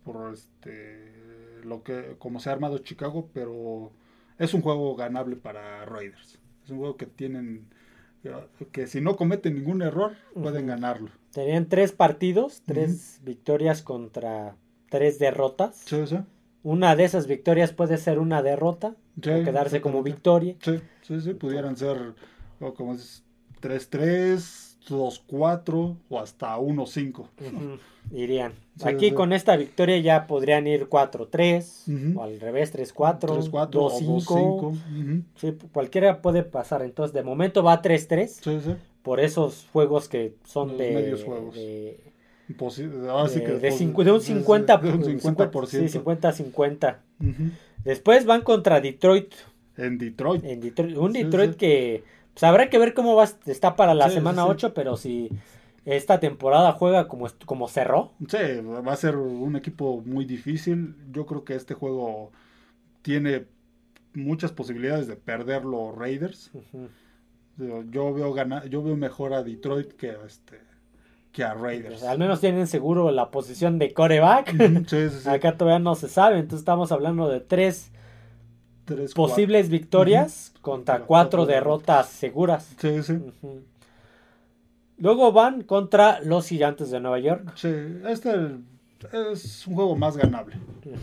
por 0.05 0.33
este 0.33 1.61
lo 1.65 1.83
que 1.83 2.17
como 2.19 2.41
se 2.41 2.51
ha 2.51 2.53
armado 2.53 2.79
Chicago, 2.79 3.29
pero 3.33 3.93
es 4.39 4.55
un 4.55 4.63
juego 4.63 4.95
ganable 4.97 5.37
para 5.37 5.85
Raiders. 5.85 6.39
Es 6.65 6.71
un 6.71 6.79
juego 6.79 6.97
que 6.97 7.07
tienen 7.07 7.69
que 8.73 8.87
si 8.87 9.01
no 9.01 9.17
cometen 9.17 9.55
ningún 9.55 9.83
error 9.83 10.13
pueden 10.35 10.67
ganarlo. 10.67 11.11
Tenían 11.33 11.69
tres 11.69 11.93
partidos, 11.93 12.63
tres 12.65 13.21
victorias 13.23 13.83
contra 13.83 14.57
tres 14.89 15.19
derrotas. 15.19 15.83
Sí, 15.85 16.07
sí. 16.07 16.19
Una 16.63 16.97
de 16.97 17.05
esas 17.05 17.27
victorias 17.27 17.73
puede 17.73 17.97
ser 17.99 18.19
una 18.19 18.43
derrota, 18.43 18.97
o 19.17 19.21
quedarse 19.21 19.81
como 19.81 20.03
victoria. 20.03 20.57
Sí, 20.61 20.81
sí, 21.03 21.21
sí, 21.21 21.35
pudieran 21.35 21.77
ser 21.77 22.15
como 22.59 22.97
3-3, 23.63 24.68
2-4 24.89 25.97
o 26.09 26.19
hasta 26.19 26.57
1-5. 26.59 27.27
Irían. 28.11 28.53
Aquí 28.83 29.11
con 29.13 29.33
esta 29.33 29.57
victoria 29.57 29.99
ya 29.99 30.27
podrían 30.27 30.67
ir 30.67 30.89
4-3 30.89 32.17
o 32.17 32.23
al 32.23 32.41
revés 32.41 32.75
3-4, 32.75 33.51
2-5. 33.71 35.23
Sí, 35.37 35.59
cualquiera 35.73 36.23
puede 36.23 36.43
pasar. 36.43 36.83
Entonces, 36.83 37.13
de 37.13 37.23
momento 37.23 37.63
va 37.63 37.83
3-3 37.83 38.27
sí, 38.29 38.61
sí. 38.65 38.75
por 39.03 39.21
esos 39.21 39.67
juegos 39.73 40.09
que 40.09 40.35
son 40.45 40.79
de, 40.79 40.93
medios 40.93 41.25
juegos. 41.25 41.55
de, 41.55 42.01
de, 42.49 43.61
de, 43.61 44.13
un 44.13 44.21
50, 44.21 44.77
de 44.79 44.91
un 44.91 45.03
50%. 45.03 45.67
Sí, 45.67 45.99
50-50. 45.99 46.97
Después 47.85 48.25
van 48.25 48.43
contra 48.43 48.81
Detroit. 48.81 49.35
En 49.77 49.99
Detroit. 49.99 50.45
En 50.45 50.61
Detroit. 50.61 50.97
Un 50.97 51.13
Detroit 51.13 51.57
que 51.57 52.03
pues 52.39 52.49
habrá 52.49 52.71
que 52.71 52.79
ver 52.79 52.95
cómo 52.95 53.17
va, 53.17 53.29
está 53.47 53.75
para 53.75 53.95
la 53.95 54.11
semana 54.11 54.47
8, 54.47 54.73
pero 54.73 54.97
si 54.97 55.29
esta 55.85 56.21
temporada 56.21 56.71
juega 56.71 57.09
como, 57.09 57.27
como 57.47 57.67
cerró. 57.67 58.13
Sí, 58.29 58.61
va 58.63 58.93
a 58.93 58.97
ser 58.97 59.17
un 59.17 59.57
equipo 59.57 60.03
muy 60.07 60.25
difícil. 60.25 60.95
Yo 61.11 61.27
creo 61.27 61.45
que 61.45 61.57
este 61.57 61.75
juego 61.75 62.31
tiene 63.03 63.47
muchas 64.15 64.53
posibilidades 64.53 65.09
de 65.09 65.17
perder 65.17 65.65
los 65.65 65.99
Raiders. 65.99 66.53
Yo 67.91 68.15
veo 68.15 68.33
ganar, 68.33 68.69
yo 68.69 68.85
veo 68.85 68.95
mejor 68.95 69.35
a 69.35 69.43
Detroit 69.43 69.95
que 69.95 70.11
a 70.11 70.25
este 70.25 70.61
que 71.33 71.43
a 71.43 71.55
Raiders. 71.55 72.05
al 72.05 72.19
menos 72.19 72.41
tienen 72.41 72.69
seguro 72.69 73.11
la 73.11 73.33
posición 73.33 73.81
de 73.81 73.93
coreback. 73.93 74.55
Acá 75.27 75.57
todavía 75.57 75.81
no 75.81 75.97
se 75.97 76.09
sabe, 76.09 76.37
entonces 76.37 76.61
estamos 76.61 76.93
hablando 76.93 77.29
de 77.29 77.41
tres 77.41 77.91
posibles 79.15 79.69
victorias 79.69 80.53
contra 80.61 81.01
cuatro, 81.01 81.47
derrotas 81.47 82.09
seguras. 82.09 82.75
Sí, 82.81 83.03
sí. 83.03 83.19
Luego 84.99 85.33
van 85.33 85.63
contra 85.63 86.21
los 86.21 86.49
Gigantes 86.49 86.91
de 86.91 87.01
Nueva 87.01 87.21
York. 87.21 87.53
Sí, 87.55 87.73
este 88.07 88.57
es 89.33 89.67
un 89.67 89.75
juego 89.75 89.95
más 89.97 90.17
ganable. 90.17 90.57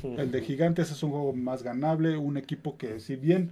El 0.04 0.32
de 0.32 0.41
Gigantes 0.41 0.91
es 0.91 1.02
un 1.02 1.12
juego 1.12 1.34
más 1.34 1.63
ganable, 1.63 2.17
un 2.17 2.38
equipo 2.38 2.78
que 2.78 3.00
si 3.00 3.15
bien 3.15 3.52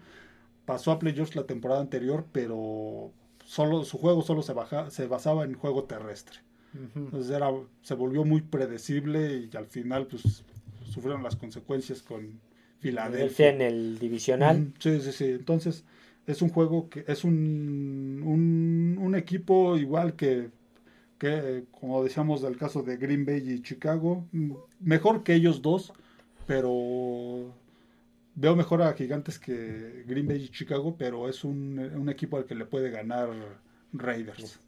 pasó 0.66 0.92
a 0.92 1.00
playoffs 1.00 1.36
la 1.36 1.44
temporada 1.44 1.82
anterior, 1.82 2.26
pero 2.32 3.12
solo 3.46 3.84
su 3.84 3.98
juego 3.98 4.22
solo 4.22 4.42
se, 4.42 4.54
baja, 4.54 4.90
se 4.90 5.08
basaba 5.08 5.44
en 5.44 5.54
juego 5.54 5.86
terrestre. 5.86 6.40
Entonces 6.96 7.30
era, 7.30 7.52
se 7.84 7.94
volvió 7.94 8.26
muy 8.26 8.42
predecible 8.42 9.48
y 9.52 9.56
al 9.56 9.68
final 9.68 10.08
pues 10.08 10.44
sufrieron 10.90 11.22
las 11.22 11.36
consecuencias 11.36 12.02
con 12.02 12.40
Filadelfia. 12.84 13.50
en 13.50 13.62
el 13.62 13.98
divisional. 13.98 14.74
Sí, 14.78 15.00
sí, 15.00 15.12
sí. 15.14 15.26
Entonces, 15.26 15.86
es 16.28 16.42
un 16.42 16.50
juego 16.50 16.90
que 16.90 17.06
es 17.08 17.24
un, 17.24 18.22
un, 19.00 19.16
equipo 19.16 19.78
igual 19.78 20.16
que, 20.16 20.50
que, 21.18 21.66
como 21.72 22.04
decíamos 22.04 22.42
del 22.42 22.58
caso 22.58 22.82
de 22.82 22.98
Green 22.98 23.26
Bay 23.26 23.48
y 23.48 23.62
Chicago, 23.62 24.26
mejor 24.80 25.24
que 25.24 25.34
ellos 25.34 25.62
dos, 25.62 25.94
pero 26.46 27.54
veo 28.36 28.56
mejor 28.56 28.82
a 28.82 28.94
Gigantes 28.94 29.40
que 29.40 30.04
Green 30.08 30.28
Bay 30.28 30.44
y 30.44 30.50
Chicago, 30.50 30.96
pero 30.98 31.30
es 31.30 31.44
un, 31.44 31.80
un 31.80 32.10
equipo 32.10 32.38
al 32.38 32.46
que 32.46 32.56
le 32.56 32.66
puede 32.66 32.90
ganar 32.90 33.30
Raiders. 33.94 34.60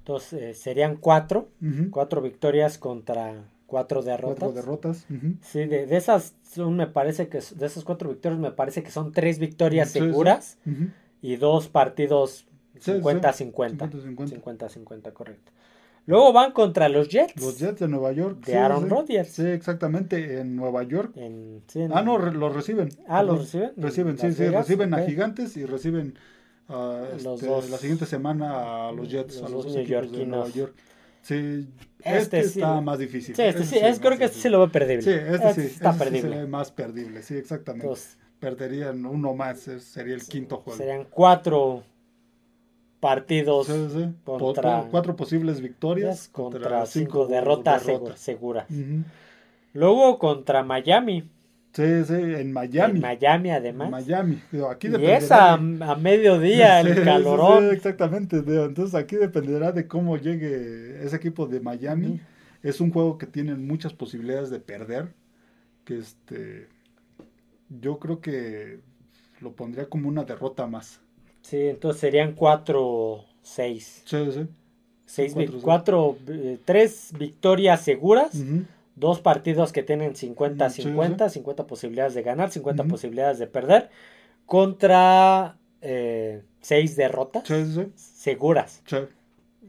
Entonces, 0.00 0.42
eh, 0.42 0.54
serían 0.54 0.96
cuatro, 0.96 1.50
cuatro 1.90 2.20
victorias 2.20 2.78
contra 2.78 3.44
cuatro 3.68 4.02
derrotas. 4.02 4.38
Cuatro 4.38 4.52
derrotas. 4.52 5.06
Sí, 5.42 5.66
de, 5.66 5.96
esas 5.96 6.34
me 6.56 6.88
parece 6.88 7.28
que 7.28 7.38
de 7.38 7.66
esas 7.66 7.84
cuatro 7.84 8.08
victorias 8.08 8.40
me 8.40 8.50
parece 8.50 8.82
que 8.82 8.90
son 8.90 9.12
tres 9.12 9.38
victorias 9.38 9.90
seguras 9.90 10.58
y 11.22 11.36
dos 11.36 11.68
partidos 11.68 12.46
50-50. 12.84 13.90
50-50, 14.16 15.12
correcto. 15.12 15.52
Luego 16.06 16.32
van 16.32 16.52
contra 16.52 16.88
los 16.88 17.10
Jets. 17.10 17.40
Los 17.40 17.58
Jets 17.58 17.80
de 17.80 17.88
Nueva 17.88 18.12
York. 18.12 18.42
De 18.46 18.56
Aaron 18.56 18.88
Rodgers. 18.88 19.28
Sí, 19.28 19.46
exactamente, 19.46 20.40
en 20.40 20.56
Nueva 20.56 20.82
York. 20.84 21.12
En, 21.16 21.62
ah, 21.92 22.00
no, 22.00 22.16
los 22.16 22.54
reciben. 22.54 22.88
Ah, 23.06 23.22
los 23.22 23.40
reciben. 23.40 23.72
Reciben, 23.76 24.18
sí, 24.18 24.32
sí, 24.32 24.48
reciben 24.48 24.94
a 24.94 25.04
Gigantes 25.04 25.58
y 25.58 25.66
reciben 25.66 26.14
uh, 26.70 27.04
este, 27.14 27.46
la 27.70 27.76
siguiente 27.76 28.06
semana 28.06 28.88
a 28.88 28.92
los 28.92 29.10
Jets, 29.10 29.42
a 29.42 29.50
los, 29.50 29.66
los 29.66 29.74
de 29.74 30.26
Nueva 30.26 30.48
York. 30.48 30.74
Sí, 31.28 31.68
este, 31.98 32.18
este 32.18 32.40
está 32.40 32.80
más 32.80 32.98
difícil. 32.98 33.36
Sí, 33.36 33.42
este, 33.42 33.64
sí, 33.64 33.76
es, 33.78 34.00
creo 34.00 34.16
que 34.16 34.24
este 34.24 34.38
sí 34.38 34.48
lo 34.48 34.60
veo 34.60 34.72
perdible. 34.72 35.02
Sí, 35.02 35.10
este, 35.10 35.54
sí, 35.54 35.60
está 35.74 35.92
perdible. 35.92 36.46
más 36.46 36.72
perdible, 36.72 37.22
sí, 37.22 37.34
exactamente. 37.34 37.86
Perderían 38.40 39.04
uno 39.04 39.34
más, 39.34 39.58
sería 39.58 40.14
el 40.14 40.22
quinto 40.22 40.56
juego. 40.56 40.78
Serían 40.78 41.04
cuatro 41.04 41.82
partidos 42.98 43.68
contra 44.24 44.86
cuatro 44.90 45.16
posibles 45.16 45.60
victorias 45.60 46.28
contra, 46.32 46.86
cinco, 46.86 47.26
derrotas, 47.26 47.84
seguras. 48.16 48.66
Luego 49.74 50.18
contra 50.18 50.62
Miami. 50.62 51.28
Sí, 51.72 52.04
sí, 52.04 52.14
en 52.14 52.52
Miami. 52.52 52.96
En 52.96 53.00
Miami, 53.00 53.50
además. 53.50 53.90
Miami. 53.90 54.42
Aquí 54.70 54.88
y 54.88 55.04
es 55.06 55.30
a, 55.30 55.54
a 55.54 55.94
mediodía 55.96 56.80
el 56.80 57.04
calorón. 57.04 57.70
Sí, 57.70 57.76
exactamente. 57.76 58.38
Entonces 58.38 58.94
aquí 58.94 59.16
dependerá 59.16 59.72
de 59.72 59.86
cómo 59.86 60.16
llegue 60.16 61.04
ese 61.04 61.16
equipo 61.16 61.46
de 61.46 61.60
Miami. 61.60 62.20
Es 62.62 62.80
un 62.80 62.90
juego 62.90 63.18
que 63.18 63.26
tiene 63.26 63.54
muchas 63.54 63.92
posibilidades 63.92 64.50
de 64.50 64.60
perder. 64.60 65.14
Que 65.84 65.98
este. 65.98 66.68
Yo 67.68 67.98
creo 67.98 68.20
que 68.20 68.80
lo 69.40 69.52
pondría 69.52 69.88
como 69.88 70.08
una 70.08 70.24
derrota 70.24 70.66
más. 70.66 71.00
Sí, 71.42 71.68
entonces 71.68 72.00
serían 72.00 72.34
4-6. 72.34 73.24
Sí, 73.44 74.02
sí. 74.04 74.48
Seis, 75.08 75.34
cuatro, 75.62 76.18
eh, 76.28 76.58
tres 76.66 77.14
victorias 77.18 77.80
seguras, 77.80 78.32
dos 78.98 79.20
partidos 79.20 79.72
que 79.72 79.82
tienen 79.82 80.14
50-50, 80.14 81.28
50 81.28 81.66
posibilidades 81.66 82.14
de 82.14 82.22
ganar, 82.22 82.50
50 82.50 82.84
posibilidades 82.84 83.38
de 83.38 83.46
perder, 83.46 83.90
contra 84.46 85.56
eh, 85.82 86.42
seis 86.60 86.96
derrotas 86.96 87.44
seguras. 87.94 88.82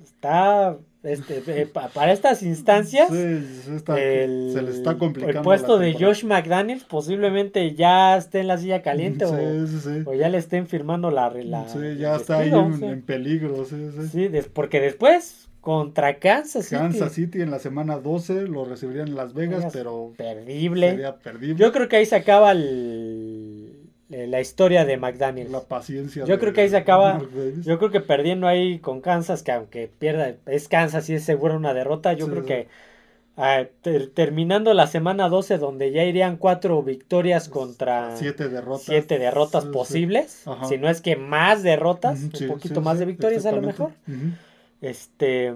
Está 0.01 0.77
este, 1.03 1.41
eh, 1.47 1.65
para 1.65 2.11
estas 2.11 2.43
instancias, 2.43 3.09
el, 3.09 4.51
se 4.53 4.61
le 4.61 4.71
está 4.71 4.97
complicando. 4.97 5.39
El 5.39 5.43
puesto 5.43 5.77
de 5.77 5.93
Josh 5.93 6.25
McDaniels 6.25 6.83
posiblemente 6.83 7.73
ya 7.73 8.17
esté 8.17 8.41
en 8.41 8.47
la 8.47 8.57
silla 8.57 8.81
caliente 8.81 9.23
o, 9.23 10.13
ya 10.13 10.27
le 10.27 10.37
estén 10.37 10.67
firmando 10.67 11.09
la. 11.09 11.29
la 11.29 11.65
ya 11.97 12.17
está 12.17 12.39
ahí 12.39 12.51
en, 12.51 13.01
peligro. 13.03 13.65
Sí, 14.11 14.29
porque 14.53 14.81
después 14.81 15.48
contra 15.61 16.19
Kansas 16.19 16.65
City. 16.65 16.81
Kansas 16.81 17.13
City 17.13 17.41
en 17.41 17.51
la 17.51 17.59
semana 17.59 17.97
12 17.97 18.47
lo 18.47 18.65
recibirían 18.65 19.09
en 19.09 19.15
Las 19.15 19.33
Vegas, 19.33 19.71
pero. 19.73 20.13
Perdible. 20.17 20.91
Sería 20.91 21.17
perdible. 21.17 21.55
Yo 21.63 21.71
creo 21.71 21.87
que 21.87 21.97
ahí 21.97 22.05
se 22.05 22.15
acaba 22.15 22.51
el 22.51 23.89
eh, 24.11 24.25
la 24.25 24.41
historia 24.41 24.85
de 24.85 24.97
McDaniels. 24.97 25.51
La 25.51 25.61
paciencia. 25.61 26.25
Yo 26.25 26.39
creo 26.39 26.51
que 26.51 26.61
ahí 26.61 26.69
se 26.69 26.77
acaba. 26.77 27.21
Yo 27.61 27.77
creo 27.77 27.91
que 27.91 28.01
perdiendo 28.01 28.47
ahí 28.47 28.79
con 28.79 29.01
Kansas, 29.01 29.43
que 29.43 29.51
aunque 29.51 29.87
pierda, 29.87 30.35
es 30.47 30.67
Kansas 30.67 31.07
y 31.09 31.13
es 31.13 31.23
seguro 31.23 31.55
una 31.55 31.75
derrota. 31.75 32.13
Yo 32.13 32.27
creo 32.27 32.43
que 32.43 32.67
ah, 33.37 33.65
terminando 34.15 34.73
la 34.73 34.87
semana 34.87 35.29
12, 35.29 35.59
donde 35.59 35.91
ya 35.91 36.03
irían 36.05 36.37
cuatro 36.37 36.81
victorias 36.81 37.49
contra 37.49 38.17
siete 38.17 38.49
derrotas, 38.49 38.85
siete 38.87 39.19
derrotas 39.19 39.65
posibles, 39.65 40.43
si 40.67 40.79
no 40.79 40.89
es 40.89 41.01
que 41.01 41.15
más 41.15 41.61
derrotas, 41.61 42.19
un 42.19 42.47
poquito 42.47 42.81
más 42.81 42.97
de 42.97 43.05
victorias 43.05 43.45
a 43.45 43.51
lo 43.51 43.61
mejor. 43.61 43.91
Este, 44.81 45.55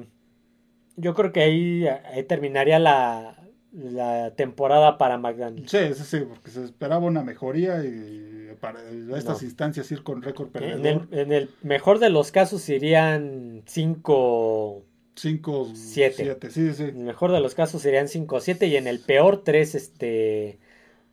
yo 0.96 1.14
creo 1.14 1.32
que 1.32 1.42
ahí, 1.42 1.88
ahí 1.88 2.24
terminaría 2.24 2.80
la, 2.80 3.44
la 3.72 4.32
temporada 4.36 4.98
para 4.98 5.18
McDaniels. 5.18 5.72
Sí, 5.72 5.94
sí, 5.96 6.04
sí, 6.04 6.26
porque 6.28 6.52
se 6.52 6.64
esperaba 6.64 7.06
una 7.06 7.24
mejoría 7.24 7.84
y 7.84 8.56
para 8.60 8.80
estas 9.18 9.44
instancias 9.44 9.92
ir 9.92 10.04
con 10.04 10.22
récord 10.22 10.50
perdedor. 10.50 11.08
En 11.12 11.32
el, 11.32 11.50
mejor 11.64 12.00
de 12.00 12.10
los 12.10 12.32
casos 12.32 12.70
irían 12.70 13.64
5 13.66 14.84
5 15.16 15.72
7. 15.74 16.38
Sí, 16.50 16.74
sí. 16.74 16.84
En 16.84 16.98
el 16.98 17.04
mejor 17.04 17.32
de 17.32 17.40
los 17.40 17.56
casos 17.56 17.82
serían 17.82 18.08
5 18.08 18.40
7 18.40 18.68
y 18.68 18.78
en 18.78 18.88
el 18.88 19.00
peor 19.00 19.44
3 19.44 19.76
este 19.76 20.60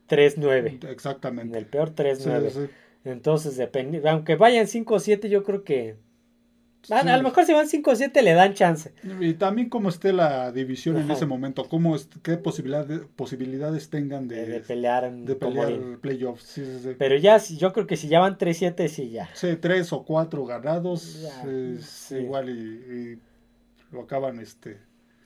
3 0.07 0.37
9. 0.37 0.79
Exactamente. 0.89 1.57
En 1.57 1.63
el 1.63 1.69
peor 1.69 1.91
3 1.91 2.25
9. 2.25 2.69
Entonces, 3.03 3.57
depende, 3.57 4.07
aunque 4.07 4.35
vayan 4.35 4.67
5 4.67 4.99
7, 4.99 5.29
yo 5.29 5.43
creo 5.43 5.63
que 5.63 5.95
a, 6.89 7.17
lo 7.17 7.23
mejor 7.23 7.45
si 7.45 7.53
van 7.53 7.67
5 7.67 7.91
o 7.91 7.95
7 7.95 8.21
le 8.21 8.33
dan 8.33 8.53
chance. 8.53 8.93
Y 9.19 9.33
también 9.33 9.69
cómo 9.69 9.89
esté 9.89 10.13
la 10.13 10.51
división 10.51 10.97
en 10.97 11.11
ese 11.11 11.25
momento, 11.25 11.67
cómo 11.69 11.95
qué 12.23 12.37
posibilidades, 12.37 13.01
posibilidades 13.15 13.89
tengan 13.89 14.27
de, 14.27 14.61
pelear 14.67 15.03
en 15.03 15.25
de 15.25 15.35
pelear 15.35 15.71
playoffs. 16.01 16.59
Pero 16.97 17.17
ya, 17.17 17.37
yo 17.37 17.71
creo 17.73 17.85
que 17.85 17.97
si 17.97 18.07
ya 18.07 18.19
van 18.19 18.37
3-7, 18.37 18.87
sí 18.87 19.09
ya. 19.11 19.29
Sí, 19.33 19.55
3 19.55 19.93
o 19.93 20.03
4 20.03 20.45
ganados, 20.45 21.27
es 21.47 22.11
igual 22.11 22.49
y, 22.49 23.19
lo 23.91 24.01
acaban 24.03 24.39
este 24.39 24.79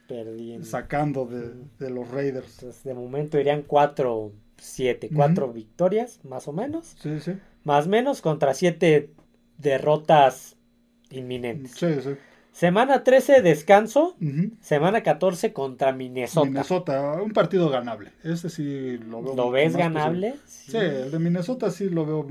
Perdiendo. 0.08 0.66
sacando 0.66 1.26
de, 1.26 1.89
los 1.89 2.10
Raiders. 2.10 2.58
Entonces, 2.60 2.84
de 2.84 2.93
momento 2.93 3.39
irían 3.39 3.66
4-7, 3.66 5.10
4 5.14 5.53
victorias, 5.53 6.20
más 6.24 6.47
o 6.47 6.53
menos. 6.53 6.95
Sí, 6.99 7.20
sí. 7.20 7.34
Más 7.64 7.86
o 7.86 7.89
menos 7.89 8.22
contra 8.22 8.53
7 8.53 9.12
derrotas 9.58 10.56
inminentes. 11.12 11.72
Sí, 11.72 11.88
sí. 12.01 12.16
Semana 12.56 13.03
13, 13.03 13.41
descanso. 13.41 14.16
Semana 14.62 15.03
14 15.03 15.51
contra 15.51 15.91
Minnesota. 15.91 16.45
Minnesota, 16.45 17.22
un 17.22 17.32
partido 17.32 17.70
ganable. 17.70 18.14
Este 18.24 18.49
sí 18.49 18.97
lo 18.97 19.22
veo. 19.22 19.36
¿Lo 19.36 19.51
ves 19.51 19.76
ganable? 19.76 20.36
Sí. 20.45 20.78
el 20.78 21.12
de 21.12 21.20
Minnesota 21.20 21.70
sí 21.70 21.89
lo 21.89 22.06
veo. 22.06 22.28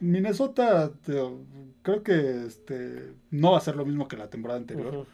Minnesota, 0.00 0.90
creo 1.82 2.02
que 2.02 2.46
este 2.46 3.12
no 3.30 3.52
va 3.52 3.58
a 3.58 3.60
ser 3.60 3.76
lo 3.76 3.86
mismo 3.86 4.08
que 4.08 4.16
la 4.16 4.28
temporada 4.28 4.58
anterior. 4.58 5.06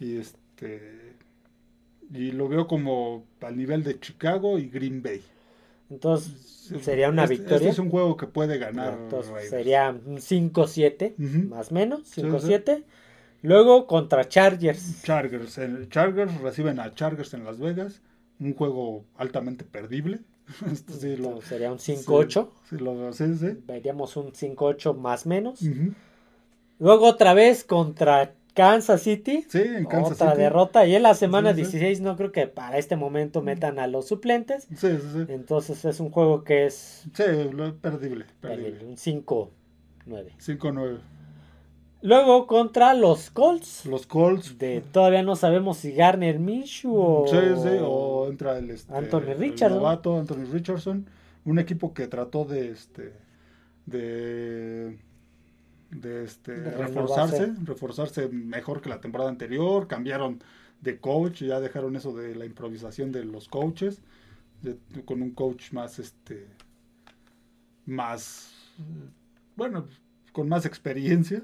Y 0.00 0.16
este. 0.16 1.14
Y 2.10 2.32
lo 2.32 2.48
veo 2.48 2.66
como 2.66 3.26
al 3.42 3.58
nivel 3.58 3.84
de 3.84 4.00
Chicago 4.00 4.58
y 4.58 4.70
Green 4.70 5.02
Bay. 5.02 5.20
Entonces, 5.90 6.32
sería 6.82 7.08
una 7.08 7.24
este, 7.24 7.36
victoria. 7.36 7.56
Este 7.56 7.68
es 7.70 7.78
un 7.78 7.90
juego 7.90 8.16
que 8.16 8.26
puede 8.26 8.58
ganar. 8.58 8.98
Entonces, 9.02 9.48
sería 9.48 9.90
un 9.90 10.18
5-7, 10.18 11.16
más 11.48 11.70
o 11.70 11.74
menos, 11.74 12.16
5-7. 12.16 12.84
Luego 13.42 13.86
contra 13.86 14.28
Chargers. 14.28 15.02
Chargers. 15.02 15.58
El 15.58 15.88
Chargers 15.88 16.40
reciben 16.40 16.80
a 16.80 16.92
Chargers 16.94 17.34
en 17.34 17.44
Las 17.44 17.58
Vegas. 17.58 18.02
Un 18.40 18.54
juego 18.54 19.04
altamente 19.16 19.64
perdible. 19.64 20.20
Este 20.72 20.94
sería 20.94 21.70
un 21.70 21.78
5-8. 21.78 22.48
Sí, 23.12 23.36
sí, 23.36 23.58
Veríamos 23.66 24.16
un 24.16 24.32
5-8 24.32 24.96
más 24.96 25.26
menos. 25.26 25.60
Luego 26.78 27.06
otra 27.06 27.34
vez 27.34 27.64
contra 27.64 28.34
Kansas 28.58 29.02
City. 29.02 29.44
Sí, 29.48 29.62
en 29.62 29.84
Kansas 29.84 30.20
Otra 30.20 30.34
derrota. 30.34 30.84
Y 30.84 30.96
en 30.96 31.04
la 31.04 31.14
semana 31.14 31.52
16 31.52 32.00
no 32.00 32.16
creo 32.16 32.32
que 32.32 32.48
para 32.48 32.76
este 32.76 32.96
momento 32.96 33.40
metan 33.40 33.78
a 33.78 33.86
los 33.86 34.08
suplentes. 34.08 34.64
Sí, 34.64 34.76
sí, 34.76 35.08
sí. 35.12 35.26
Entonces 35.28 35.84
es 35.84 36.00
un 36.00 36.10
juego 36.10 36.42
que 36.42 36.66
es... 36.66 37.04
Sí, 37.14 37.22
perdible. 37.80 38.26
perdible. 38.40 38.84
Un 38.84 38.96
5-9. 38.96 39.48
5-9. 40.06 40.98
Luego 42.02 42.48
contra 42.48 42.94
los 42.94 43.30
Colts. 43.30 43.86
Los 43.86 44.08
Colts. 44.08 44.58
De, 44.58 44.80
todavía 44.80 45.22
no 45.22 45.36
sabemos 45.36 45.76
si 45.76 45.92
Garner 45.92 46.40
Minshew 46.40 46.96
o... 46.96 47.26
Sí, 47.28 47.36
sí, 47.62 47.78
o 47.80 48.26
entra 48.28 48.58
el... 48.58 48.70
Este, 48.70 48.92
Anthony 48.92 49.34
Richardson. 49.38 49.78
novato 49.78 50.18
Anthony 50.18 50.46
Richardson. 50.52 51.06
Un 51.44 51.60
equipo 51.60 51.94
que 51.94 52.08
trató 52.08 52.44
de... 52.44 52.72
este 52.72 53.12
de 53.86 54.98
de, 55.90 56.24
este, 56.24 56.54
reforzarse, 56.54 57.54
reforzarse 57.64 58.28
mejor 58.28 58.80
que 58.80 58.88
la 58.88 59.00
temporada 59.00 59.30
anterior, 59.30 59.88
cambiaron 59.88 60.42
de 60.80 60.98
coach, 60.98 61.42
ya 61.42 61.60
dejaron 61.60 61.96
eso 61.96 62.14
de 62.14 62.34
la 62.34 62.44
improvisación 62.44 63.12
de 63.12 63.24
los 63.24 63.48
coaches, 63.48 64.00
con 65.04 65.22
un 65.22 65.30
coach 65.30 65.72
más, 65.72 65.98
este, 65.98 66.46
más, 67.86 68.52
bueno, 69.56 69.86
con 70.32 70.48
más 70.48 70.66
experiencia. 70.66 71.42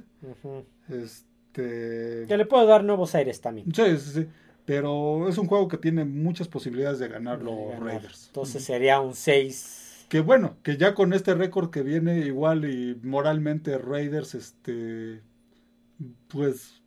Este... 0.89 2.25
Que 2.29 2.37
le 2.37 2.47
puedo 2.47 2.67
dar 2.67 2.85
nuevos 2.85 3.15
aires 3.15 3.41
también. 3.41 3.73
Sí, 3.75 3.99
sí, 3.99 4.11
sí. 4.11 4.27
Pero 4.67 5.29
es 5.29 5.37
un 5.37 5.47
juego 5.47 5.69
que 5.69 5.77
tiene 5.77 6.05
muchas 6.05 6.49
posibilidades 6.49 6.99
de 6.99 7.09
ganar 7.09 7.43
los 7.43 7.79
Raiders. 7.79 8.29
Entonces 8.29 8.65
sería 8.65 9.01
un 9.01 9.15
6 9.15 9.84
que 10.09 10.21
bueno, 10.21 10.57
que 10.63 10.77
ya 10.77 10.95
con 10.95 11.13
este 11.13 11.35
récord 11.35 11.71
que 11.71 11.83
viene 11.83 12.19
igual 12.21 12.65
y 12.65 12.99
moralmente 13.03 13.79
Raiders, 13.79 14.35
este, 14.35 15.21
pues 16.29 16.83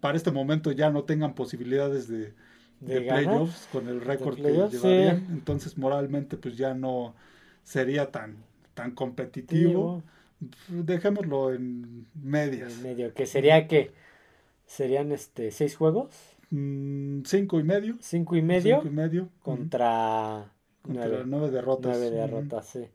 para 0.00 0.16
este 0.16 0.30
momento 0.30 0.72
ya 0.72 0.90
no 0.90 1.04
tengan 1.04 1.34
posibilidades 1.34 2.08
de, 2.08 2.34
playoffs 2.80 3.68
con 3.72 3.88
el 3.88 4.00
récord 4.00 4.36
que 4.36 4.52
llevarían, 4.52 5.26
entonces 5.30 5.76
moralmente 5.78 6.36
pues 6.36 6.56
ya 6.56 6.74
no 6.74 7.14
sería 7.64 8.10
tan, 8.10 8.36
tan 8.74 8.92
competitivo. 8.92 10.02
Dejémoslo 10.68 11.52
en 11.52 12.06
medias. 12.14 12.76
En 12.76 12.82
medio, 12.84 13.12
que 13.12 13.26
sería 13.26 13.66
que 13.66 13.90
serían 14.66 15.10
este 15.10 15.50
seis 15.50 15.76
juegos. 15.76 16.14
Mm, 16.50 17.22
cinco 17.24 17.58
y 17.58 17.64
medio. 17.64 17.96
Cinco 18.00 18.36
y 18.36 18.42
medio. 18.42 18.76
Cinco 18.76 18.88
y 18.88 18.96
medio. 18.96 19.28
Contra 19.42 20.52
nueve, 20.88 21.50
derrotas. 21.50 21.98
Nueve 21.98 22.10
derrotas, 22.10 22.66
sí. 22.66 22.86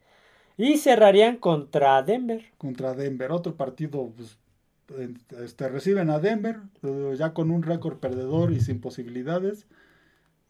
Y 0.58 0.78
cerrarían 0.78 1.38
contra 1.38 2.02
Denver. 2.04 2.46
Contra 2.58 2.94
Denver, 2.94 3.32
otro 3.32 3.56
partido, 3.56 4.12
pues, 4.16 4.38
este, 5.42 5.70
reciben 5.70 6.10
a 6.10 6.20
Denver, 6.20 6.58
ya 7.18 7.34
con 7.34 7.50
un 7.50 7.64
récord 7.64 7.98
perdedor 7.98 8.52
y 8.52 8.60
sin 8.60 8.80
posibilidades. 8.80 9.66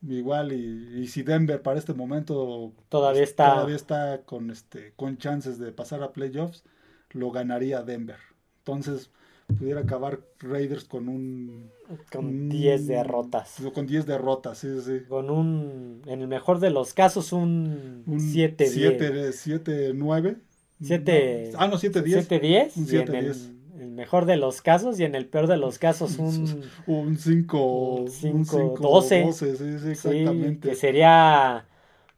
Igual, 0.06 0.52
y, 0.52 1.08
si 1.08 1.24
Denver 1.24 1.62
para 1.62 1.80
este 1.80 1.94
momento 1.94 2.74
todavía 2.90 3.24
está, 3.24 3.54
todavía 3.54 3.76
está 3.76 4.24
con, 4.24 4.50
este, 4.50 4.92
con 4.98 5.18
chances 5.18 5.60
de 5.60 5.72
pasar 5.72 6.04
a 6.04 6.12
playoffs, 6.12 6.64
lo 7.12 7.32
ganaría 7.32 7.84
Denver. 7.84 8.20
Entonces, 8.58 9.12
pudiera 9.48 9.82
acabar 9.82 10.20
Raiders 10.40 10.84
con 10.86 11.08
un... 11.10 11.72
Con 12.12 12.50
10 12.50 12.88
derrotas. 12.88 13.58
Con 13.74 13.86
10 13.86 14.06
derrotas, 14.06 14.58
sí, 14.58 14.68
sí. 14.84 15.02
Con 15.08 15.30
un, 15.30 16.02
en 16.08 16.22
el 16.22 16.28
mejor 16.28 16.60
de 16.60 16.70
los 16.70 16.94
casos, 16.94 17.34
un 17.34 18.04
7-9. 18.08 19.32
7-9. 19.32 20.38
7 20.82 21.52
Ah, 21.58 21.68
no, 21.68 21.78
7-10. 21.78 22.28
7-10. 22.28 22.92
Y 22.92 22.98
en 22.98 23.16
el, 23.16 23.36
el, 23.80 23.92
mejor 23.92 24.26
de 24.26 24.38
los 24.38 24.62
casos 24.62 25.00
y 25.00 25.04
en 25.04 25.16
el 25.16 25.28
peor 25.28 25.48
de 25.48 25.58
los 25.58 25.78
casos 25.78 26.18
un... 26.18 26.64
un 26.88 27.18
5... 27.18 28.06
5-12. 28.06 29.34
Sí, 29.34 29.56
sí, 29.56 29.90
exactamente. 29.90 30.70
que 30.70 30.76
sería... 30.76 31.66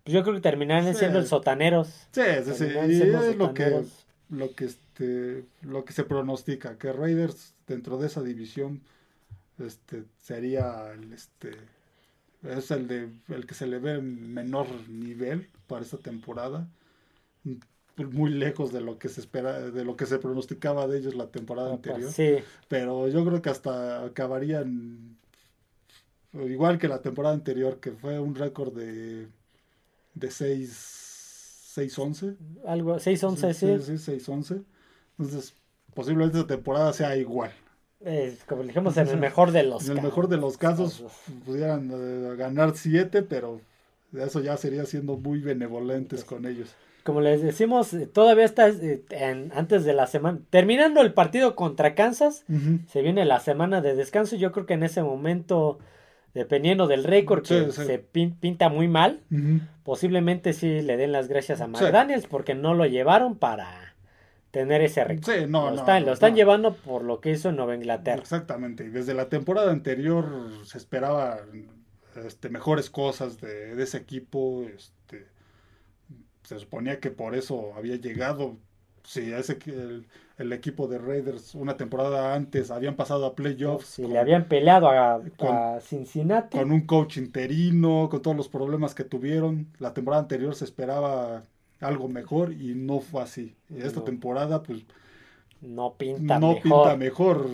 Pues 0.04 0.14
yo 0.14 0.22
creo 0.22 0.36
que 0.36 0.42
terminarían 0.42 0.94
siendo 0.94 1.18
el 1.18 1.26
sotaneros. 1.26 2.08
Sí, 2.12 2.22
sí, 2.46 2.52
sí. 2.54 2.66
Y 2.90 3.02
es 3.02 3.36
lo 3.38 3.56
que, 3.56 3.84
lo 4.30 4.56
que 4.56 4.66
este, 4.66 5.46
lo 5.62 5.86
que 5.86 5.94
se 5.94 6.04
pronostica, 6.04 6.78
que 6.78 6.92
Raiders 6.92 7.54
dentro 7.68 7.98
de 7.98 8.08
esa 8.08 8.22
división 8.22 8.82
este, 9.60 10.04
sería 10.22 10.92
el, 10.94 11.14
este, 11.14 11.52
es 12.44 12.72
el, 12.72 12.88
de, 12.88 13.10
el 13.30 13.46
que 13.46 13.54
se 13.54 13.68
le 13.68 13.80
ve 13.80 13.94
en 13.94 14.34
menor 14.34 14.68
nivel 14.90 15.50
para 15.68 15.82
esta 15.82 15.98
temporada 15.98 16.68
muy 17.98 18.30
lejos 18.30 18.74
de 18.74 18.82
lo 18.82 19.00
que 19.00 19.10
se 19.10 19.22
espera, 19.22 19.60
de 19.72 19.86
lo 19.86 19.96
que 19.96 20.06
se 20.06 20.20
pronosticaba 20.20 20.88
de 20.88 20.98
ellos 20.98 21.16
la 21.16 21.28
temporada 21.28 21.74
anterior. 21.74 22.12
Sí, 22.12 22.36
Pero 22.68 23.08
yo 23.08 23.26
creo 23.26 23.42
que 23.42 23.50
hasta 23.50 24.04
acabarían 24.04 25.18
igual 26.34 26.78
que 26.78 26.88
la 26.88 27.02
temporada 27.02 27.34
anterior, 27.34 27.80
que 27.80 27.92
fue 27.92 28.20
un 28.20 28.36
récord 28.36 28.74
de, 28.74 29.28
de 30.14 30.32
6, 30.32 31.05
6-11. 31.76 32.36
algo, 32.66 32.96
6-11, 33.00 33.54
sí. 33.54 33.78
Sí, 33.80 33.98
sí, 33.98 34.12
6-11. 34.32 34.64
Entonces, 35.18 35.56
posiblemente 35.94 36.38
esta 36.40 36.56
temporada 36.56 36.94
sea 36.94 37.16
igual. 37.18 37.52
Eh, 38.02 38.38
como 38.48 38.64
dijimos, 38.64 38.98
en 38.98 39.08
el 39.08 39.18
mejor 39.18 39.52
de 39.52 39.64
los 39.64 39.90
En 39.90 39.98
el 39.98 40.04
mejor 40.04 40.28
de 40.28 40.38
los 40.38 40.58
casos 40.58 41.04
pudieran 41.46 41.90
eh, 41.92 42.36
ganar 42.36 42.76
7, 42.76 43.24
pero 43.24 43.62
eso 44.14 44.42
ya 44.42 44.58
sería 44.58 44.86
siendo 44.86 45.18
muy 45.18 45.40
benevolentes 45.40 46.24
con 46.24 46.46
ellos. 46.46 46.76
Como 47.04 47.22
les 47.22 47.42
decimos, 47.42 47.94
eh, 47.94 48.08
todavía 48.08 48.46
está 48.46 48.68
eh, 48.68 49.04
en- 49.12 49.52
antes 49.56 49.86
de 49.86 49.94
la 49.94 50.08
semana. 50.08 50.40
Terminando 50.50 51.02
el 51.02 51.14
partido 51.14 51.56
contra 51.56 51.96
Kansas, 51.96 52.46
se 52.88 53.02
viene 53.02 53.26
la 53.26 53.40
semana 53.40 53.82
de 53.82 53.96
descanso. 53.96 54.36
Yo 54.36 54.52
creo 54.52 54.66
que 54.66 54.74
en 54.74 54.84
ese 54.84 55.02
momento, 55.04 55.80
dependiendo 56.36 56.86
del 56.86 57.04
récord 57.04 57.42
que 57.44 57.66
Sí, 57.66 57.72
sí. 57.72 57.86
se 57.88 58.00
pin- 58.00 58.36
pinta 58.40 58.70
muy 58.70 58.88
mal, 58.88 59.22
posiblemente 59.84 60.54
sí 60.54 60.82
le 60.82 60.98
den 60.98 61.12
las 61.12 61.28
gracias 61.28 61.62
a 61.62 61.66
Sí. 61.66 61.72
McDaniels 61.72 62.28
porque 62.28 62.54
no 62.54 62.76
lo 62.76 62.86
llevaron 62.86 63.36
para 63.38 63.96
tener 64.52 64.82
ese 64.82 65.04
récord. 65.04 65.26
Sí, 65.26 65.46
no, 65.48 65.66
lo 65.70 65.72
no, 65.72 65.76
están, 65.80 66.02
no, 66.04 66.08
lo 66.08 66.14
están 66.14 66.36
llevando 66.36 66.74
por 66.76 67.04
lo 67.04 67.20
que 67.20 67.32
hizo 67.32 67.50
en 67.50 67.56
Nueva 67.56 67.76
Inglaterra. 67.76 68.22
Exactamente. 68.22 68.86
Y 68.86 68.90
desde 68.90 69.14
la 69.14 69.28
temporada 69.30 69.72
anterior 69.72 70.52
se 70.66 70.78
esperaba 70.78 71.40
este, 72.26 72.50
mejores 72.50 72.90
cosas 72.90 73.42
de, 73.42 73.76
de 73.76 73.84
ese 73.84 73.98
equipo. 73.98 74.64
Este, 74.74 75.26
se 76.44 76.60
suponía 76.60 77.00
que 77.00 77.12
por 77.12 77.36
eso 77.36 77.74
había 77.76 77.96
llegado. 77.96 78.58
Si 79.04 79.32
ese, 79.34 79.58
el, 79.68 80.06
el 80.38 80.52
equipo 80.54 80.88
de 80.88 80.98
Raiders 81.00 81.56
una 81.56 81.78
temporada 81.78 82.34
antes 82.36 82.72
habían 82.72 82.96
pasado 82.96 83.26
a 83.26 83.36
playoffs 83.36 83.88
Si 83.88 84.02
con, 84.02 84.12
le 84.14 84.20
habían 84.20 84.48
peleado 84.48 84.90
a, 84.90 85.22
con- 85.38 85.56
a 85.56 85.80
Cincinnati, 85.82 86.58
con 86.58 86.72
un 86.72 86.82
coach 86.86 87.18
interino, 87.18 88.10
con 88.10 88.22
todos 88.22 88.36
los 88.38 88.50
problemas 88.50 88.96
que 88.96 89.04
tuvieron. 89.04 89.68
La 89.80 89.94
temporada 89.94 90.22
anterior 90.24 90.56
se 90.56 90.66
esperaba 90.66 91.44
algo 91.80 92.08
mejor 92.10 92.54
y 92.54 92.76
no 92.76 93.00
fue 93.02 93.22
así. 93.24 93.56
Esta 93.76 94.00
No. 94.00 94.04
temporada, 94.04 94.64
pues 94.64 94.86
no 95.62 95.96
pinta 95.98 96.40
no 96.40 96.54
mejor. 96.54 96.62
pinta 96.62 96.98
mejor. 96.98 97.48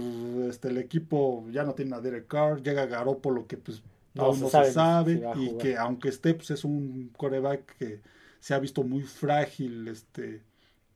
Este, 0.50 0.70
el 0.70 0.78
equipo 0.78 1.46
ya 1.52 1.64
no 1.64 1.74
tiene 1.74 1.96
a 1.96 2.02
Derek 2.02 2.28
Carr, 2.28 2.62
llega 2.62 2.86
Garoppolo 2.86 3.48
que 3.48 3.58
pues 3.58 3.84
No 4.14 4.24
aún 4.26 4.36
se 4.36 4.42
no 4.42 4.50
sabe 4.50 4.66
se 4.66 4.72
sabe 4.74 5.24
si 5.34 5.46
y 5.46 5.58
que 5.58 5.78
aunque 5.78 6.10
esté 6.10 6.34
pues 6.34 6.52
es 6.52 6.64
un 6.66 7.12
coreback 7.18 7.78
que 7.78 8.02
se 8.40 8.54
ha 8.54 8.60
visto 8.60 8.84
muy 8.84 9.04
frágil 9.04 9.88
este 9.88 10.42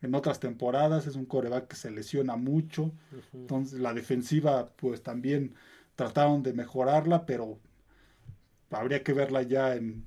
en 0.02 0.16
otras 0.16 0.39
temporadas, 0.39 1.08
es 1.08 1.16
un 1.16 1.26
coreback 1.26 1.68
que 1.68 1.76
se 1.76 1.91
lesiona 1.91 2.36
mucho. 2.36 2.91
Entonces 3.34 3.80
la 3.80 3.93
defensiva 3.93 4.70
pues 4.76 5.02
también 5.04 5.56
trataron 5.96 6.43
de 6.43 6.54
mejorarla, 6.54 7.26
pero 7.26 7.60
habría 8.72 9.04
que 9.04 9.14
verla 9.14 9.41
ya 9.43 9.76
en, 9.76 10.06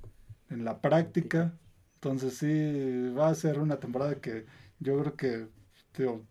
en 0.50 0.64
la 0.64 0.80
práctica. 0.80 1.58
Entonces 1.94 2.34
sí, 2.38 3.10
va 3.16 3.28
a 3.28 3.34
ser 3.34 3.58
una 3.58 3.80
temporada 3.80 4.20
que 4.20 4.46
yo 4.78 4.98
creo 5.00 5.16
que 5.16 5.48
tío, 5.92 6.22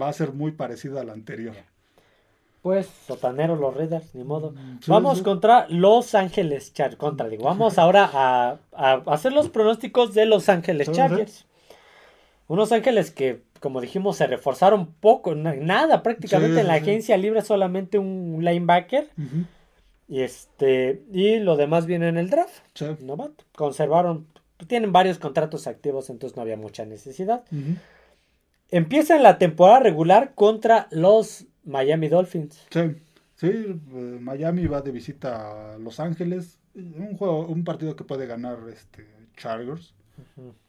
va 0.00 0.08
a 0.08 0.12
ser 0.12 0.32
muy 0.32 0.52
parecida 0.52 1.00
a 1.00 1.04
la 1.04 1.12
anterior. 1.12 1.56
Pues, 2.62 2.86
sotaneros 3.06 3.58
los 3.58 3.74
Raiders, 3.74 4.14
ni 4.14 4.22
modo. 4.22 4.52
Sí, 4.80 4.90
Vamos 4.90 5.18
sí. 5.18 5.24
contra 5.24 5.66
Los 5.70 6.14
Ángeles 6.14 6.74
Chargers. 6.74 6.98
Contra, 6.98 7.26
digo, 7.28 7.44
vamos 7.44 7.78
ahora 7.78 8.10
a, 8.12 8.58
a 8.72 8.92
hacer 9.06 9.32
los 9.32 9.48
pronósticos 9.48 10.12
de 10.12 10.26
Los 10.26 10.50
Ángeles. 10.50 10.92
Chargers. 10.92 11.46
Unos 12.50 12.72
Ángeles 12.72 13.12
que, 13.12 13.42
como 13.60 13.80
dijimos, 13.80 14.16
se 14.16 14.26
reforzaron 14.26 14.92
poco, 14.94 15.34
na- 15.36 15.54
nada 15.54 16.02
prácticamente 16.02 16.54
Sí, 16.54 16.60
en 16.60 16.66
la 16.66 16.74
sí, 16.74 16.80
agencia 16.82 17.16
libre, 17.16 17.42
solamente 17.42 17.98
un 17.98 18.38
linebacker. 18.44 19.08
Y 20.08 20.22
este 20.22 21.02
y 21.12 21.38
lo 21.38 21.56
demás 21.56 21.86
viene 21.86 22.08
en 22.08 22.18
el 22.18 22.28
draft. 22.30 22.62
Sí. 22.74 22.86
Novato. 23.02 23.44
Conservaron, 23.54 24.26
tienen 24.66 24.92
varios 24.92 25.18
contratos 25.20 25.68
activos, 25.68 26.10
entonces 26.10 26.34
no 26.36 26.42
había 26.42 26.56
mucha 26.56 26.84
necesidad. 26.84 27.44
Ujú. 27.52 27.76
Empiezan 28.70 29.22
la 29.22 29.38
temporada 29.38 29.80
regular 29.80 30.32
contra 30.34 30.88
los 30.90 31.46
Miami 31.64 32.08
Dolphins. 32.08 32.66
Sí, 32.70 32.80
sí, 33.36 33.46
eh, 33.48 34.18
Miami 34.20 34.66
va 34.66 34.80
de 34.82 34.90
visita 34.92 35.74
a 35.74 35.78
Los 35.78 36.00
Ángeles. 36.00 36.58
Un 36.74 37.16
juego, 37.16 37.46
un 37.46 37.62
partido 37.64 37.94
que 37.96 38.04
puede 38.04 38.26
ganar 38.26 38.58
este 38.72 39.06
Chargers. 39.36 39.94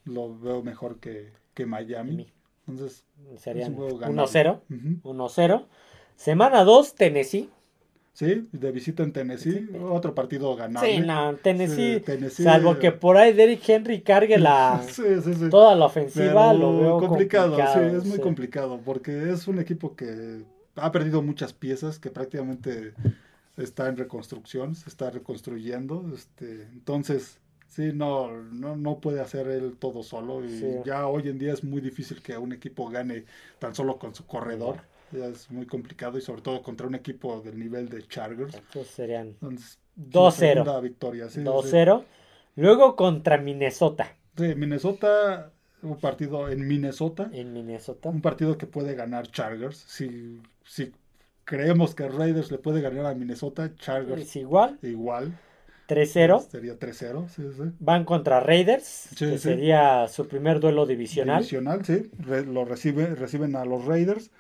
Lo 0.06 0.38
veo 0.40 0.64
mejor 0.64 1.00
que, 1.00 1.32
que 1.54 1.66
Miami. 1.66 2.32
Entonces, 2.68 3.04
Serían 3.38 3.64
Es 3.64 3.70
un 3.70 3.76
juego 3.76 3.98
ganable. 3.98 4.22
1-0. 4.24 4.62
ujú. 5.04 5.14
1-0. 5.14 5.66
Semana 6.16 6.64
2, 6.64 6.96
Tennessee. 6.96 7.50
sí, 8.14 8.48
de 8.52 8.72
visita 8.72 9.04
en 9.04 9.12
Tennessee. 9.14 9.68
Otro 9.90 10.14
partido 10.14 10.56
ganable. 10.56 10.96
Sí, 10.96 11.00
no, 11.02 11.36
Tennessee. 11.36 11.96
Sí, 11.96 12.00
Tennessee. 12.02 12.44
Salvo 12.44 12.78
que 12.78 12.92
por 12.92 13.18
ahí 13.18 13.34
Derrick 13.34 13.68
Henry 13.68 14.02
cargue 14.02 14.38
la, 14.38 14.82
Sí, 14.90 15.04
toda 15.50 15.76
la 15.76 15.86
ofensiva, 15.86 16.52
Pero 16.52 16.60
lo 16.60 16.78
veo 16.78 16.98
complicado, 17.00 17.56
complicado. 17.56 17.90
sí, 17.92 17.96
es 17.98 18.06
muy 18.06 18.20
complicado 18.20 18.80
porque 18.86 19.32
es 19.32 19.48
un 19.48 19.60
equipo 19.60 19.96
que 19.96 20.44
ha 20.76 20.92
perdido 20.92 21.22
muchas 21.22 21.52
piezas, 21.54 22.00
que 22.00 22.10
prácticamente 22.12 22.94
está 23.58 23.90
en 23.90 23.98
reconstrucción, 23.98 24.76
se 24.76 24.90
está 24.90 25.10
reconstruyendo, 25.12 26.10
este, 26.16 26.64
entonces 26.72 27.40
sí, 27.72 27.92
no, 27.94 28.32
no, 28.32 28.76
no 28.76 29.00
puede 29.00 29.22
hacer 29.22 29.48
él 29.48 29.78
todo 29.80 30.04
solo 30.04 30.44
y 30.46 30.50
Sí. 30.60 30.68
ya 30.86 31.08
hoy 31.08 31.28
en 31.30 31.40
día 31.40 31.54
es 31.54 31.64
muy 31.64 31.82
difícil 31.82 32.22
que 32.22 32.38
un 32.38 32.52
equipo 32.54 32.90
gane 32.90 33.26
tan 33.60 33.74
solo 33.76 33.98
con 33.98 34.14
su 34.14 34.26
corredor, 34.28 34.82
ya 35.12 35.26
es 35.26 35.50
muy 35.52 35.66
complicado 35.66 36.18
y 36.18 36.22
sobre 36.22 36.42
todo 36.42 36.62
contra 36.62 36.88
un 36.88 36.96
equipo 36.96 37.42
del 37.42 37.58
nivel 37.60 37.90
de 37.90 38.08
Chargers, 38.08 38.54
Entonces 38.56 38.88
serían 38.94 39.28
entonces, 39.28 39.80
su 39.96 40.02
2-0. 40.10 40.32
segunda 40.32 40.80
victoria, 40.80 41.30
sí, 41.30 41.40
sí. 41.40 41.44
2-0. 41.44 42.04
Luego 42.56 42.96
contra 42.96 43.38
Minnesota. 43.38 44.16
Sí, 44.38 44.56
Minnesota, 44.56 45.52
un 45.82 45.98
partido 46.00 46.50
en 46.50 46.68
Minnesota. 46.68 47.30
En 47.34 47.54
Minnesota. 47.54 48.10
un 48.10 48.22
partido 48.22 48.58
que 48.58 48.68
puede 48.68 48.96
ganar 48.96 49.28
Chargers. 49.32 49.78
Si, 49.88 50.42
si 50.64 50.92
creemos 51.46 51.96
que 51.96 52.08
Raiders 52.08 52.52
le 52.52 52.58
puede 52.58 52.82
ganar 52.82 53.06
a 53.08 53.14
Minnesota, 53.16 53.74
Chargers 53.76 54.22
Es 54.22 54.36
igual. 54.36 54.80
igual. 54.82 55.38
3-0. 55.96 56.48
Sería 56.50 56.80
3-0. 56.80 57.28
Sí, 57.28 57.44
sí. 57.56 57.64
Van 57.80 58.06
contra 58.06 58.40
Raiders, 58.40 58.86
Sí, 58.86 59.26
que 59.26 59.32
sí. 59.34 59.38
sería 59.40 60.08
su 60.08 60.28
primer 60.28 60.60
duelo 60.60 60.86
divisional. 60.86 61.40
Divisional, 61.40 61.84
sí. 61.86 62.10
Re- 62.20 62.46
lo 62.46 62.64
recibe, 62.66 63.08
reciben 63.16 63.56
a 63.56 63.66
los 63.66 63.84
Raiders. 63.86 64.32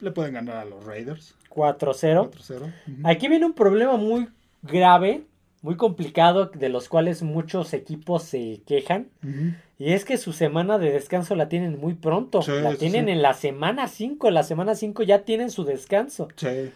Le 0.00 0.10
pueden 0.10 0.34
ganar 0.34 0.56
a 0.58 0.64
los 0.64 0.84
Raiders. 0.84 1.34
4-0. 1.48 2.30
4-0. 2.30 2.60
Ujú. 2.62 2.70
Aquí 3.04 3.28
viene 3.28 3.46
un 3.46 3.52
problema 3.54 3.96
muy 3.96 4.28
grave, 4.62 5.22
muy 5.62 5.76
complicado, 5.76 6.46
de 6.46 6.68
los 6.68 6.88
cuales 6.88 7.22
muchos 7.22 7.72
equipos 7.72 8.24
se 8.24 8.60
quejan. 8.66 9.08
Ujú. 9.22 9.54
Y 9.78 9.92
es 9.92 10.04
que 10.04 10.16
su 10.18 10.32
semana 10.32 10.78
de 10.78 10.90
descanso 10.92 11.34
la 11.36 11.48
tienen 11.48 11.78
muy 11.80 11.94
pronto. 11.94 12.42
Sí, 12.42 12.52
la 12.52 12.74
tienen 12.74 13.08
en 13.08 13.22
la 13.22 13.32
semana 13.34 13.88
5. 13.88 14.30
La 14.30 14.42
semana 14.42 14.74
5 14.74 15.02
ya 15.04 15.24
tienen 15.24 15.50
su 15.50 15.64
descanso. 15.64 16.28
Sí. 16.36 16.70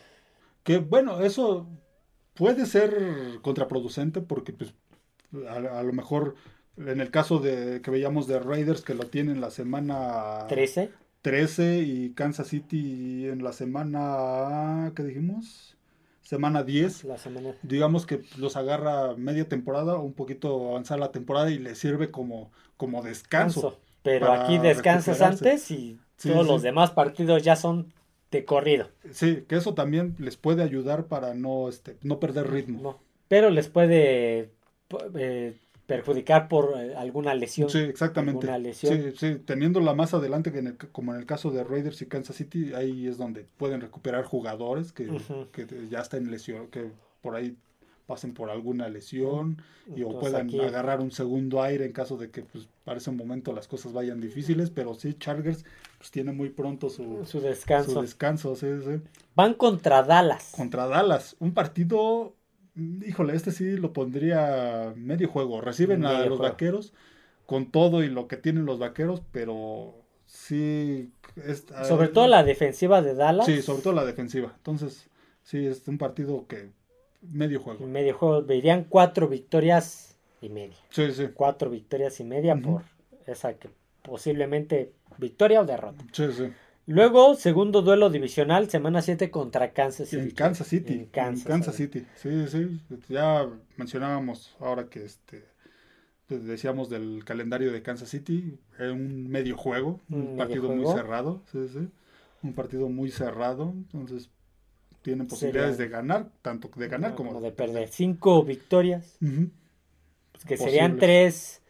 Que 0.63 0.79
bueno, 0.79 1.21
eso 1.21 1.67
puede 2.37 2.67
ser 2.67 3.41
contraproducente 3.43 4.21
porque 4.21 4.53
pues 4.53 4.75
a, 5.49 5.57
a 5.81 5.83
lo 5.83 5.93
mejor 5.93 6.37
en 6.77 7.01
el 7.01 7.11
caso 7.11 7.39
de 7.39 7.81
que 7.83 7.91
veíamos 7.91 8.27
de 8.27 8.39
Raiders 8.41 8.83
que 8.83 8.95
lo 8.95 9.09
tienen 9.09 9.41
la 9.41 9.51
semana 9.51 10.47
13. 10.49 10.91
13 11.23 11.81
y 11.81 12.15
Kansas 12.15 12.49
City 12.49 13.27
en 13.29 13.43
la 13.43 13.53
semana, 13.53 14.93
¿qué 14.95 15.03
dijimos? 15.03 15.77
Semana 16.23 16.63
10. 16.63 17.05
La 17.05 17.19
semana. 17.19 17.55
Digamos 17.63 18.07
que 18.07 18.23
los 18.39 18.57
agarra 18.57 19.15
media 19.17 19.49
temporada, 19.49 19.97
un 19.99 20.13
poquito 20.15 20.71
avanzar 20.71 20.99
la 20.99 21.13
temporada 21.13 21.51
y 21.51 21.59
le 21.59 21.75
sirve 21.75 22.11
como, 22.11 22.51
como 22.77 23.03
descanso. 23.03 23.81
Pero 24.03 24.33
aquí 24.33 24.59
descansas 24.59 25.21
antes 25.21 25.71
y 25.71 25.99
Sí, 26.19 26.31
todos 26.31 26.47
sí. 26.47 26.53
los 26.53 26.63
demás 26.63 26.93
partidos 26.93 27.43
ya 27.43 27.57
son 27.57 27.93
de 28.31 28.45
corrido. 28.45 28.89
Sí, 29.13 29.45
que 29.49 29.57
eso 29.57 29.75
también 29.75 30.15
les 30.19 30.37
puede 30.37 30.63
ayudar 30.63 31.07
para 31.07 31.35
no, 31.35 31.69
este, 31.69 31.97
no 32.03 32.19
perder 32.21 32.51
ritmo. 32.51 32.81
No, 32.83 32.99
pero 33.29 33.51
les 33.51 33.69
puede 33.69 34.51
eh, 35.15 35.57
perjudicar 35.87 36.49
por 36.49 36.75
eh, 36.77 36.95
alguna 36.97 37.35
lesión. 37.35 37.71
Sí, 37.71 37.79
exactamente. 37.79 38.47
lesión. 38.59 38.95
Sí, 38.95 39.13
sí, 39.17 39.35
teniéndola 39.45 39.95
más 39.95 40.15
adelante, 40.15 40.51
que 40.53 40.59
en 40.59 40.67
el- 40.69 40.77
como 40.77 41.15
en 41.15 41.21
el 41.21 41.27
caso 41.27 41.51
de 41.51 41.63
Raiders 41.65 42.03
y 42.03 42.07
Kansas 42.07 42.37
City, 42.37 42.73
ahí 42.75 43.07
es 43.07 43.19
donde 43.19 43.47
pueden 43.57 43.81
recuperar 43.81 44.25
jugadores 44.25 44.93
que, 44.93 45.07
que 45.53 45.67
ya 45.89 46.01
estén 46.01 46.31
lesión, 46.31 46.67
que 46.69 46.91
por 47.23 47.37
ahí 47.37 47.57
pasen 48.07 48.35
por 48.35 48.51
alguna 48.51 48.89
lesión 48.89 49.61
y 49.89 50.03
o 50.03 50.07
Entonces, 50.07 50.21
puedan 50.21 50.47
aquí- 50.47 50.61
agarrar 50.61 51.01
un 51.01 51.11
segundo 51.11 51.63
aire 51.63 51.85
en 51.87 51.93
caso 51.93 52.17
de 52.17 52.31
que 52.31 52.43
pues, 52.43 52.69
para 52.85 52.99
ese 52.99 53.11
momento 53.11 53.53
las 53.53 53.67
cosas 53.67 53.93
vayan 53.93 54.21
difíciles, 54.21 54.71
pero 54.71 54.95
sí, 54.95 55.15
Chargers 55.15 55.65
pues 55.99 56.11
tiene 56.11 56.33
muy 56.33 56.51
pronto 56.51 56.89
su, 56.89 57.25
Su 57.27 57.41
descanso. 57.41 57.91
su 57.91 58.01
descanso, 58.03 58.55
sí, 58.55 58.67
sí. 58.85 59.01
Van 59.35 59.55
contra 59.55 60.03
Dallas. 60.03 60.53
Contra 60.57 60.87
Dallas, 60.87 61.35
un 61.41 61.53
partido, 61.53 62.35
mm, 62.75 63.03
híjole, 63.09 63.35
este 63.35 63.51
sí 63.51 63.77
lo 63.77 63.93
pondría 63.93 64.93
medio 64.97 65.29
juego. 65.29 65.61
Reciben 65.61 66.05
a 66.07 66.13
los 66.21 66.29
juego. 66.39 66.43
vaqueros 66.45 66.93
con 67.45 67.71
todo 67.73 68.03
y 68.05 68.09
lo 68.09 68.29
que 68.29 68.37
tienen 68.37 68.67
los 68.67 68.79
vaqueros, 68.79 69.23
pero 69.33 69.95
sí. 70.27 71.11
es- 71.45 71.67
Sobre 71.87 72.09
todo 72.09 72.29
la 72.29 72.45
defensiva 72.45 73.03
de 73.03 73.15
Dallas. 73.15 73.47
Sí, 73.47 73.63
sobre 73.63 73.83
todo 73.83 73.93
la 73.95 74.05
defensiva. 74.05 74.53
Entonces, 74.57 75.09
sí, 75.43 75.67
es 75.67 75.87
un 75.89 75.99
partido 75.99 76.47
que 76.47 76.71
medio 77.23 77.61
juego. 77.61 77.87
medio 77.87 78.15
juego 78.15 78.43
verían 78.43 78.85
cuatro 78.85 79.29
victorias 79.29 80.17
y 80.41 80.49
media. 80.49 80.77
Sí, 80.91 81.11
sí. 81.13 81.29
Cuatro 81.35 81.71
victorias 81.71 82.21
y 82.21 82.25
media 82.25 82.57
por 82.57 82.83
esa 83.27 83.55
que 83.55 83.71
posiblemente 84.03 84.93
victoria 85.19 85.61
o 85.61 85.65
derrota. 85.65 86.05
Sí, 86.13 86.27
sí. 86.33 86.45
Luego, 86.89 87.35
segundo 87.35 87.83
duelo 87.83 88.11
divisional, 88.11 88.71
semana 88.71 89.03
7 89.03 89.31
contra 89.31 89.73
Kansas 89.73 90.09
City. 90.09 90.23
En 90.23 90.31
Kansas 90.31 90.69
City. 90.69 90.93
En 90.93 91.07
Kansas, 91.07 91.47
en 91.47 91.53
Kansas. 91.53 91.75
City. 91.75 92.07
Sí, 92.15 92.47
sí. 92.47 92.81
Ya 93.09 93.49
mencionábamos 93.77 94.55
ahora 94.61 94.89
que 94.89 95.05
este 95.05 95.45
pues, 96.29 96.45
decíamos 96.45 96.89
del 96.89 97.25
calendario 97.25 97.73
de 97.73 97.83
Kansas 97.83 98.09
City, 98.09 98.59
era 98.79 98.93
un 98.93 99.29
medio 99.29 99.57
juego, 99.57 100.01
un, 100.09 100.17
Un 100.17 100.25
medio 100.25 100.37
partido 100.37 100.69
muy 100.71 100.87
cerrado, 100.87 101.43
sí, 101.51 101.69
sí. 101.69 101.89
Un 102.43 102.53
partido 102.53 102.89
muy 102.89 103.11
cerrado, 103.11 103.73
entonces 103.75 104.31
tienen 105.07 105.29
posibilidades 105.29 105.77
Sería- 105.77 105.87
de 105.87 105.93
ganar, 105.97 106.29
tanto 106.43 106.69
de 106.75 106.89
ganar 106.89 107.15
como 107.15 107.41
de 107.41 107.53
perder. 107.53 107.89
Cinco 107.89 108.43
victorias, 108.43 109.17
Ujú. 109.23 109.51
pues, 110.33 110.45
que 110.45 110.57
serían 110.57 110.97
Posibles. 110.97 111.01
tres, 111.01 111.63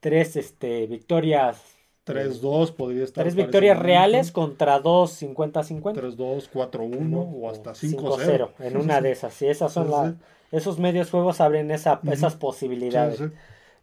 tres 0.00 0.36
este, 0.36 0.86
victorias. 0.86 1.62
3-2 2.04 2.72
podría 2.72 3.04
estar. 3.04 3.22
Tres 3.22 3.34
victorias 3.36 3.78
reales 3.78 4.32
contra 4.32 4.80
dos 4.80 5.12
50-50. 5.12 5.92
3-2, 5.94 6.48
4-1 6.50 7.20
o 7.20 7.50
hasta 7.50 7.74
5-0. 7.74 8.50
5-0. 8.56 8.66
En 8.66 8.76
una 8.78 9.00
de 9.02 9.12
esas. 9.12 9.34
Sí, 9.34 9.46
esas 9.46 9.70
son 9.72 9.84
Sí, 9.86 9.90
las. 9.92 10.10
sí. 10.14 10.18
Esos 10.50 10.78
medios 10.80 11.10
juegos 11.10 11.40
abren 11.40 11.70
esa, 11.70 12.00
Ujú. 12.02 12.10
esas 12.12 12.32
Sí, 12.32 12.38
posibilidades. 12.40 13.18
sí. 13.18 13.24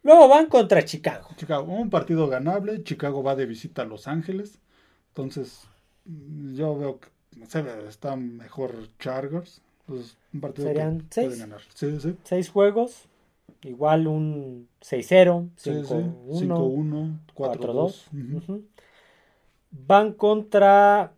Luego 0.02 0.28
van 0.28 0.46
contra 0.46 0.84
Chicago. 0.84 1.28
Chicago, 1.36 1.72
un 1.72 1.88
partido 1.90 2.26
ganable. 2.28 2.82
Chicago 2.82 3.22
va 3.22 3.36
de 3.36 3.46
visita 3.46 3.82
a 3.82 3.84
Los 3.86 4.06
Ángeles. 4.08 4.58
Entonces, 5.08 5.62
yo 6.04 6.76
veo 6.76 7.00
que 7.00 7.08
está 7.88 8.16
mejor 8.16 8.74
Chargers. 8.98 9.62
Entonces, 9.86 10.16
un 10.32 10.40
partido 10.40 10.68
Serían 10.68 11.00
que 11.00 11.06
seis. 11.10 11.26
pueden 11.28 11.40
ganar. 11.40 11.60
Sí, 11.74 12.00
sí. 12.00 12.16
Seis 12.24 12.48
juegos. 12.50 13.06
Igual 13.62 14.06
un 14.06 14.68
6-0, 14.80 15.50
Sí, 15.56 15.70
sí. 15.84 15.94
5-1, 15.94 16.30
5-1, 16.30 17.18
4-2. 17.34 17.56
4-2. 17.58 18.06
Ujú. 18.12 18.36
Ujú. 18.38 18.64
Van 19.72 20.12
contra. 20.14 21.12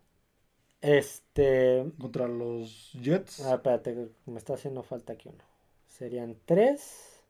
Este. 0.81 1.85
Contra 1.99 2.27
los 2.27 2.91
Jets. 3.01 3.39
Ah, 3.45 3.55
espérate, 3.55 4.09
me 4.25 4.37
está 4.37 4.55
haciendo 4.55 4.83
falta 4.83 5.13
aquí 5.13 5.29
uno. 5.29 5.43
Serían 5.87 6.35
tres. 6.45 7.21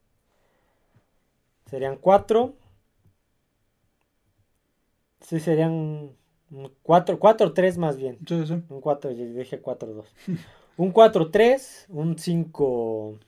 Serían 1.69 1.97
cuatro. 1.97 2.55
Sí, 5.21 5.39
serían 5.39 6.11
un 6.53 6.71
cuatro, 6.83 7.19
cuatro, 7.19 7.53
tres 7.53 7.77
más 7.77 7.97
bien. 7.97 8.19
Sí, 8.27 8.45
sí. 8.45 8.53
Un 8.69 8.81
4, 8.81 9.11
yo 9.11 9.25
dije 9.25 9.61
4-2. 9.61 10.05
Un 10.77 10.91
4-3, 10.93 11.85
un 11.89 12.17
5. 12.17 13.19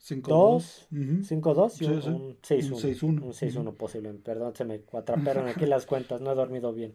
5-2. 0.00 0.22
Dos. 0.28 0.88
Ujú. 0.92 1.22
5-2 1.22 1.82
y 1.82 1.86
un, 1.86 2.02
sí. 2.02 2.08
un 2.08 2.36
6-1. 2.42 2.72
Un 2.72 2.82
6-1. 2.82 3.22
Un 3.22 3.32
6-1 3.32 3.60
Ujú. 3.68 3.76
posiblemente. 3.76 4.22
Perdón, 4.24 4.54
se 4.56 4.64
me 4.64 4.80
atraparon 4.92 5.48
aquí 5.48 5.66
las 5.66 5.86
cuentas, 5.86 6.20
no 6.20 6.32
he 6.32 6.34
dormido 6.34 6.72
bien. 6.72 6.94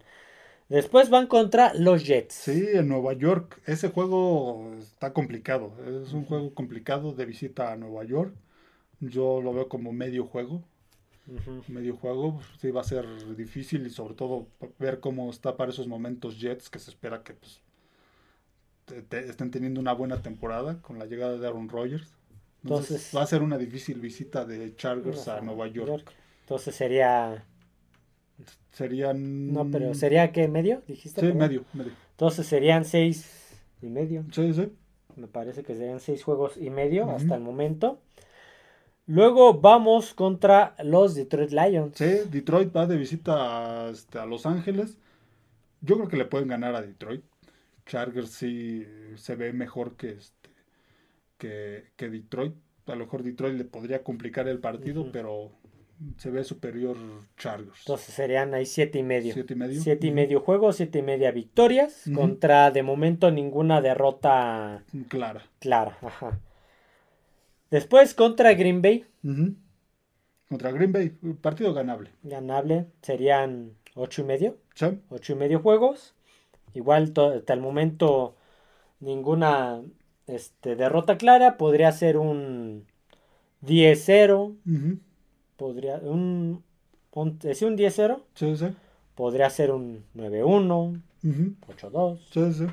Después 0.69 1.09
van 1.09 1.27
contra 1.27 1.73
los 1.73 2.05
Jets. 2.05 2.33
Sí, 2.33 2.65
en 2.73 2.87
Nueva 2.87 3.13
York. 3.13 3.61
Ese 3.65 3.89
juego 3.89 4.73
está 4.79 5.13
complicado. 5.13 5.73
Es 5.85 6.13
un 6.13 6.25
juego 6.25 6.53
complicado 6.53 7.13
de 7.13 7.25
visita 7.25 7.71
a 7.71 7.77
Nueva 7.77 8.05
York. 8.05 8.33
Yo 8.99 9.41
lo 9.41 9.53
veo 9.53 9.67
como 9.67 9.91
medio 9.91 10.25
juego. 10.25 10.63
Medio 11.67 11.95
juego. 11.95 12.41
Sí 12.59 12.69
va 12.71 12.81
a 12.81 12.83
ser 12.83 13.05
difícil 13.35 13.85
y 13.87 13.89
sobre 13.89 14.13
todo 14.13 14.47
ver 14.79 14.99
cómo 14.99 15.29
está 15.29 15.55
para 15.55 15.71
esos 15.71 15.87
momentos 15.87 16.39
Jets 16.39 16.69
que 16.69 16.79
se 16.79 16.91
espera 16.91 17.23
que 17.23 17.33
pues, 17.33 17.61
te- 18.85 19.01
te- 19.03 19.29
estén 19.29 19.49
teniendo 19.51 19.79
una 19.79 19.93
buena 19.93 20.21
temporada 20.21 20.81
con 20.81 20.99
la 20.99 21.05
llegada 21.05 21.37
de 21.37 21.47
Aaron 21.47 21.69
Rodgers. 21.69 22.13
Entonces, 22.63 22.89
Entonces- 22.91 23.15
va 23.17 23.23
a 23.23 23.27
ser 23.27 23.41
una 23.41 23.57
difícil 23.57 23.99
visita 23.99 24.45
de 24.45 24.75
Chargers 24.75 25.27
a 25.27 25.41
Nueva 25.41 25.67
York. 25.67 26.11
Entonces 26.41 26.75
sería. 26.75 27.45
Serían... 28.71 29.53
No, 29.53 29.69
pero 29.69 29.93
¿sería 29.93 30.31
qué? 30.31 30.47
¿Medio? 30.47 30.81
¿Dijiste? 30.87 31.21
Sí, 31.21 31.33
medio, 31.33 31.63
medio. 31.73 31.91
Entonces 32.11 32.47
serían 32.47 32.83
6 32.85 33.61
y 33.81 33.85
medio. 33.87 34.25
Sí, 34.31 34.51
sí. 34.53 34.71
Me 35.15 35.27
parece 35.27 35.63
que 35.63 35.75
serían 35.75 35.99
6 35.99 36.23
juegos 36.23 36.57
y 36.57 36.69
medio 36.71 37.09
hasta 37.11 37.35
el 37.35 37.41
momento. 37.41 38.01
Luego 39.05 39.55
vamos 39.59 40.13
contra 40.13 40.75
los 40.83 41.15
Detroit 41.15 41.51
Lions. 41.51 41.97
Sí, 41.97 42.29
Detroit 42.29 42.75
va 42.75 42.87
de 42.87 42.95
visita 42.97 43.87
a, 43.89 44.25
Los 44.25 44.45
Ángeles. 44.45 44.97
Yo 45.81 45.95
creo 45.97 46.07
que 46.07 46.17
le 46.17 46.25
pueden 46.25 46.47
ganar 46.47 46.75
a 46.75 46.81
Detroit. 46.81 47.23
Chargers 47.85 48.29
sí 48.29 48.87
se 49.17 49.35
ve 49.35 49.51
mejor 49.51 49.97
que 49.97 50.11
este 50.11 50.49
que, 51.37 51.83
que 51.97 52.09
Detroit. 52.09 52.53
A 52.85 52.91
lo 52.95 52.99
mejor 53.05 53.23
Detroit 53.23 53.55
le 53.57 53.65
podría 53.65 54.03
complicar 54.03 54.47
el 54.47 54.59
partido, 54.59 55.09
pero 55.11 55.51
se 56.17 56.29
ve 56.31 56.45
superior 56.45 56.95
Chargers. 57.37 57.79
Entonces 57.79 58.13
serían 58.15 58.53
ahí 58.53 58.65
7 58.65 58.99
y 58.99 59.03
medio. 59.03 59.33
Siete 59.33 59.53
y 59.53 59.57
medio. 59.57 59.81
Siete 59.81 60.07
y 60.07 60.09
Ujú. 60.09 60.15
medio 60.15 60.39
juegos, 60.39 60.77
siete 60.77 60.99
y 60.99 61.01
media 61.01 61.31
victorias. 61.31 62.03
Contra 62.15 62.71
de 62.71 62.83
momento 62.83 63.31
ninguna 63.31 63.81
derrota 63.81 64.83
Clara. 65.09 65.43
clara. 65.59 65.97
Ajá. 66.01 66.39
Después 67.73 68.13
contra 68.13 68.53
Green 68.53 68.83
Bay. 68.83 69.03
Ujú. 69.23 69.55
Contra 70.47 70.71
Green 70.71 70.91
Bay, 70.91 71.09
partido 71.41 71.73
ganable. 71.73 72.11
Ganable. 72.21 72.85
Serían 73.01 73.71
ocho 73.95 74.21
y 74.21 74.25
medio. 74.25 74.57
¿Sí? 74.75 74.85
Ocho 75.09 75.33
y 75.33 75.35
medio 75.37 75.59
juegos. 75.59 76.13
Igual 76.75 77.13
hasta 77.15 77.53
el 77.55 77.61
momento 77.61 78.35
ninguna 78.99 79.81
este, 80.27 80.75
derrota 80.75 81.17
clara. 81.17 81.57
Podría 81.57 81.91
ser 81.91 82.17
un 82.17 82.85
10-0. 83.65 84.55
Ujú. 84.67 84.99
Podría 85.57 85.95
un, 85.95 86.63
un, 87.11 87.39
sí, 87.41 87.65
un 87.65 87.75
10-0. 87.75 88.21
Sí, 88.35 88.55
sí. 88.55 88.67
Podría 89.15 89.49
ser 89.49 89.71
un 89.71 90.05
9-1. 90.13 91.01
Ujú. 91.23 91.55
8-2. 91.75 92.19
Sí, 92.31 92.53
sí. 92.53 92.67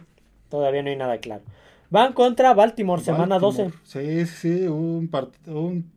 Todavía 0.51 0.83
no 0.83 0.91
hay 0.91 0.97
nada 0.97 1.17
claro. 1.21 1.43
Van 1.91 2.13
contra 2.13 2.55
Baltimore, 2.55 3.03
semana 3.03 3.39
Baltimore. 3.39 3.73
12. 3.85 4.27
Sí, 4.27 4.27
sí, 4.27 4.67
un, 4.69 5.11
part- 5.11 5.35
un, 5.47 5.91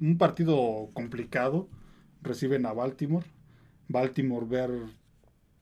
un 0.00 0.18
partido 0.18 0.88
complicado. 0.94 1.68
Reciben 2.22 2.66
a 2.66 2.72
Baltimore. 2.72 3.26
Baltimore 3.88 4.46
ver 4.46 4.70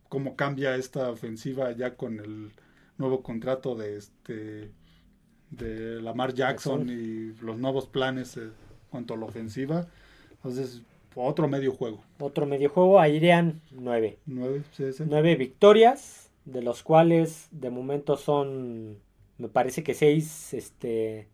cómo 0.08 0.36
cambia 0.36 0.76
esta 0.76 1.10
ofensiva 1.10 1.72
ya 1.72 1.96
con 1.96 2.18
el 2.20 2.50
nuevo 2.98 3.22
contrato 3.22 3.74
de 3.74 3.96
este 3.96 4.70
de 5.50 6.00
Lamar 6.02 6.34
Jackson 6.34 6.88
y 6.88 7.32
los 7.44 7.58
nuevos 7.58 7.86
planes 7.86 8.38
cuanto 8.90 9.14
a 9.14 9.16
la 9.16 9.26
ofensiva. 9.26 9.86
Entonces, 10.36 10.82
otro 11.14 11.46
medio 11.48 11.72
juego. 11.72 12.00
Otro 12.18 12.46
medio 12.46 12.68
juego, 12.68 12.98
ahí 13.00 13.16
irían 13.16 13.60
9. 13.72 14.18
Nueve, 14.26 14.62
sí, 14.72 14.92
sí. 14.92 15.04
9 15.06 15.36
victorias, 15.36 16.30
de 16.44 16.62
los 16.62 16.82
cuales 16.82 17.48
de 17.52 17.70
momento 17.70 18.16
son, 18.16 18.98
me 19.38 19.48
parece 19.48 19.82
que 19.82 19.94
6 19.94 20.54
este, 20.54 21.28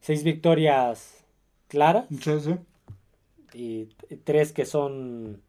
seis 0.00 0.22
victorias 0.24 1.24
claras 1.68 2.06
Sí, 2.20 2.40
sí. 2.40 2.54
y 3.54 3.84
3 4.24 4.52
que 4.52 4.64
son, 4.64 5.42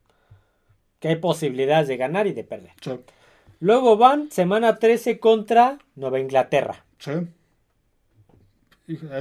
que 0.99 1.07
hay 1.09 1.15
posibilidades 1.17 1.87
de 1.87 1.97
ganar 1.97 2.27
y 2.27 2.33
de 2.33 2.43
perder. 2.43 2.71
Sí, 2.81 2.91
Luego 3.61 3.97
van 3.97 4.31
semana 4.31 4.77
13 4.77 5.19
contra 5.19 5.79
Nueva 5.95 6.19
Inglaterra. 6.19 6.85
sí. 6.99 7.11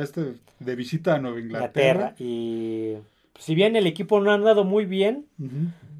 Este 0.01 0.35
de 0.61 0.77
visita 0.77 1.17
a 1.17 1.19
Nueva 1.19 1.41
Inglaterra. 1.41 2.15
Inglaterra. 2.15 2.15
Y 2.19 2.95
si 3.39 3.55
bien 3.55 3.77
el 3.77 3.87
equipo 3.87 4.19
no 4.21 4.31
ha 4.31 4.35
andado 4.35 4.65
muy 4.65 4.87
bien. 4.87 5.27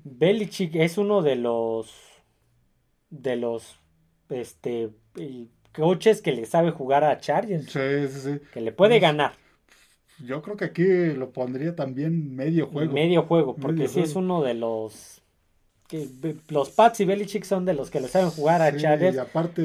Belichick 0.05 0.75
es 0.77 0.97
uno 0.97 1.21
de 1.21 1.37
los 1.37 1.93
de 3.11 3.37
los 3.37 3.77
este 4.31 4.89
coaches 5.79 6.21
que 6.21 6.33
le 6.33 6.45
sabe 6.47 6.71
jugar 6.71 7.05
a 7.05 7.19
Chargers. 7.19 7.67
Sí, 7.67 8.09
sí, 8.09 8.21
sí. 8.21 8.41
Que 8.53 8.61
le 8.61 8.73
puede 8.73 8.99
ganar. 8.99 9.33
Yo 10.25 10.43
creo 10.43 10.57
que 10.57 10.65
aquí 10.65 11.13
lo 11.15 11.31
pondría 11.31 11.77
también 11.77 12.35
medio 12.35 12.67
juego. 12.67 12.93
Medio 12.93 13.23
juego, 13.23 13.55
porque 13.55 13.89
sí 13.89 14.01
es 14.01 14.17
uno 14.17 14.43
de 14.43 14.55
los 14.55 15.23
que 15.89 16.07
los 16.51 16.69
Pats 16.69 17.01
y 17.01 17.07
Belichick 17.07 17.45
son 17.45 17.65
de 17.65 17.73
los 17.73 17.91
que 17.91 18.01
le 18.01 18.09
saben 18.09 18.29
jugar 18.29 18.61
a 18.61 18.77
Chargers 18.77 19.17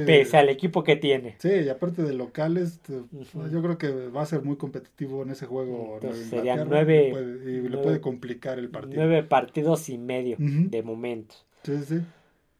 pese 0.05 0.37
al 0.37 0.47
equipo 0.47 0.81
que 0.81 0.95
tiene. 0.95 1.35
Sí, 1.39 1.49
y 1.49 1.67
aparte 1.67 2.01
de 2.01 2.13
locales, 2.13 2.79
yo 2.87 3.61
creo 3.61 3.77
que 3.77 3.89
va 4.07 4.21
a 4.21 4.25
ser 4.25 4.41
muy 4.41 4.55
competitivo 4.55 5.23
en 5.23 5.31
ese 5.31 5.45
juego. 5.45 5.99
serían 6.29 6.69
nueve 6.69 7.13
y 7.45 7.67
le 7.67 7.77
puede 7.77 7.99
complicar 7.99 8.57
el 8.57 8.69
partido. 8.69 9.03
Nueve 9.03 9.23
partidos 9.23 9.89
y 9.89 9.97
medio 9.97 10.37
de 10.39 10.81
momento. 10.81 11.35
Sí, 11.63 11.77
sí. 11.85 12.01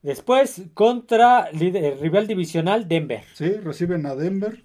Después, 0.03 0.63
contra 0.73 1.45
el 1.45 1.97
rival 1.99 2.27
divisional, 2.27 2.89
Denver. 2.89 3.23
Sí, 3.33 3.53
reciben 3.53 4.05
a 4.05 4.15
Denver. 4.15 4.61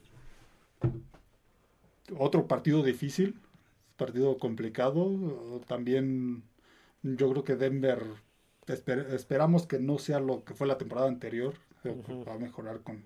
Otro 2.19 2.49
partido 2.49 2.83
difícil, 2.83 3.39
partido 3.97 4.37
complicado. 4.39 5.61
También 5.69 6.43
yo 7.05 7.31
creo 7.31 7.45
que 7.45 7.55
Denver 7.55 8.03
esperamos 8.67 9.67
que 9.69 9.79
no 9.79 9.99
sea 9.99 10.19
lo 10.19 10.43
que 10.45 10.55
fue 10.55 10.67
la 10.67 10.77
temporada 10.77 11.07
anterior. 11.07 11.55
Va 11.87 12.35
a 12.35 12.39
mejorar 12.39 12.81
con, 12.81 13.05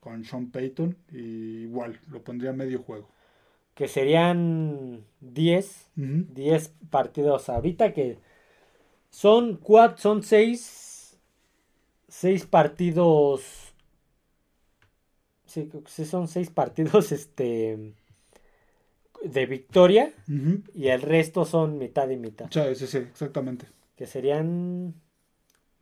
con 0.00 0.24
Sean 0.24 0.50
Payton. 0.50 0.96
Y 1.12 1.64
igual, 1.64 2.00
lo 2.10 2.22
pondría 2.22 2.54
medio 2.54 2.80
juego. 2.80 3.10
Que 3.74 3.88
serían 3.88 5.04
10. 5.20 5.90
10 5.96 6.72
partidos 6.88 7.50
ahorita 7.50 7.92
que 7.92 8.18
son 9.10 9.58
cuatro, 9.58 9.98
son 9.98 10.22
6 10.22 10.83
seis 12.14 12.46
partidos. 12.46 13.42
Sí, 15.46 15.70
sí 15.86 16.04
son 16.04 16.28
seis 16.28 16.50
partidos 16.50 17.12
este 17.12 17.94
de 19.22 19.46
victoria 19.46 20.12
y 20.74 20.88
el 20.88 21.00
resto 21.00 21.44
son 21.44 21.78
mitad 21.78 22.08
y 22.10 22.16
mitad. 22.16 22.50
Sí, 22.50 22.74
sí, 22.74 22.86
sí, 22.86 22.98
exactamente. 22.98 23.66
Que 23.96 24.06
serían 24.06 24.94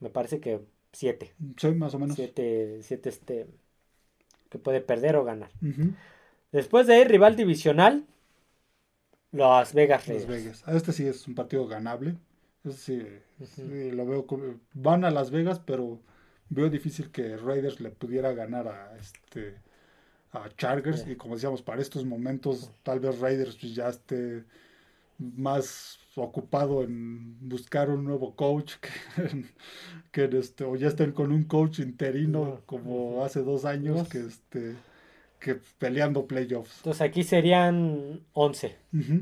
me 0.01 0.11
parece 0.11 0.41
que 0.41 0.61
siete. 0.93 1.35
Sí, 1.57 1.69
más 1.73 1.95
o 1.95 1.99
menos. 1.99 2.17
Siete, 2.17 2.81
siete 2.83 3.09
este, 3.09 3.47
que 4.49 4.59
puede 4.59 4.81
perder 4.81 5.17
o 5.17 5.25
ganar. 5.25 5.51
Después 6.51 6.87
de 6.87 6.95
ahí, 6.95 7.05
rival 7.05 7.37
divisional, 7.37 8.07
Las 9.33 9.75
Vegas 9.75 10.09
Las 10.09 10.27
Vegas. 10.27 10.63
Ah, 10.67 10.75
este 10.77 10.93
sí 10.93 11.07
es 11.07 11.27
un 11.27 11.35
partido 11.35 11.67
ganable. 11.67 12.17
Este 12.65 13.23
sí, 13.47 13.91
lo 13.91 14.07
veo 14.07 14.27
van 14.75 15.05
a 15.05 15.11
Las 15.11 15.31
Vegas, 15.31 15.59
pero 15.59 16.01
veo 16.55 16.69
difícil 16.69 17.11
que 17.11 17.37
Raiders 17.37 17.81
le 17.81 17.91
pudiera 17.91 18.33
ganar 18.33 18.69
a 18.69 18.97
este 18.99 19.57
a 20.33 20.49
Chargers 20.57 21.07
y 21.07 21.17
como 21.17 21.35
decíamos 21.35 21.63
para 21.63 21.83
estos 21.83 22.05
momentos 22.05 22.71
tal 22.83 23.01
vez 23.01 23.19
Raiders 23.21 23.57
pues, 23.57 23.75
ya 23.75 23.89
esté 23.89 24.45
más 25.19 25.99
ocupado 26.17 26.83
en 26.83 27.49
buscar 27.49 27.91
un 27.91 28.05
nuevo 28.05 28.35
coach 28.35 28.75
que, 30.13 30.25
este, 30.25 30.65
o 30.65 30.77
ya 30.77 30.89
estén 30.89 31.13
con 31.13 31.33
un 31.33 31.45
coach 31.45 31.81
interino 31.81 32.61
como 32.67 33.25
hace 33.25 33.41
dos 33.41 33.65
años 33.65 34.09
que 34.09 34.19
este 34.19 34.77
que 35.39 35.57
peleando 35.79 36.27
playoffs. 36.27 36.77
Entonces 36.79 37.03
aquí 37.03 37.25
serían 37.25 38.21
11. 38.33 38.77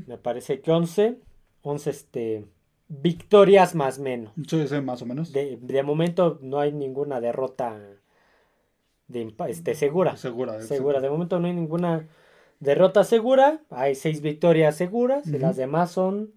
Me 0.05 0.19
parece 0.19 0.61
que 0.61 0.69
11. 0.69 1.17
11 1.63 1.89
este, 1.89 2.45
victorias 2.91 3.73
más 3.73 3.99
menos. 3.99 4.33
Sí, 4.47 4.67
sí, 4.67 4.81
más 4.81 5.01
o 5.01 5.05
menos. 5.05 5.31
De, 5.31 5.57
de, 5.61 5.83
momento 5.83 6.39
no 6.41 6.59
hay 6.59 6.73
ninguna 6.73 7.21
derrota 7.21 7.79
de, 9.07 9.33
este, 9.47 9.75
segura. 9.75 10.17
Segura. 10.17 10.61
Segura. 10.61 10.99
De 10.99 11.09
momento 11.09 11.39
no 11.39 11.47
hay 11.47 11.53
ninguna 11.53 12.07
derrota 12.59 13.03
segura. 13.03 13.61
Hay 13.69 13.95
seis 13.95 14.21
victorias 14.21 14.75
seguras. 14.75 15.25
Y 15.25 15.37
las 15.37 15.55
demás 15.55 15.91
son 15.91 16.33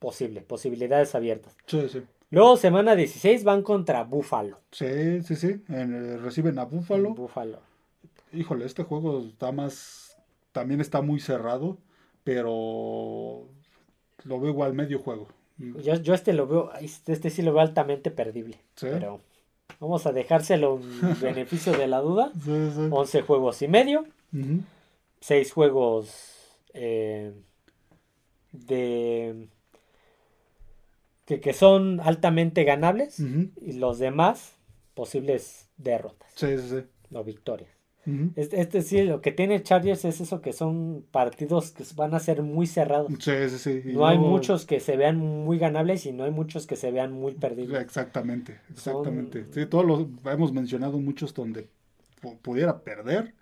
posible, 0.00 0.42
posibilidades 0.42 1.14
abiertas. 1.14 1.56
Sí, 1.66 1.88
sí. 1.88 2.02
Luego, 2.30 2.56
semana 2.56 2.94
16, 2.94 3.44
van 3.44 3.62
contra 3.62 4.04
Buffalo. 4.04 4.60
Sí, 4.70 5.22
sí, 5.22 5.36
sí. 5.36 5.62
reciben 5.68 6.58
a 6.58 6.64
Buffalo. 6.64 7.14
Buffalo. 7.14 7.60
Híjole, 8.32 8.66
este 8.66 8.82
juego 8.82 9.20
está 9.20 9.52
más. 9.52 10.16
También 10.52 10.80
está 10.80 11.00
muy 11.02 11.20
cerrado, 11.20 11.78
pero 12.24 13.48
lo 14.24 14.40
veo 14.40 14.50
igual 14.50 14.74
medio 14.74 14.98
juego. 14.98 15.28
Yo, 15.58 15.94
yo 15.96 16.14
este 16.14 16.32
lo 16.32 16.46
veo, 16.46 16.72
este, 16.80 17.12
este 17.12 17.30
sí 17.30 17.42
lo 17.42 17.52
veo 17.52 17.60
altamente 17.60 18.10
perdible. 18.10 18.58
¿Sí? 18.76 18.86
Pero 18.90 19.20
vamos 19.80 20.06
a 20.06 20.12
dejárselo 20.12 20.80
en 20.80 21.20
beneficio 21.20 21.72
de 21.72 21.88
la 21.88 22.00
duda. 22.00 22.32
Sí, 22.44 22.70
sí. 22.74 22.88
11 22.90 23.22
juegos 23.22 23.62
y 23.62 23.68
medio. 23.68 24.04
6 25.20 25.52
juegos 25.52 26.58
eh, 26.74 27.32
de 28.52 29.48
que, 31.36 31.52
son 31.52 32.00
altamente 32.00 32.64
ganables 32.64 33.20
y 33.20 33.72
los 33.72 33.98
demás 33.98 34.54
posibles 34.94 35.68
derrotas. 35.76 36.32
Sí, 36.34 36.56
sí, 36.58 36.68
sí. 36.68 37.14
O 37.14 37.24
victorias. 37.24 37.77
Este, 38.36 38.60
este, 38.60 38.82
sí, 38.82 39.02
lo 39.02 39.20
que 39.20 39.32
tiene 39.32 39.62
Chargers 39.62 40.04
es 40.04 40.20
eso 40.20 40.40
que 40.40 40.52
son 40.52 41.04
partidos 41.10 41.72
que 41.72 41.84
van 41.94 42.14
a 42.14 42.20
ser 42.20 42.42
muy 42.42 42.66
cerrados. 42.66 43.12
Sí, 43.20 43.32
sí, 43.50 43.58
sí. 43.58 43.92
no 43.92 44.06
hay 44.06 44.18
muchos 44.18 44.64
que 44.64 44.80
se 44.80 44.96
vean 44.96 45.18
muy 45.18 45.58
ganables 45.58 46.06
y 46.06 46.12
no 46.12 46.24
hay 46.24 46.30
muchos 46.30 46.66
que 46.66 46.76
se 46.76 46.90
vean 46.90 47.12
muy 47.12 47.34
perdidos. 47.34 47.80
Exactamente, 47.80 48.60
exactamente. 48.70 49.46
Sí, 49.50 49.66
todos 49.66 49.84
los 49.84 50.06
hemos 50.32 50.52
mencionado 50.52 50.98
muchos 50.98 51.34
donde 51.34 51.68
pudiera 52.42 52.80
perder 52.80 53.34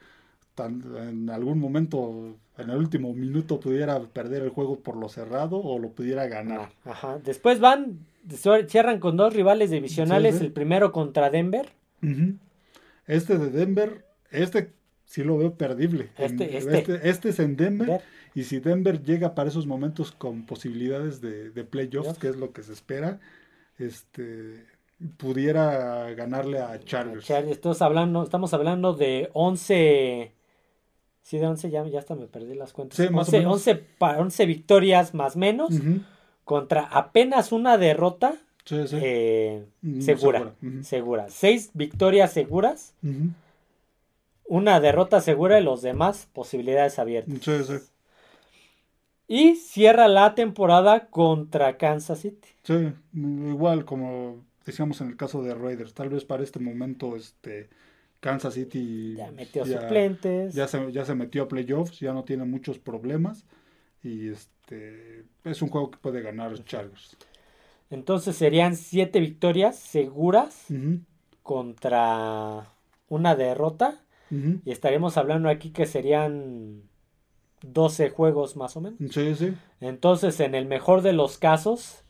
en 0.58 1.28
algún 1.30 1.58
momento, 1.58 2.36
en 2.56 2.70
el 2.70 2.76
último 2.76 3.12
minuto, 3.12 3.60
pudiera 3.60 4.00
perder 4.00 4.42
el 4.42 4.50
juego 4.50 4.80
por 4.80 4.96
lo 4.96 5.08
cerrado 5.08 5.58
o 5.58 5.78
lo 5.78 5.90
pudiera 5.90 6.26
ganar. 6.26 6.70
Ah, 6.84 6.90
ajá. 6.90 7.18
Después 7.22 7.60
van, 7.60 7.98
cierran 8.66 8.98
con 8.98 9.16
dos 9.16 9.34
rivales 9.34 9.70
divisionales, 9.70 10.40
el 10.40 10.52
primero 10.52 10.92
contra 10.92 11.30
Denver. 11.30 11.72
Este 13.06 13.38
de 13.38 13.50
Denver, 13.50 14.05
este 14.43 14.72
sí 15.05 15.24
lo 15.24 15.39
veo 15.39 15.55
perdible. 15.55 16.11
Este, 16.18 16.57
este. 16.57 16.78
este, 16.78 17.09
este 17.09 17.28
es 17.30 17.39
en 17.39 17.57
Denver. 17.57 18.01
Y 18.34 18.45
si 18.45 18.61
Denver 18.61 19.03
llega 19.03 19.34
para 19.34 19.49
esos 19.49 19.66
momentos 19.66 20.12
con 20.12 20.45
posibilidades 20.45 21.20
de, 21.20 21.51
de 21.51 21.64
playoffs, 21.64 22.18
que 22.18 22.28
es 22.28 22.37
lo 22.37 22.53
que 22.53 22.62
se 22.62 22.72
espera, 22.72 23.18
este 23.78 24.66
pudiera 25.16 26.11
ganarle 26.14 26.61
a 26.61 26.78
Chargers. 26.80 27.28
Estamos 27.28 27.82
hablando, 27.82 28.22
estamos 28.22 28.55
hablando 28.55 28.95
de 28.95 29.30
11 29.34 30.32
Sí, 31.26 31.39
de 31.39 31.47
11 31.49 31.70
ya, 31.70 31.84
ya 31.89 31.99
hasta 31.99 32.14
me 32.14 32.28
perdí 32.28 32.55
las 32.55 32.72
cuentas. 32.72 32.97
Sí, 32.97 33.09
11, 33.12 34.47
victorias 34.47 35.12
más 35.12 35.37
menos 35.37 35.74
contra 36.45 36.84
apenas 36.84 37.51
una 37.51 37.78
derrota 37.78 38.37
eh, 38.70 39.66
mm, 39.82 40.01
segura. 40.03 40.55
Segura. 40.82 41.26
Seis 41.28 41.70
victorias 41.74 42.32
seguras. 42.32 42.95
Una 44.49 44.80
derrota 44.80 45.20
segura 45.20 45.59
y 45.59 45.64
los 45.64 45.82
demás 45.82 46.28
posibilidades 46.32 46.99
abiertas. 46.99 47.38
Sí, 47.42 47.64
sí. 47.64 47.74
Y 49.28 49.57
cierra 49.57 50.07
la 50.07 50.34
temporada 50.34 51.09
contra 51.09 51.76
Kansas 51.78 52.20
City. 52.20 52.49
Sí, 52.62 52.92
igual 53.12 53.84
como 53.84 54.44
decíamos 54.64 55.01
en 55.01 55.09
el 55.09 55.16
caso 55.16 55.42
de 55.42 55.55
Raiders. 55.55 55.94
Tal 55.94 56.11
vez 56.11 56.24
para 56.24 56.44
este 56.44 56.61
momento 56.61 57.16
este 57.16 57.68
Kansas 58.20 58.55
City 58.55 59.14
ya 59.16 59.30
metió 59.32 59.64
suplentes. 59.64 60.55
Ya 60.55 60.68
se, 60.68 60.92
ya 60.92 61.05
se 61.05 61.14
metió 61.14 61.44
a 61.44 61.49
playoffs, 61.49 61.99
ya 61.99 62.12
no 62.12 62.24
tiene 62.24 62.44
muchos 62.44 62.78
problemas. 62.78 63.44
Y 64.03 64.28
este 64.28 65.24
es 65.44 65.62
un 65.62 65.68
juego 65.68 65.90
que 65.90 65.99
puede 65.99 66.22
ganar 66.22 66.53
Chargers. 66.64 67.16
Entonces 67.90 68.36
serían 68.36 68.76
siete 68.76 69.20
victorias 69.20 69.76
seguras 69.76 70.66
contra 71.42 72.72
una 73.09 73.34
derrota. 73.36 74.01
Y 74.30 74.70
estaríamos 74.70 75.16
hablando 75.16 75.48
aquí 75.48 75.70
que 75.70 75.86
serían 75.86 76.82
12 77.62 78.10
juegos 78.10 78.56
más 78.56 78.76
o 78.76 78.80
menos. 78.80 78.98
Sí, 79.10 79.34
sí. 79.34 79.54
Entonces, 79.80 80.40
en 80.40 80.54
el 80.54 80.66
mejor 80.66 81.02
de 81.02 81.12
los 81.12 81.38
casos, 81.38 82.04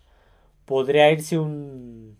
podría 0.64 1.10
irse 1.10 1.38
un 1.38 2.16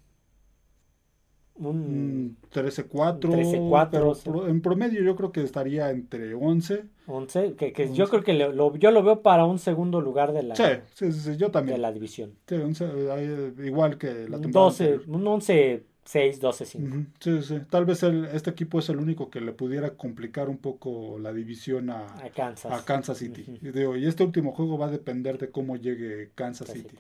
un 1.59 2.37
13-4. 2.53 4.49
En 4.49 4.61
promedio 4.61 5.03
yo 5.03 5.17
creo 5.17 5.33
que 5.33 5.43
estaría 5.43 5.91
entre 5.91 6.35
11. 6.35 6.85
11, 7.07 7.55
que, 7.55 7.73
que 7.73 7.93
yo 7.93 8.09
creo 8.09 8.23
que 8.23 8.35
lo, 8.35 8.77
yo 8.77 8.91
lo 8.91 9.03
veo 9.03 9.23
para 9.23 9.45
un 9.45 9.59
segundo 9.59 10.01
lugar 10.01 10.33
de 10.33 10.43
la, 10.43 10.57
sí, 10.57 11.13
sí, 11.13 11.37
yo 11.37 11.51
también. 11.51 11.77
De 11.77 11.83
la 11.83 11.93
división. 11.93 12.35
Sí, 12.47 12.57
11, 12.57 13.55
igual 13.65 13.97
que 13.97 14.29
la 14.29 14.41
temporada. 14.41 14.71
12, 14.71 15.01
un 15.07 15.27
11, 15.27 15.85
6, 16.07 16.41
12, 16.41 16.65
5. 16.65 16.97
Sí, 17.21 17.43
sí. 17.43 17.61
Tal 17.69 17.85
vez 17.85 18.03
el, 18.03 18.25
este 18.27 18.51
equipo 18.51 18.79
es 18.79 18.89
el 18.89 18.97
único 18.99 19.29
que 19.29 19.41
le 19.41 19.53
pudiera 19.53 19.91
complicar 19.91 20.49
un 20.49 20.59
poco 20.59 21.19
la 21.19 21.33
división 21.33 21.91
a, 21.91 22.07
a 22.25 22.31
Kansas. 22.31 22.73
A 22.73 22.85
Kansas 22.85 23.19
City. 23.19 23.45
y, 23.61 23.71
digo, 23.71 23.97
y, 23.97 24.07
este 24.07 24.23
último 24.23 24.53
juego 24.53 24.79
va 24.79 24.87
a 24.87 24.91
depender 24.91 25.37
de 25.37 25.51
cómo 25.51 25.77
llegue 25.77 26.31
Kansas, 26.35 26.69
City. 26.69 26.97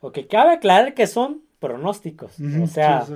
Ok, 0.00 0.20
cabe 0.30 0.52
aclarar 0.52 0.94
que 0.94 1.06
son 1.06 1.42
pronósticos. 1.58 2.36
o 2.40 2.66
sea 2.66 3.06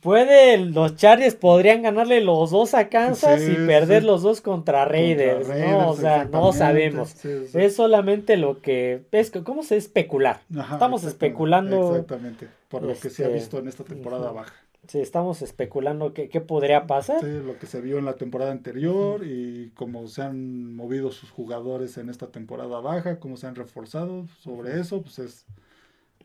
puede, 0.00 0.58
los 0.58 0.96
Chargers 0.96 1.34
podrían 1.34 1.82
ganarle 1.82 2.20
los 2.20 2.50
dos 2.50 2.74
a 2.74 2.88
Kansas 2.88 3.40
Sí, 3.40 3.52
y 3.52 3.56
perder 3.56 4.02
sí. 4.02 4.06
los 4.06 4.22
dos 4.22 4.40
contra 4.40 4.84
Raiders, 4.84 5.46
Contra 5.46 5.66
¿no? 5.72 5.90
O 5.90 5.96
sea, 5.96 6.24
no 6.24 6.52
sabemos. 6.52 7.10
Sí. 7.10 7.28
Es 7.54 7.76
solamente 7.76 8.36
lo 8.36 8.60
que, 8.60 9.06
es 9.12 9.30
¿cómo 9.44 9.62
se 9.62 9.76
especular? 9.76 10.40
Ajá, 10.56 10.74
Estamos 10.74 11.02
exactamente, 11.04 11.06
especulando, 11.06 11.90
Exactamente, 11.96 12.48
por 12.68 12.82
lo 12.82 12.98
que 12.98 13.10
se 13.10 13.24
ha 13.24 13.28
este, 13.28 13.38
visto 13.38 13.58
en 13.58 13.68
esta 13.68 13.84
temporada 13.84 14.30
baja. 14.32 14.54
sí, 14.88 14.98
estamos 15.00 15.42
especulando 15.42 16.12
qué, 16.14 16.28
qué 16.28 16.40
podría 16.40 16.86
pasar. 16.86 17.20
Sí, 17.20 17.26
lo 17.44 17.58
que 17.58 17.66
se 17.66 17.80
vio 17.80 17.98
en 17.98 18.04
la 18.04 18.14
temporada 18.16 18.50
anterior 18.52 19.24
y 19.24 19.70
cómo 19.74 20.06
se 20.08 20.22
han 20.22 20.74
movido 20.74 21.10
sus 21.12 21.30
jugadores 21.30 21.96
en 21.98 22.08
esta 22.08 22.28
temporada 22.28 22.80
baja, 22.80 23.18
cómo 23.20 23.36
se 23.36 23.46
han 23.46 23.54
reforzado 23.54 24.26
sobre 24.42 24.80
eso, 24.80 25.02
pues 25.02 25.18
es, 25.18 25.46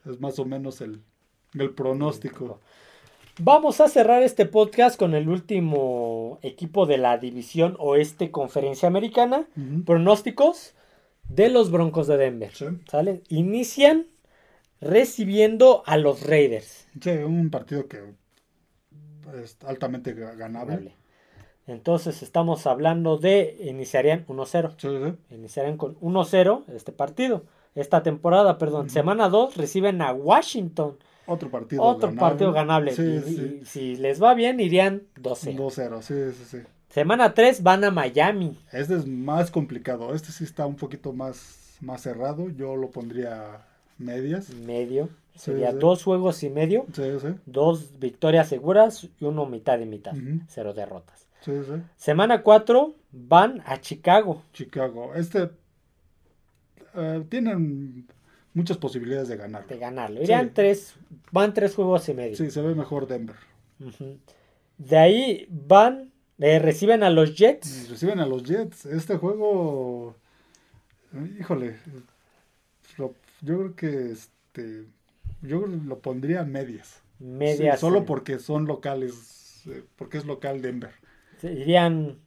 es 0.05 0.19
más 0.19 0.39
o 0.39 0.45
menos 0.45 0.81
el, 0.81 1.01
el 1.57 1.71
pronóstico. 1.71 2.59
Vamos 3.39 3.81
a 3.81 3.89
cerrar 3.89 4.23
este 4.23 4.45
podcast 4.45 4.97
con 4.97 5.13
el 5.13 5.27
último 5.27 6.39
equipo 6.41 6.85
de 6.85 6.97
la 6.97 7.17
división 7.17 7.75
oeste 7.79 8.31
conferencia 8.31 8.87
americana. 8.87 9.45
Pronósticos 9.85 10.73
de 11.27 11.49
los 11.49 11.69
Broncos 11.69 12.07
de 12.07 12.17
Denver. 12.17 12.51
Sí. 12.53 12.65
¿Sale? 12.89 13.23
Inician 13.27 14.07
recibiendo 14.79 15.83
a 15.85 15.97
los 15.97 16.25
Raiders. 16.25 16.87
Sí, 17.01 17.09
un 17.09 17.49
partido 17.49 17.87
que 17.87 17.99
es 19.43 19.57
altamente 19.65 20.15
ga- 20.15 20.37
ganable. 20.37 20.75
Vale. 20.75 20.95
Entonces 21.67 22.21
estamos 22.23 22.67
hablando 22.67 23.17
de 23.17 23.57
iniciarían 23.65 24.25
1-0. 24.27 24.75
Sí, 24.77 24.87
sí. 24.87 25.35
Iniciarían 25.35 25.77
con 25.77 25.95
1-0 25.99 26.63
este 26.73 26.91
partido. 26.93 27.43
Esta 27.73 28.01
temporada, 28.01 28.57
perdón. 28.57 28.89
Semana 28.89 29.27
2 29.27 29.57
reciben 29.57 30.01
a 30.01 30.13
Washington. 30.13 30.97
Otro 31.27 31.49
partido 31.49 31.81
Otro 31.83 32.09
ganable. 32.09 32.19
partido 32.19 32.51
ganable. 32.51 32.91
Sí, 32.95 33.01
y, 33.03 33.21
sí. 33.21 33.59
y 33.61 33.65
si 33.65 33.95
les 33.95 34.21
va 34.21 34.33
bien, 34.33 34.59
irían 34.59 35.03
2-0. 35.21 35.55
2-0, 35.57 36.01
sí, 36.01 36.13
sí, 36.37 36.45
sí. 36.45 36.57
Semana 36.89 37.33
3 37.33 37.63
van 37.63 37.83
a 37.83 37.91
Miami. 37.91 38.57
Este 38.71 38.95
es 38.95 39.05
más 39.07 39.51
complicado. 39.51 40.13
Este 40.13 40.31
sí 40.31 40.43
está 40.43 40.65
un 40.65 40.75
poquito 40.75 41.11
más, 41.13 41.77
más 41.81 42.01
cerrado. 42.01 42.49
Yo 42.49 42.75
lo 42.75 42.89
pondría 42.91 43.65
medias. 43.97 44.49
Medio. 44.51 45.09
Sería 45.35 45.71
sí. 45.71 45.77
dos 45.79 46.03
juegos 46.03 46.41
y 46.43 46.49
medio. 46.49 46.85
Sí, 46.93 47.03
sí. 47.21 47.27
Dos 47.45 47.99
victorias 47.99 48.47
seguras 48.47 49.09
y 49.19 49.25
uno 49.25 49.45
mitad 49.45 49.79
y 49.79 49.85
mitad. 49.85 50.13
Ujú. 50.15 50.39
Cero 50.47 50.73
derrotas. 50.73 51.27
Sí, 51.41 51.51
sí. 51.65 51.73
Semana 51.97 52.41
4 52.41 52.95
van 53.11 53.61
a 53.65 53.81
Chicago. 53.81 54.43
Chicago. 54.53 55.13
Este 55.15 55.49
eh, 56.95 57.25
tienen 57.29 58.07
muchas 58.55 58.77
posibilidades 58.77 59.27
de 59.27 59.37
ganar. 59.37 59.67
de 59.67 59.77
ganarlo. 59.77 60.23
Irían 60.23 60.47
Sí. 60.47 60.51
tres, 60.55 60.95
van 61.31 61.53
tres 61.53 61.75
juegos 61.75 62.09
y 62.09 62.13
medio. 62.15 62.35
Sí, 62.35 62.49
se 62.49 62.61
ve 62.61 62.73
mejor 62.73 63.05
Denver. 63.07 63.35
De 64.77 64.97
ahí 64.97 65.47
van, 65.49 66.11
eh, 66.39 66.57
reciben 66.59 67.03
a 67.03 67.09
los 67.11 67.35
Jets. 67.35 67.89
Reciben 67.89 68.19
a 68.19 68.25
los 68.25 68.43
Jets. 68.43 68.85
Este 68.87 69.17
juego, 69.17 70.15
híjole, 71.39 71.75
lo- 72.97 73.13
yo 73.41 73.57
creo 73.57 73.75
que 73.75 74.11
este, 74.11 74.85
yo 75.41 75.65
lo 75.67 75.99
pondría 75.99 76.41
a 76.41 76.45
medias. 76.45 77.01
Medias. 77.19 77.75
Sí, 77.75 77.81
solo 77.81 78.05
porque 78.05 78.39
son 78.39 78.65
locales, 78.65 79.63
eh, 79.67 79.83
porque 79.97 80.17
es 80.17 80.25
local 80.25 80.61
Denver. 80.61 80.91
Irían 81.43 82.17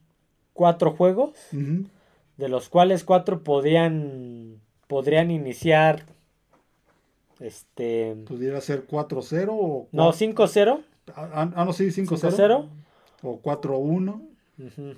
cuatro 0.53 0.91
juegos, 0.91 1.33
de 1.51 2.49
los 2.49 2.69
cuales 2.69 3.03
cuatro 3.03 3.43
podrían, 3.43 4.59
podrían 4.87 5.29
iniciar. 5.31 6.05
Este. 7.39 8.15
Pudiera 8.27 8.59
ser 8.61 8.85
4-0 8.85 9.49
o 9.51 9.87
No, 9.91 10.11
cua- 10.11 10.13
5-0. 10.13 10.83
ah, 11.15 11.51
ah, 11.55 11.65
no, 11.65 11.73
sí, 11.73 11.91
5-0 11.91 12.31
5-0. 12.31 12.69
o 13.23 13.41
4-1 13.41 14.21
Ujú. 14.57 14.95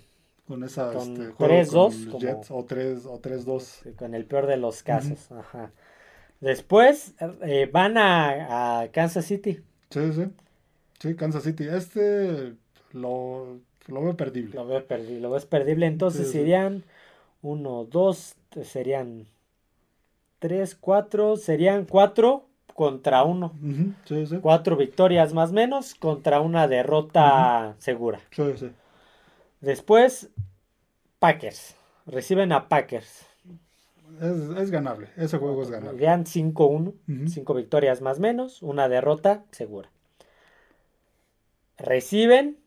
con 0.48 0.64
esa 0.64 0.92
Con 0.94 1.12
este, 1.14 1.26
juego 1.34 1.54
3-2 1.54 1.72
con 1.72 2.06
los 2.06 2.06
como- 2.08 2.20
Jets 2.20 2.52
o 2.52 2.66
3 2.66 3.06
o 3.06 3.20
3-2. 3.20 3.64
Sí, 3.84 3.92
Con 3.92 4.16
el 4.16 4.26
peor 4.26 4.48
de 4.48 4.58
los 4.58 4.84
casos. 4.84 5.32
Ajá. 5.32 5.72
Después 6.40 7.14
eh, 7.44 7.70
van 7.72 7.98
a, 7.98 8.82
a 8.82 8.88
Kansas 8.92 9.26
City. 9.26 9.60
Sí, 9.92 10.12
sí. 10.14 10.24
Sí, 11.00 11.16
Kansas 11.16 11.44
City. 11.44 11.68
Este 11.68 12.54
lo, 12.94 13.60
lo 13.88 14.02
veo 14.04 14.18
perdible. 14.18 14.56
Lo 14.56 14.66
veo 14.66 14.86
perdible, 14.86 15.20
lo 15.20 15.30
ves 15.32 15.46
perdible. 15.46 15.86
Entonces 15.86 16.26
Sí, 16.28 16.32
sí. 16.34 16.40
serían 16.40 16.84
1, 17.44 17.86
2, 17.86 18.36
serían 18.64 19.28
3, 20.42 20.76
4, 20.76 21.38
serían 21.38 21.86
4 21.86 22.48
contra 22.74 23.24
1. 23.24 23.54
Ujú, 23.62 23.94
Sí, 24.06 24.26
sí. 24.26 24.40
4 24.42 24.76
victorias 24.76 25.34
más 25.36 25.52
menos 25.52 25.94
contra 25.94 26.42
una 26.42 26.68
derrota 26.68 27.76
segura. 27.78 28.20
Sí. 28.32 28.72
Después, 29.62 30.32
Packers. 31.20 31.76
Reciben 32.08 32.52
a 32.54 32.68
Packers. 32.68 33.28
Es, 34.20 34.58
es 34.58 34.72
ganable. 34.72 35.10
Ese 35.16 35.38
juego 35.38 35.62
es 35.62 35.70
ganable. 35.70 35.92
Serían 35.92 36.26
5-1. 36.26 36.96
Ujú. 37.08 37.28
5 37.28 37.54
victorias 37.54 38.02
más 38.02 38.20
menos, 38.20 38.64
una 38.64 38.90
derrota 38.90 39.46
segura. 39.52 39.92
Reciben 41.78 42.58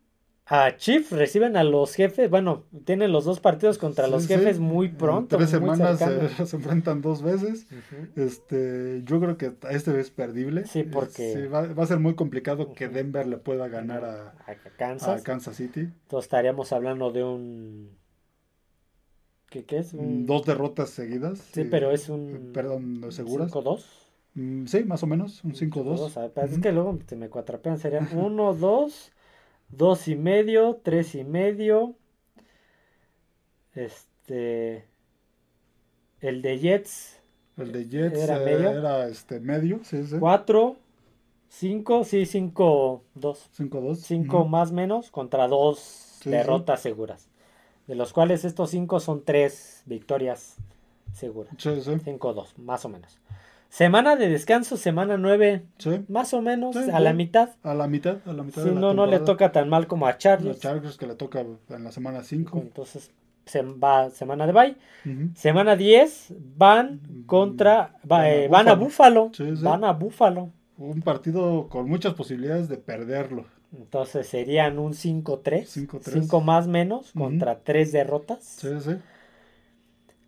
a 0.47 0.76
Chiefs, 0.76 1.11
reciben 1.12 1.57
a 1.57 1.64
los 1.64 1.95
jefes. 1.95 2.28
Bueno, 2.28 2.64
tienen 2.84 3.12
los 3.12 3.24
dos 3.24 3.40
partidos 3.40 3.78
contra 3.78 4.07
los 4.09 4.24
sí. 4.24 4.28
jefes 4.28 4.59
muy 4.59 4.88
En 4.88 4.97
pronto. 4.97 5.36
tres 5.38 5.53
muy 5.59 5.74
semanas 5.76 5.99
se, 5.99 6.47
se 6.47 6.57
enfrentan 6.57 7.01
dos 7.01 7.22
veces. 7.22 7.66
Este, 8.14 9.03
yo 9.05 9.20
creo 9.20 9.38
que 9.38 9.53
este 9.70 9.99
es 9.99 10.11
perdible. 10.11 10.66
Sí, 10.66 10.82
porque- 10.82 11.32
Sí, 11.34 11.47
va, 11.47 11.62
va 11.72 11.84
a 11.84 11.86
ser 11.86 11.99
muy 11.99 12.14
complicado 12.14 12.72
que. 12.74 12.88
Denver 12.88 13.26
le 13.26 13.38
pueda 13.38 13.68
ganar 13.68 14.05
a, 14.05 14.34
a 14.47 14.53
a 14.53 15.22
Kansas. 15.22 15.57
City. 15.57 15.80
Entonces 15.80 16.26
estaríamos 16.26 16.72
hablando 16.72 17.11
de 17.11 17.24
un. 17.24 17.97
¿Qué, 19.49 19.64
qué 19.64 19.78
es? 19.78 19.95
Un... 19.95 20.26
Dos 20.26 20.45
derrotas 20.45 20.90
seguidas. 20.90 21.38
Sí, 21.38 21.62
eh, 21.62 21.68
pero 21.70 21.90
es 21.90 22.09
un. 22.09 22.51
Perdón, 22.53 23.01
seguras. 23.11 23.51
5-2. 23.53 23.84
Mm, 24.34 24.66
Sí, 24.66 24.84
más 24.84 25.03
o 25.03 25.07
menos, 25.07 25.42
un 25.45 25.53
5-2. 25.55 25.70
5-2, 25.70 26.16
a 26.16 26.20
ver, 26.22 26.32
pero 26.34 26.47
Es 26.49 26.59
que 26.59 26.72
luego 26.72 26.99
se 27.07 27.16
me 27.16 27.28
cuatrapean. 27.30 27.78
Serían 27.78 28.09
1, 28.12 28.55
2, 29.77 29.99
2 29.99 30.09
y 30.09 30.16
medio, 30.16 30.81
3 30.83 31.14
y 31.14 31.25
medio. 31.25 31.95
Este. 33.75 34.87
El 36.20 36.41
de 36.43 36.59
Jets, 36.59 37.20
El 37.59 37.72
de 37.72 37.87
Jets 37.89 38.18
¿Era 38.18 38.37
eh, 38.41 38.45
medio? 38.45 38.70
era 38.70 39.09
este 39.09 39.41
medio, 39.41 39.81
sí, 39.85 40.05
sí. 40.07 40.16
4, 40.18 40.77
5, 41.49 42.05
sí, 42.05 42.25
5, 42.25 43.03
2. 43.14 43.51
5-2. 43.59 43.97
5 43.97 44.39
Ujú. 44.39 44.49
más 44.49 44.72
menos 44.72 45.11
contra 45.11 45.49
2 45.49 45.79
Sí, 46.22 46.31
derrotas 46.31 46.81
seguras. 46.81 47.29
De 47.87 47.95
los 47.95 48.14
cuales 48.14 48.45
estos 48.47 48.70
5 48.70 48.99
son 49.01 49.22
3 49.25 49.83
victorias 49.85 50.57
seguras. 51.12 51.55
Sí, 51.59 51.81
sí, 51.83 51.91
5-2, 52.03 52.57
más 52.57 52.85
o 52.87 52.89
menos. 52.89 53.18
Semana 53.75 54.14
de 54.14 54.29
descanso, 54.29 54.77
semana 54.77 55.16
9, 55.16 55.64
sí. 55.79 56.05
más 56.09 56.33
o 56.33 56.41
menos, 56.41 56.77
Sí, 56.77 56.89
a 56.93 57.01
la 57.01 57.12
mitad. 57.12 57.51
A 57.64 57.75
la 57.75 57.89
mitad, 57.89 58.18
a 58.25 58.33
la 58.33 58.45
mitad 58.45 58.62
Si 58.62 58.68
de 58.68 58.75
la 58.77 58.81
no, 58.81 58.95
no 58.95 59.07
le 59.07 59.18
toca 59.18 59.51
tan 59.51 59.68
mal 59.68 59.89
como 59.89 60.07
a 60.07 60.16
Chargers. 60.16 60.61
Chargers 60.61 60.97
que 60.97 61.09
le 61.09 61.16
toca 61.16 61.41
en 61.41 61.59
la 61.83 61.91
semana 61.91 62.22
5. 62.22 62.57
Entonces, 62.61 63.11
se 63.47 63.62
va 63.62 64.11
semana 64.11 64.47
de 64.47 64.53
bye. 64.53 64.77
Semana 65.35 65.75
10 65.75 66.35
van 66.57 67.01
contra. 67.27 67.97
va- 68.09 68.18
Van 68.18 68.20
a 68.22 68.31
eh, 68.33 68.47
van 68.49 68.68
a 68.68 68.75
Búfalo. 68.77 69.31
Sí, 69.35 69.57
sí. 69.57 69.64
Van 69.64 69.83
a 69.83 69.93
Búfalo. 69.93 70.51
Un 70.79 71.03
partido 71.03 71.66
con 71.68 71.89
muchas 71.89 72.14
posibilidades 72.14 72.68
de 72.68 72.77
perderlo. 72.77 73.47
Entonces 73.77 74.29
serían 74.29 74.79
un 74.79 74.93
5-3. 74.95 75.66
5-3. 75.66 76.12
5 76.22 76.41
más 76.41 76.68
menos 76.68 77.11
Ujú. 77.11 77.25
contra 77.25 77.59
3 77.59 77.91
derrotas. 77.91 78.45
Sí, 78.45 78.68
sí. 78.81 78.93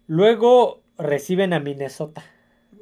Luego 0.08 0.80
reciben 0.98 1.52
a 1.52 1.60
Minnesota. 1.60 2.24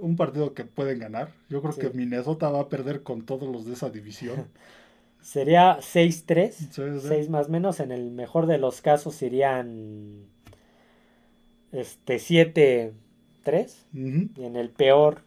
Un 0.04 0.16
partido 0.16 0.52
que 0.54 0.64
pueden 0.64 0.98
ganar. 0.98 1.30
Yo 1.48 1.60
creo 1.60 1.72
Sí. 1.72 1.80
que 1.80 1.90
Minnesota 1.90 2.50
va 2.50 2.60
a 2.60 2.68
perder 2.68 3.02
con 3.02 3.24
todos 3.24 3.48
los 3.48 3.64
de 3.66 3.72
esa 3.74 3.90
división. 3.90 4.46
Sería 5.20 5.78
6-3. 5.80 6.50
Sí, 6.52 6.66
sí. 7.00 7.08
6 7.08 7.30
más 7.30 7.48
menos. 7.48 7.80
En 7.80 7.90
el 7.90 8.10
mejor 8.10 8.46
de 8.46 8.58
los 8.58 8.82
casos 8.82 9.14
serían 9.14 10.26
este 11.72 12.16
7-3. 12.18 12.92
Ujú. 13.94 14.28
Y 14.36 14.44
en 14.44 14.56
el 14.56 14.70
peor, 14.70 15.22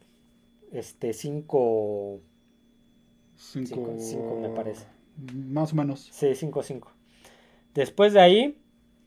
este 0.71 1.13
5. 1.13 2.19
Cinco- 3.35 3.95
cinco, 3.99 4.39
me 4.41 4.49
parece. 4.49 4.85
Más 5.33 5.73
o 5.73 5.75
menos. 5.75 6.09
Sí, 6.11 6.27
5-5. 6.35 6.89
Después 7.73 8.13
de 8.13 8.19
ahí, 8.19 8.57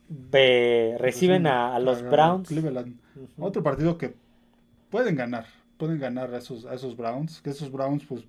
ve- 0.09 0.97
reciben 0.99 1.47
a, 1.47 1.75
a 1.75 1.79
los 1.81 2.03
Browns. 2.03 2.49
Cleveland. 2.49 2.97
Ujú. 3.16 3.45
Otro 3.45 3.62
partido 3.62 3.97
que 3.99 4.14
pueden 4.91 5.16
ganar. 5.16 5.47
Pueden 5.81 5.99
ganar 5.99 6.33
a 6.35 6.39
esos, 6.39 6.66
a 6.66 6.74
esos 6.74 6.97
Browns. 6.97 7.43
Que 7.43 7.51
esos 7.51 7.72
Browns, 7.72 8.05
pues, 8.07 8.24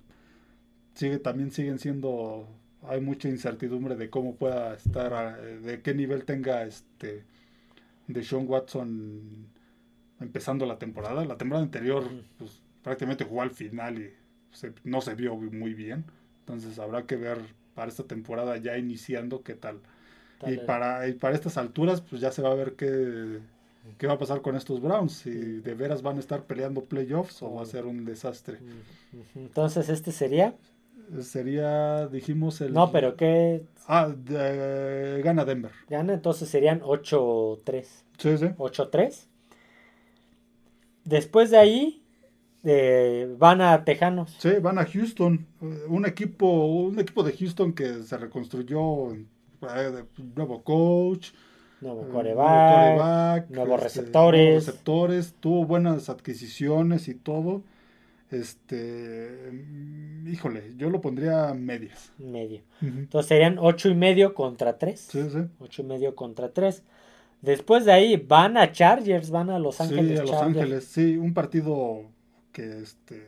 sigue, 0.94 1.18
también 1.18 1.50
siguen 1.52 1.78
siendo. 1.78 2.48
Hay 2.84 3.00
mucha 3.00 3.28
incertidumbre 3.28 3.96
de 3.96 4.10
cómo 4.10 4.34
pueda 4.36 4.74
estar, 4.74 5.38
eh, 5.40 5.58
de 5.60 5.82
qué 5.82 5.94
nivel 5.94 6.24
tenga 6.24 6.64
este 6.64 7.24
de 8.08 8.24
Sean 8.24 8.46
Watson 8.48 9.46
empezando 10.20 10.66
la 10.66 10.78
temporada. 10.78 11.24
La 11.24 11.36
temporada 11.38 11.64
anterior, 11.64 12.04
pues, 12.38 12.62
prácticamente 12.82 13.24
jugó 13.24 13.42
al 13.42 13.50
final 13.52 13.98
y 14.00 14.12
se- 14.52 14.74
no 14.84 15.00
se 15.00 15.14
vio 15.14 15.36
muy 15.36 15.74
bien. 15.74 16.04
Entonces 16.40 16.78
habrá 16.78 17.06
que 17.06 17.16
ver 17.16 17.38
para 17.74 17.88
esta 17.90 18.04
temporada 18.04 18.56
ya 18.58 18.78
iniciando, 18.78 19.42
¿qué 19.42 19.54
tal? 19.54 19.80
Tal 20.38 20.54
Y 20.54 20.56
para, 20.58 21.08
y 21.08 21.14
para 21.14 21.34
estas 21.34 21.56
alturas, 21.56 22.00
pues 22.02 22.20
ya 22.22 22.32
se 22.32 22.42
va 22.42 22.50
a 22.52 22.54
ver 22.54 22.74
qué, 22.74 23.40
qué 23.98 24.06
va 24.06 24.14
a 24.14 24.18
pasar 24.18 24.42
con 24.42 24.56
estos 24.56 24.80
Browns. 24.80 25.12
Si 25.12 25.30
de 25.30 25.74
veras 25.74 26.02
van 26.02 26.16
a 26.16 26.20
estar 26.20 26.44
peleando 26.44 26.84
playoffs 26.84 27.42
o 27.42 27.54
va 27.54 27.62
a 27.62 27.66
ser 27.66 27.84
un 27.86 28.04
desastre. 28.04 28.58
Entonces, 29.34 29.88
este 29.88 30.12
sería. 30.12 30.54
Sería, 31.20 32.06
dijimos, 32.08 32.60
el... 32.62 32.72
No, 32.72 32.90
pero 32.90 33.16
¿qué 33.16 33.64
Ah, 33.86 34.08
de- 34.08 35.20
gana 35.22 35.44
Denver. 35.44 35.72
gana? 35.90 36.14
Entonces 36.14 36.48
serían 36.48 36.80
8-3. 36.80 38.04
Sí, 38.18 38.38
sí. 38.38 38.46
8-3. 38.56 39.26
Después 41.04 41.50
de 41.50 41.58
ahí, 41.58 42.02
eh, 42.64 43.34
van 43.38 43.60
a 43.60 43.84
Tejanos. 43.84 44.36
Sí, 44.38 44.50
van 44.62 44.78
a 44.78 44.86
Houston. 44.86 45.46
Un 45.88 46.06
equipo, 46.06 46.46
un 46.66 46.98
equipo 46.98 47.22
de 47.24 47.32
Houston 47.36 47.72
que 47.72 48.02
se 48.04 48.16
reconstruyó. 48.16 49.12
eh, 49.12 49.26
de 49.62 50.04
Nuevo 50.34 50.62
coach. 50.62 51.30
Nuevo 51.82 52.08
coreback. 52.08 52.96
quarterback, 52.96 53.50
nuevos 53.50 53.74
este, 53.74 53.84
receptores. 53.84 54.40
nuevos 54.40 54.66
receptores, 54.66 55.34
tuvo 55.40 55.64
buenas 55.66 56.08
adquisiciones 56.08 57.08
y 57.08 57.14
todo. 57.14 57.62
Este, 58.30 59.52
híjole, 60.26 60.72
yo 60.76 60.88
lo 60.88 61.02
pondría 61.02 61.52
medias. 61.52 62.12
Medio. 62.16 62.62
Ujú. 62.80 62.98
Entonces 63.00 63.28
serían 63.28 63.58
8 63.58 63.90
y 63.90 63.94
medio 63.94 64.32
contra 64.32 64.78
3. 64.78 64.98
Sí, 64.98 65.22
sí. 65.30 65.40
8 65.58 65.82
y 65.82 65.84
medio 65.84 66.14
contra 66.14 66.50
3. 66.50 66.82
Después 67.42 67.84
de 67.84 67.92
ahí 67.92 68.16
van 68.16 68.56
a 68.56 68.72
Chargers, 68.72 69.30
van 69.30 69.50
a 69.50 69.58
Los 69.58 69.80
Ángeles. 69.80 70.06
Sí, 70.06 70.16
a 70.16 70.20
Los 70.22 70.30
Chargers. 70.30 70.56
Ángeles, 70.56 70.84
sí, 70.84 71.16
un 71.18 71.34
partido 71.34 72.04
que 72.52 72.78
este 72.80 73.26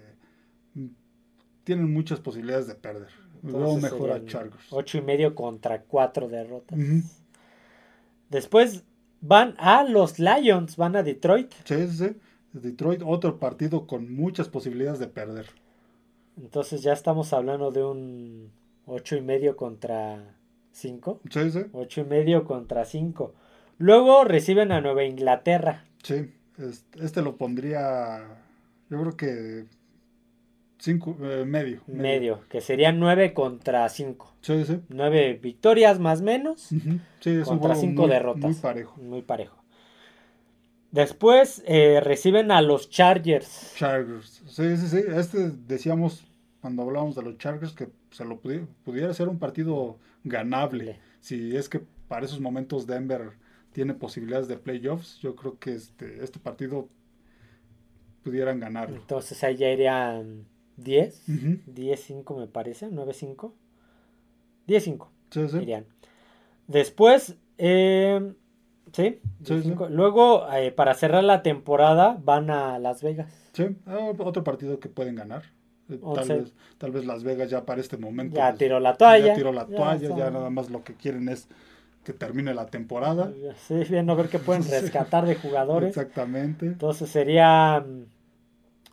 tienen 1.65 1.93
muchas 1.93 2.21
posibilidades 2.21 2.67
de 2.67 2.75
perder. 2.75 3.09
Entonces 3.43 3.83
mejor 3.83 4.13
a 4.13 4.25
Chargers. 4.25 4.65
8 4.71 4.99
y 4.99 5.01
medio 5.03 5.35
contra 5.35 5.83
4 5.83 6.29
derrotas. 6.29 6.79
Ujú. 6.79 7.03
Después 8.35 8.82
van 9.20 9.55
a 9.59 9.85
los 9.85 10.18
Lions, 10.18 10.76
van 10.76 10.97
a 10.97 11.05
Detroit. 11.05 11.53
Sí, 11.64 11.87
sí, 11.87 11.97
sí. 11.97 12.16
Detroit, 12.53 13.01
otro 13.07 13.39
partido 13.39 13.87
con 13.87 14.12
muchas 14.12 14.49
posibilidades 14.49 14.99
de 14.99 15.07
perder. 15.07 15.47
Entonces 16.37 16.82
ya 16.82 16.93
estamos 16.93 17.32
hablando 17.32 17.70
de 17.70 17.85
un 17.85 18.51
8 18.87 19.16
y 19.16 19.20
medio 19.20 19.57
contra 19.57 20.37
5. 20.72 21.20
Sí, 21.30 21.51
sí, 21.53 21.61
8 21.72 22.01
y 22.01 22.05
medio 22.05 22.45
contra 22.45 22.85
5. 22.85 23.35
Luego 23.78 24.24
reciben 24.24 24.72
a 24.72 24.80
Nueva 24.80 25.05
Inglaterra. 25.05 25.85
sí. 26.03 26.32
Este, 26.57 27.05
este 27.05 27.20
lo 27.20 27.37
pondría, 27.37 28.22
yo 28.89 29.01
creo 29.01 29.16
que 29.16 29.64
cinco, 30.85 31.16
eh, 31.22 31.45
medio, 31.47 31.80
Medio, 31.87 32.41
que 32.49 32.61
serían 32.61 32.99
9 33.01 33.32
contra 33.35 33.89
5. 33.89 34.35
Sí, 34.43 34.64
sí. 34.64 34.80
9 34.89 35.39
victorias 35.43 35.99
más 35.99 36.20
menos. 36.22 36.61
Sí, 36.61 36.80
es 37.24 37.45
Contra 37.49 37.68
juego 37.74 37.80
cinco 37.80 38.03
muy, 38.03 38.11
derrotas. 38.11 38.43
muy 38.45 38.55
parejo. 38.55 38.97
Muy 39.01 39.22
parejo. 39.22 39.62
Después 40.91 41.62
eh, 41.66 42.01
reciben 42.03 42.51
a 42.53 42.62
los 42.62 42.89
Chargers. 42.91 43.74
Chargers. 43.76 44.43
Sí, 44.47 44.76
sí, 44.76 44.87
sí. 44.89 45.01
Este 45.16 45.51
decíamos 45.66 46.24
cuando 46.61 46.82
hablábamos 46.82 47.16
de 47.16 47.22
los 47.22 47.37
Chargers 47.39 47.72
que 47.72 47.89
se 48.11 48.24
lo 48.24 48.41
pudi- 48.41 48.66
pudiera 48.85 49.12
ser 49.12 49.28
un 49.28 49.39
partido 49.39 49.99
ganable. 50.22 50.85
Le- 50.85 51.01
Si 51.20 51.57
es 51.57 51.68
que 51.68 51.80
para 52.07 52.26
esos 52.26 52.41
momentos 52.41 52.87
Denver 52.87 53.32
tiene 53.72 53.95
posibilidades 53.95 54.47
de 54.47 54.57
playoffs, 54.57 55.18
yo 55.20 55.35
creo 55.35 55.59
que 55.59 55.72
este, 55.74 56.22
este 56.22 56.39
partido 56.39 56.89
pudieran 58.22 58.61
ganarlo. 58.61 58.97
Entonces 58.97 59.43
ahí 59.43 59.57
ya 59.57 59.70
irían 59.70 60.47
10. 60.77 61.22
Ujú. 61.29 61.59
10-5 61.72 62.37
me 62.39 62.47
parece. 62.47 62.91
9-5. 62.91 63.53
10-5 64.66 65.09
Sí, 65.31 65.49
sí. 65.49 65.57
irían. 65.59 65.85
Después, 66.66 67.37
eh, 67.59 68.33
sí, 68.93 69.20
Sí, 69.45 69.55
10-5. 69.55 69.89
Luego, 69.91 70.51
eh, 70.53 70.70
para 70.72 70.95
cerrar 70.95 71.25
la 71.25 71.43
temporada, 71.43 72.18
van 72.22 72.51
a 72.51 72.79
Las 72.79 73.03
Vegas. 73.03 73.33
Sí, 73.53 73.66
ah, 73.87 74.12
otro 74.18 74.43
partido 74.45 74.81
que 74.81 74.89
pueden 74.89 75.14
ganar. 75.14 75.43
Eh, 75.91 76.01
Tal 76.14 76.29
vez, 76.29 76.55
tal 76.79 76.91
vez 76.93 77.05
Las 77.05 77.25
Vegas 77.25 77.51
ya 77.51 77.66
para 77.66 77.81
este 77.81 77.99
momento 77.99 78.37
Ya 78.37 78.49
pues, 78.49 78.59
tiró 78.59 78.81
la 78.81 78.95
toalla. 78.95 79.27
ya 79.27 79.35
tiró 79.35 79.53
la 79.53 79.68
Ya 79.68 79.77
toalla, 79.77 80.16
ya, 80.16 80.31
nada 80.31 80.49
más 80.49 80.70
lo 80.70 80.83
que 80.83 80.95
quieren 80.95 81.29
es 81.29 81.47
que 82.05 82.14
termine 82.14 82.55
la 82.55 82.66
temporada. 82.66 83.33
Sí, 83.66 83.75
viendo 83.91 84.12
a 84.12 84.16
ver 84.16 84.29
qué 84.31 84.39
pueden 84.39 84.62
rescatar 84.70 85.27
de 85.27 85.35
jugadores. 85.35 85.91
Exactamente. 85.91 86.66
Entonces 86.66 87.11
sería 87.11 87.81
mm, 87.87 88.05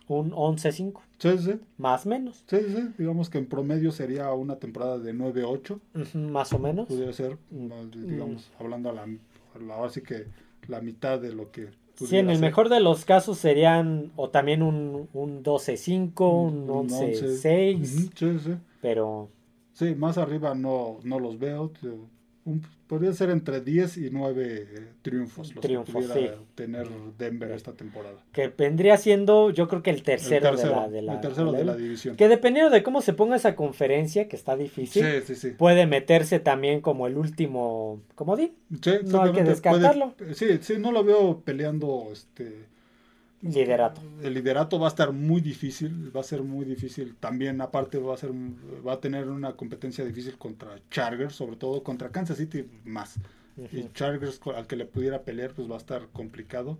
un 0.08 0.32
11-5, 0.32 1.00
Sí, 1.18 1.38
sí. 1.38 1.60
más 1.78 2.04
o 2.06 2.08
menos. 2.10 2.44
Sí, 2.46 2.58
sí, 2.68 2.88
digamos 2.98 3.30
que 3.30 3.38
en 3.38 3.46
promedio 3.46 3.92
sería 3.92 4.32
una 4.32 4.56
temporada 4.56 4.98
de 4.98 5.12
9-8, 5.14 5.80
Ujú, 5.94 6.18
Más 6.18 6.52
o 6.52 6.58
menos. 6.58 6.88
pudiera 6.88 7.12
ser, 7.12 7.38
Mm. 7.50 7.90
digamos, 8.08 8.50
hablando 8.58 8.90
a 8.90 8.92
la, 8.92 9.02
a 9.02 9.58
la- 9.58 9.74
ahora 9.74 9.90
sí 9.90 10.02
que 10.02 10.26
la 10.68 10.80
mitad 10.80 11.18
de 11.20 11.32
lo 11.32 11.50
que 11.50 11.68
Sí, 11.94 12.16
en 12.16 12.30
el 12.30 12.36
ser. 12.36 12.44
mejor 12.46 12.68
de 12.68 12.80
los 12.80 13.04
casos 13.04 13.38
serían 13.38 14.12
o 14.16 14.30
también 14.30 14.62
un, 14.62 15.08
un 15.12 15.42
12-5, 15.42 16.30
un 16.46 16.68
Un 16.70 16.88
11-6, 16.88 17.76
Ujú, 17.76 18.10
Sí, 18.16 18.38
sí. 18.40 18.54
pero 18.80 19.28
Sí, 19.74 19.94
más 19.94 20.18
arriba 20.18 20.54
no, 20.54 20.98
no 21.04 21.18
los 21.18 21.38
veo. 21.38 21.70
tío. 21.70 21.96
Un- 22.44 22.60
podría 22.88 23.12
ser 23.12 23.30
entre 23.30 23.60
10 23.60 23.96
y 23.98 24.10
9 24.10 24.66
eh, 24.68 24.88
triunfos 25.02 25.54
los 25.54 25.62
Triunfos, 25.62 25.94
que 26.06 26.12
pudiera 26.12 26.34
sí. 26.36 26.42
tener 26.56 26.88
Denver 27.16 27.50
esta 27.52 27.72
temporada. 27.72 28.16
que 28.32 28.48
vendría 28.48 28.96
siendo 28.96 29.50
yo 29.50 29.68
creo 29.68 29.82
que 29.82 29.90
el 29.90 29.96
El 29.96 30.02
tercero, 30.02 30.56
de 30.56 30.66
la, 30.66 30.88
de 30.88 31.02
la- 31.02 31.14
el 31.14 31.20
tercero 31.20 31.52
de 31.52 31.64
la- 31.64 31.76
división. 31.76 32.16
Que 32.16 32.26
dependiendo 32.28 32.70
de 32.70 32.82
cómo 32.82 33.00
se 33.00 33.12
ponga 33.12 33.36
esa 33.36 33.54
conferencia, 33.54 34.26
que 34.28 34.34
está 34.36 34.56
difícil, 34.56 35.04
Sí, 35.04 35.20
sí, 35.24 35.34
sí. 35.36 35.50
puede 35.56 35.86
meterse 35.86 36.40
también 36.40 36.80
como 36.80 37.06
el 37.06 37.16
último 37.16 38.02
comodín, 38.16 38.52
Sí, 38.82 38.90
no 39.06 39.22
hay 39.22 39.32
que 39.32 39.44
descartarlo. 39.44 40.14
puede- 40.18 40.34
sí, 40.34 40.46
sí, 40.60 40.74
no 40.78 40.90
lo 40.92 41.04
veo 41.04 41.42
peleando 41.44 42.08
este 42.12 42.71
liderato. 43.42 44.00
el 44.22 44.34
liderato 44.34 44.78
va 44.78 44.86
a 44.86 44.90
estar 44.90 45.12
muy 45.12 45.40
difícil, 45.40 46.14
va 46.14 46.20
a 46.20 46.24
ser 46.24 46.42
muy 46.42 46.64
difícil. 46.64 47.16
También 47.16 47.60
aparte 47.60 47.98
va 47.98 48.14
a 48.14 48.16
ser 48.16 48.32
va 48.32 48.94
a 48.94 49.00
tener 49.00 49.28
una 49.28 49.56
competencia 49.56 50.04
difícil 50.04 50.38
contra 50.38 50.80
Chargers, 50.90 51.34
sobre 51.34 51.56
todo 51.56 51.82
contra 51.82 52.10
Kansas 52.10 52.38
City 52.38 52.64
más. 52.84 53.16
Y. 53.70 53.92
Chargers 53.92 54.40
al 54.56 54.66
que 54.66 54.76
le 54.76 54.86
pudiera 54.86 55.22
pelear 55.22 55.52
pues 55.52 55.70
va 55.70 55.74
a 55.74 55.78
estar 55.78 56.08
complicado. 56.12 56.78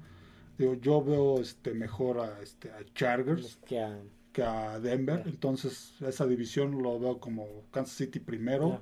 Digo, 0.57 0.75
yo 0.75 1.03
veo 1.03 1.41
este 1.41 1.75
mejor 1.75 2.21
a 2.21 2.41
este 2.41 2.71
a 2.71 2.85
Chargers 2.95 3.59
Que, 3.67 3.81
ah, 3.81 3.99
que 4.33 4.43
a 4.43 4.79
Denver, 4.81 5.23
entonces 5.27 5.95
esa 6.01 6.27
división 6.27 6.83
lo 6.83 6.99
veo 6.99 7.19
como 7.19 7.47
Kansas 7.71 7.97
City 7.97 8.21
primero. 8.21 8.81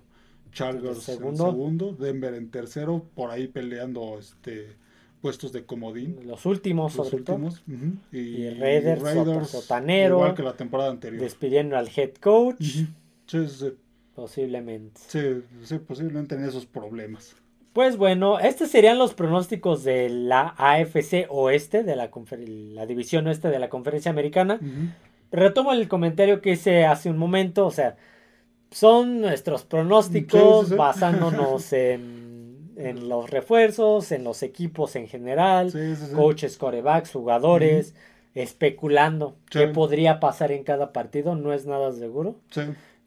Chargers 0.53 1.05
Segundo. 1.05 1.45
en 1.47 1.53
segundo, 1.53 1.93
Denver 1.93 2.35
en 2.35 2.51
tercero, 2.51 3.07
por 3.15 3.31
ahí 3.31 3.47
peleando 3.47 4.19
este 4.19 4.77
puestos 5.21 5.53
de 5.53 5.65
comodín 5.65 6.19
los 6.27 6.47
últimos, 6.47 6.97
los 6.97 7.09
sobre 7.09 7.23
todo, 7.25 7.37
últimos. 7.37 7.63
ujú, 7.69 7.97
Y, 8.13 8.19
Y 8.19 8.51
Raiders, 8.55 9.51
sotanero. 9.51 10.17
igual 10.17 10.35
que 10.35 10.43
la 10.43 10.55
temporada 10.57 10.91
anterior. 10.91 11.23
despidiendo 11.23 11.77
al 11.77 11.89
head 11.95 12.15
coach. 12.21 12.57
Sí, 12.61 12.87
sí, 13.27 13.49
sí, 13.49 13.73
posiblemente. 14.15 15.01
sí, 15.07 15.43
sí, 15.65 15.79
posiblemente 15.79 16.35
en 16.35 16.45
esos 16.45 16.67
problemas. 16.67 17.37
Pues 17.73 17.97
bueno, 17.97 18.41
estos 18.41 18.69
serían 18.71 18.99
los 18.99 19.15
pronósticos 19.15 19.85
de 19.85 20.09
la 20.09 20.55
AFC 20.59 21.27
Oeste, 21.29 21.85
de 21.85 21.95
la, 21.95 22.11
la 22.75 22.87
división 22.87 23.27
oeste 23.29 23.49
de 23.49 23.59
la 23.61 23.69
conferencia 23.69 24.11
americana. 24.11 24.59
Retomo 25.31 25.73
el 25.73 25.87
comentario 25.87 26.41
que 26.41 26.53
hice 26.53 26.85
hace 26.85 27.11
un 27.11 27.17
momento, 27.19 27.67
o 27.67 27.71
sea, 27.71 27.97
son 28.73 29.21
nuestros 29.21 29.65
pronósticos 29.65 30.61
Sí, 30.61 30.65
sí, 30.65 30.71
sí. 30.71 30.77
basándonos 30.77 31.73
en, 31.73 32.40
en 32.77 33.09
los 33.09 33.31
refuerzos, 33.31 34.13
en 34.13 34.25
los 34.25 34.43
equipos 34.43 34.97
en 34.97 35.09
general, 35.09 35.71
Sí, 35.73 35.97
sí, 35.97 36.07
sí. 36.07 36.13
coaches, 36.15 36.57
corebacks, 36.57 37.13
jugadores, 37.13 37.95
especulando 38.35 39.37
qué 39.51 39.67
podría 39.69 40.21
pasar 40.21 40.53
en 40.53 40.65
cada 40.65 40.93
partido, 40.93 41.35
no 41.35 41.53
es 41.53 41.67
nada 41.67 41.93
seguro. 41.93 42.37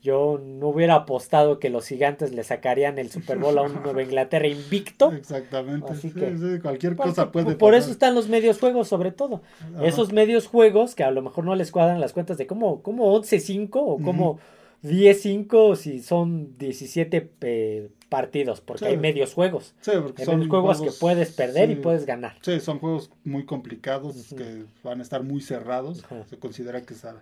Yo 0.02 0.38
no 0.44 0.68
hubiera 0.68 0.96
apostado 0.96 1.60
que 1.60 1.70
los 1.70 1.88
gigantes 1.88 2.34
le 2.34 2.44
sacarían 2.44 3.00
el 3.00 3.10
Super 3.10 3.38
Bowl 3.38 3.58
a 3.58 3.62
un 3.62 3.82
Nueva 3.84 4.04
Inglaterra 4.04 4.48
invicto. 4.48 5.14
exactamente. 5.14 5.94
Así 5.94 6.10
Sí, 6.10 6.16
que- 6.20 6.60
cualquier 6.62 6.98
cosa 6.98 7.32
puede 7.32 7.56
por 7.56 7.74
eso 7.74 7.90
están 7.90 8.14
los 8.14 8.28
medios 8.28 8.60
juegos, 8.60 8.90
sobre 8.90 9.12
todo. 9.12 9.42
Esos 9.82 10.12
medios 10.12 10.48
juegos 10.48 10.94
que 10.94 11.06
a 11.06 11.12
lo 11.12 11.22
mejor 11.22 11.46
no 11.46 11.56
les 11.56 11.72
cuadran 11.72 12.02
las 12.02 12.12
cuentas 12.12 12.38
de 12.38 12.48
cómo, 12.48 12.82
cómo 12.84 13.14
11-5 13.18 13.70
o 13.82 13.98
cómo 14.04 14.40
10-5 14.84 15.76
si 15.78 16.02
son 16.02 16.58
17 16.58 17.32
eh, 17.42 17.88
partidos, 18.14 18.62
porque 18.62 18.86
Sí. 18.86 18.92
hay 18.92 18.98
medios 18.98 19.34
juegos. 19.34 19.74
Sí, 19.82 19.92
porque 20.02 20.22
Hay 20.22 20.26
son 20.28 20.36
medios 20.40 20.50
juegos, 20.52 20.82
que 20.82 20.92
puedes 21.00 21.32
perder 21.32 21.72
y 21.72 21.76
puedes 21.76 22.06
ganar. 22.06 22.36
Sí, 22.42 22.60
son 22.60 22.78
juegos 22.80 23.10
muy 23.24 23.44
complicados 23.46 24.34
que 24.38 24.66
van 24.84 25.00
a 25.00 25.02
estar 25.02 25.24
muy 25.24 25.42
cerrados. 25.42 26.04
Se 26.30 26.38
considera 26.38 26.82
que 26.84 26.94
sa- 26.94 27.22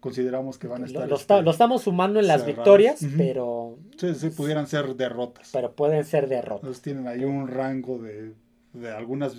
consideramos 0.00 0.58
que 0.58 0.68
van 0.68 0.82
a 0.82 0.86
estar 0.86 1.08
lo 1.08 1.16
este, 1.16 1.42
lo 1.42 1.50
estamos 1.50 1.82
sumando 1.82 2.20
en 2.20 2.26
las 2.26 2.42
cerrados. 2.42 2.56
victorias, 2.56 3.00
pero, 3.16 3.78
sí, 3.96 4.14
sí, 4.14 4.28
pudieran 4.30 4.66
ser 4.66 4.94
derrotas. 4.94 5.48
pero 5.52 5.72
pueden 5.72 6.04
ser 6.04 6.28
derrotas. 6.28 6.62
Entonces 6.64 6.82
tienen 6.82 7.08
ahí 7.08 7.24
un 7.24 7.48
rango 7.48 7.98
de, 7.98 8.32
de 8.74 8.90
algunas 8.90 9.34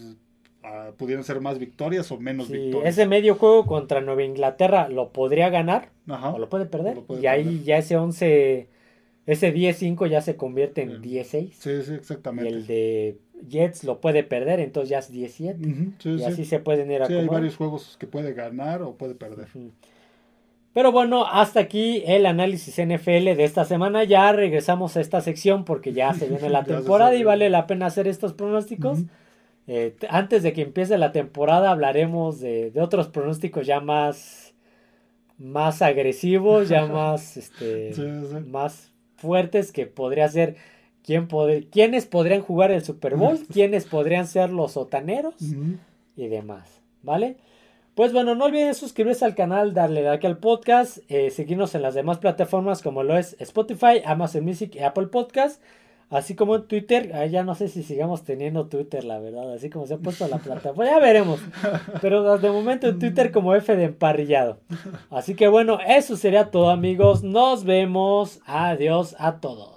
ah, 0.63 0.89
pudieran 0.97 1.23
ser 1.23 1.39
más 1.39 1.59
victorias 1.59 2.11
o 2.11 2.19
menos 2.19 2.49
victorias. 2.49 2.89
ese 2.93 3.05
medio 3.05 3.35
juego 3.35 3.65
contra 3.65 4.01
Nueva 4.01 4.23
Inglaterra 4.23 4.89
lo 4.89 5.13
podría 5.13 5.49
ganar 5.49 5.89
Ajá. 6.07 6.31
o 6.31 6.39
lo 6.39 6.49
puede 6.49 6.65
perder. 6.65 6.93
O 6.93 6.95
lo 6.95 7.03
puede 7.05 7.21
y 7.21 7.27
ahí 7.27 7.63
ya 7.63 7.77
ese 7.77 7.95
11 7.95 8.67
ese 9.27 9.53
10-5 9.53 10.07
ya 10.07 10.21
se 10.21 10.37
convierte 10.37 10.81
en 10.81 11.01
10-6. 11.01 11.51
Sí, 11.51 11.83
sí, 11.83 11.93
exactamente. 11.93 12.49
Y 12.49 12.53
el 12.53 12.65
de 12.65 13.17
Jets 13.47 13.83
lo 13.83 13.99
puede 13.99 14.23
perder, 14.23 14.61
entonces 14.61 14.89
ya 14.89 14.99
es 14.99 15.11
17. 15.11 15.67
Ujú, 15.67 15.91
sí, 15.99 16.09
y 16.11 16.19
sí. 16.19 16.23
así 16.23 16.45
se 16.45 16.59
pueden 16.59 16.89
ir 16.89 17.05
Sí, 17.05 17.13
hay 17.13 17.27
varios 17.27 17.57
juegos 17.57 17.97
que 17.99 18.07
puede 18.07 18.33
ganar 18.33 18.81
o 18.81 18.95
puede 18.95 19.15
perder. 19.15 19.49
Pero 20.73 20.91
bueno, 20.93 21.25
hasta 21.25 21.59
aquí 21.59 22.03
el 22.05 22.25
análisis 22.25 22.79
NFL 22.79 23.35
de 23.35 23.43
esta 23.43 23.65
semana. 23.65 24.05
Ya 24.05 24.31
regresamos 24.31 24.95
a 24.95 25.01
esta 25.01 25.19
sección 25.19 25.65
porque 25.65 25.91
ya 25.91 26.13
se 26.13 26.27
viene 26.29 26.49
la 26.49 26.63
temporada 26.63 27.13
y 27.15 27.23
vale 27.23 27.49
la 27.49 27.67
pena 27.67 27.87
hacer 27.87 28.07
estos 28.07 28.33
pronósticos. 28.33 28.99
Eh, 29.67 29.97
antes 30.09 30.41
de 30.43 30.53
que 30.53 30.61
empiece 30.61 30.97
la 30.97 31.11
temporada 31.11 31.71
hablaremos 31.71 32.39
de, 32.39 32.71
de 32.71 32.79
otros 32.79 33.09
pronósticos 33.09 33.67
ya 33.67 33.81
más, 33.81 34.53
más 35.37 35.81
agresivos, 35.81 36.69
ya 36.69 36.85
más, 36.87 37.35
este, 37.35 37.93
Sí, 37.93 38.03
sí. 38.03 38.49
más 38.49 38.93
fuertes 39.17 39.71
que 39.71 39.85
podría 39.85 40.27
ser 40.29 40.55
quién 41.03 41.27
pod- 41.27 41.67
quiénes 41.71 42.05
podrían 42.05 42.41
jugar 42.41 42.71
el 42.71 42.83
Super 42.83 43.15
Bowl, 43.15 43.39
quiénes 43.53 43.85
podrían 43.85 44.27
ser 44.27 44.49
los 44.51 44.73
sotaneros 44.73 45.35
y 46.15 46.27
demás, 46.27 46.81
¿vale? 47.03 47.37
Pues 47.95 48.13
bueno, 48.13 48.35
no 48.35 48.45
olviden 48.45 48.75
suscribirse 48.75 49.25
al 49.25 49.33
canal, 49.33 49.73
darle 49.73 50.03
like 50.03 50.27
al 50.27 50.37
podcast, 50.37 50.99
eh, 51.09 51.31
seguirnos 51.31 51.73
en 51.73 51.81
las 51.81 51.95
demás 51.95 52.19
plataformas 52.19 52.83
como 52.83 53.01
lo 53.03 53.17
es 53.17 53.35
Spotify, 53.39 54.01
Amazon 54.05 54.45
Music 54.45 54.75
y 54.75 54.79
Apple 54.79 55.07
Podcast, 55.07 55.61
así 56.09 56.35
como 56.35 56.55
en 56.55 56.67
Twitter. 56.67 57.11
Ya 57.29 57.43
no 57.43 57.55
sé 57.55 57.67
si 57.67 57.83
sigamos 57.83 58.23
teniendo 58.23 58.67
Twitter, 58.67 59.03
la 59.03 59.19
verdad, 59.19 59.53
así 59.53 59.69
como 59.69 59.87
se 59.87 59.95
ha 59.95 59.97
puesto 59.97 60.27
la 60.27 60.37
plataforma, 60.37 60.85
ya 60.85 60.99
veremos. 60.99 61.39
Pero 62.01 62.37
de 62.37 62.49
momento 62.49 62.87
en 62.87 62.99
Twitter 62.99 63.31
como 63.31 63.55
F 63.55 63.75
de 63.75 63.85
emparrillado. 63.85 64.59
Así 65.09 65.35
que 65.35 65.47
bueno, 65.47 65.79
eso 65.85 66.17
sería 66.17 66.51
todo 66.51 66.69
amigos, 66.69 67.23
nos 67.23 67.63
vemos, 67.63 68.39
adiós 68.45 69.15
a 69.19 69.39
todos. 69.39 69.76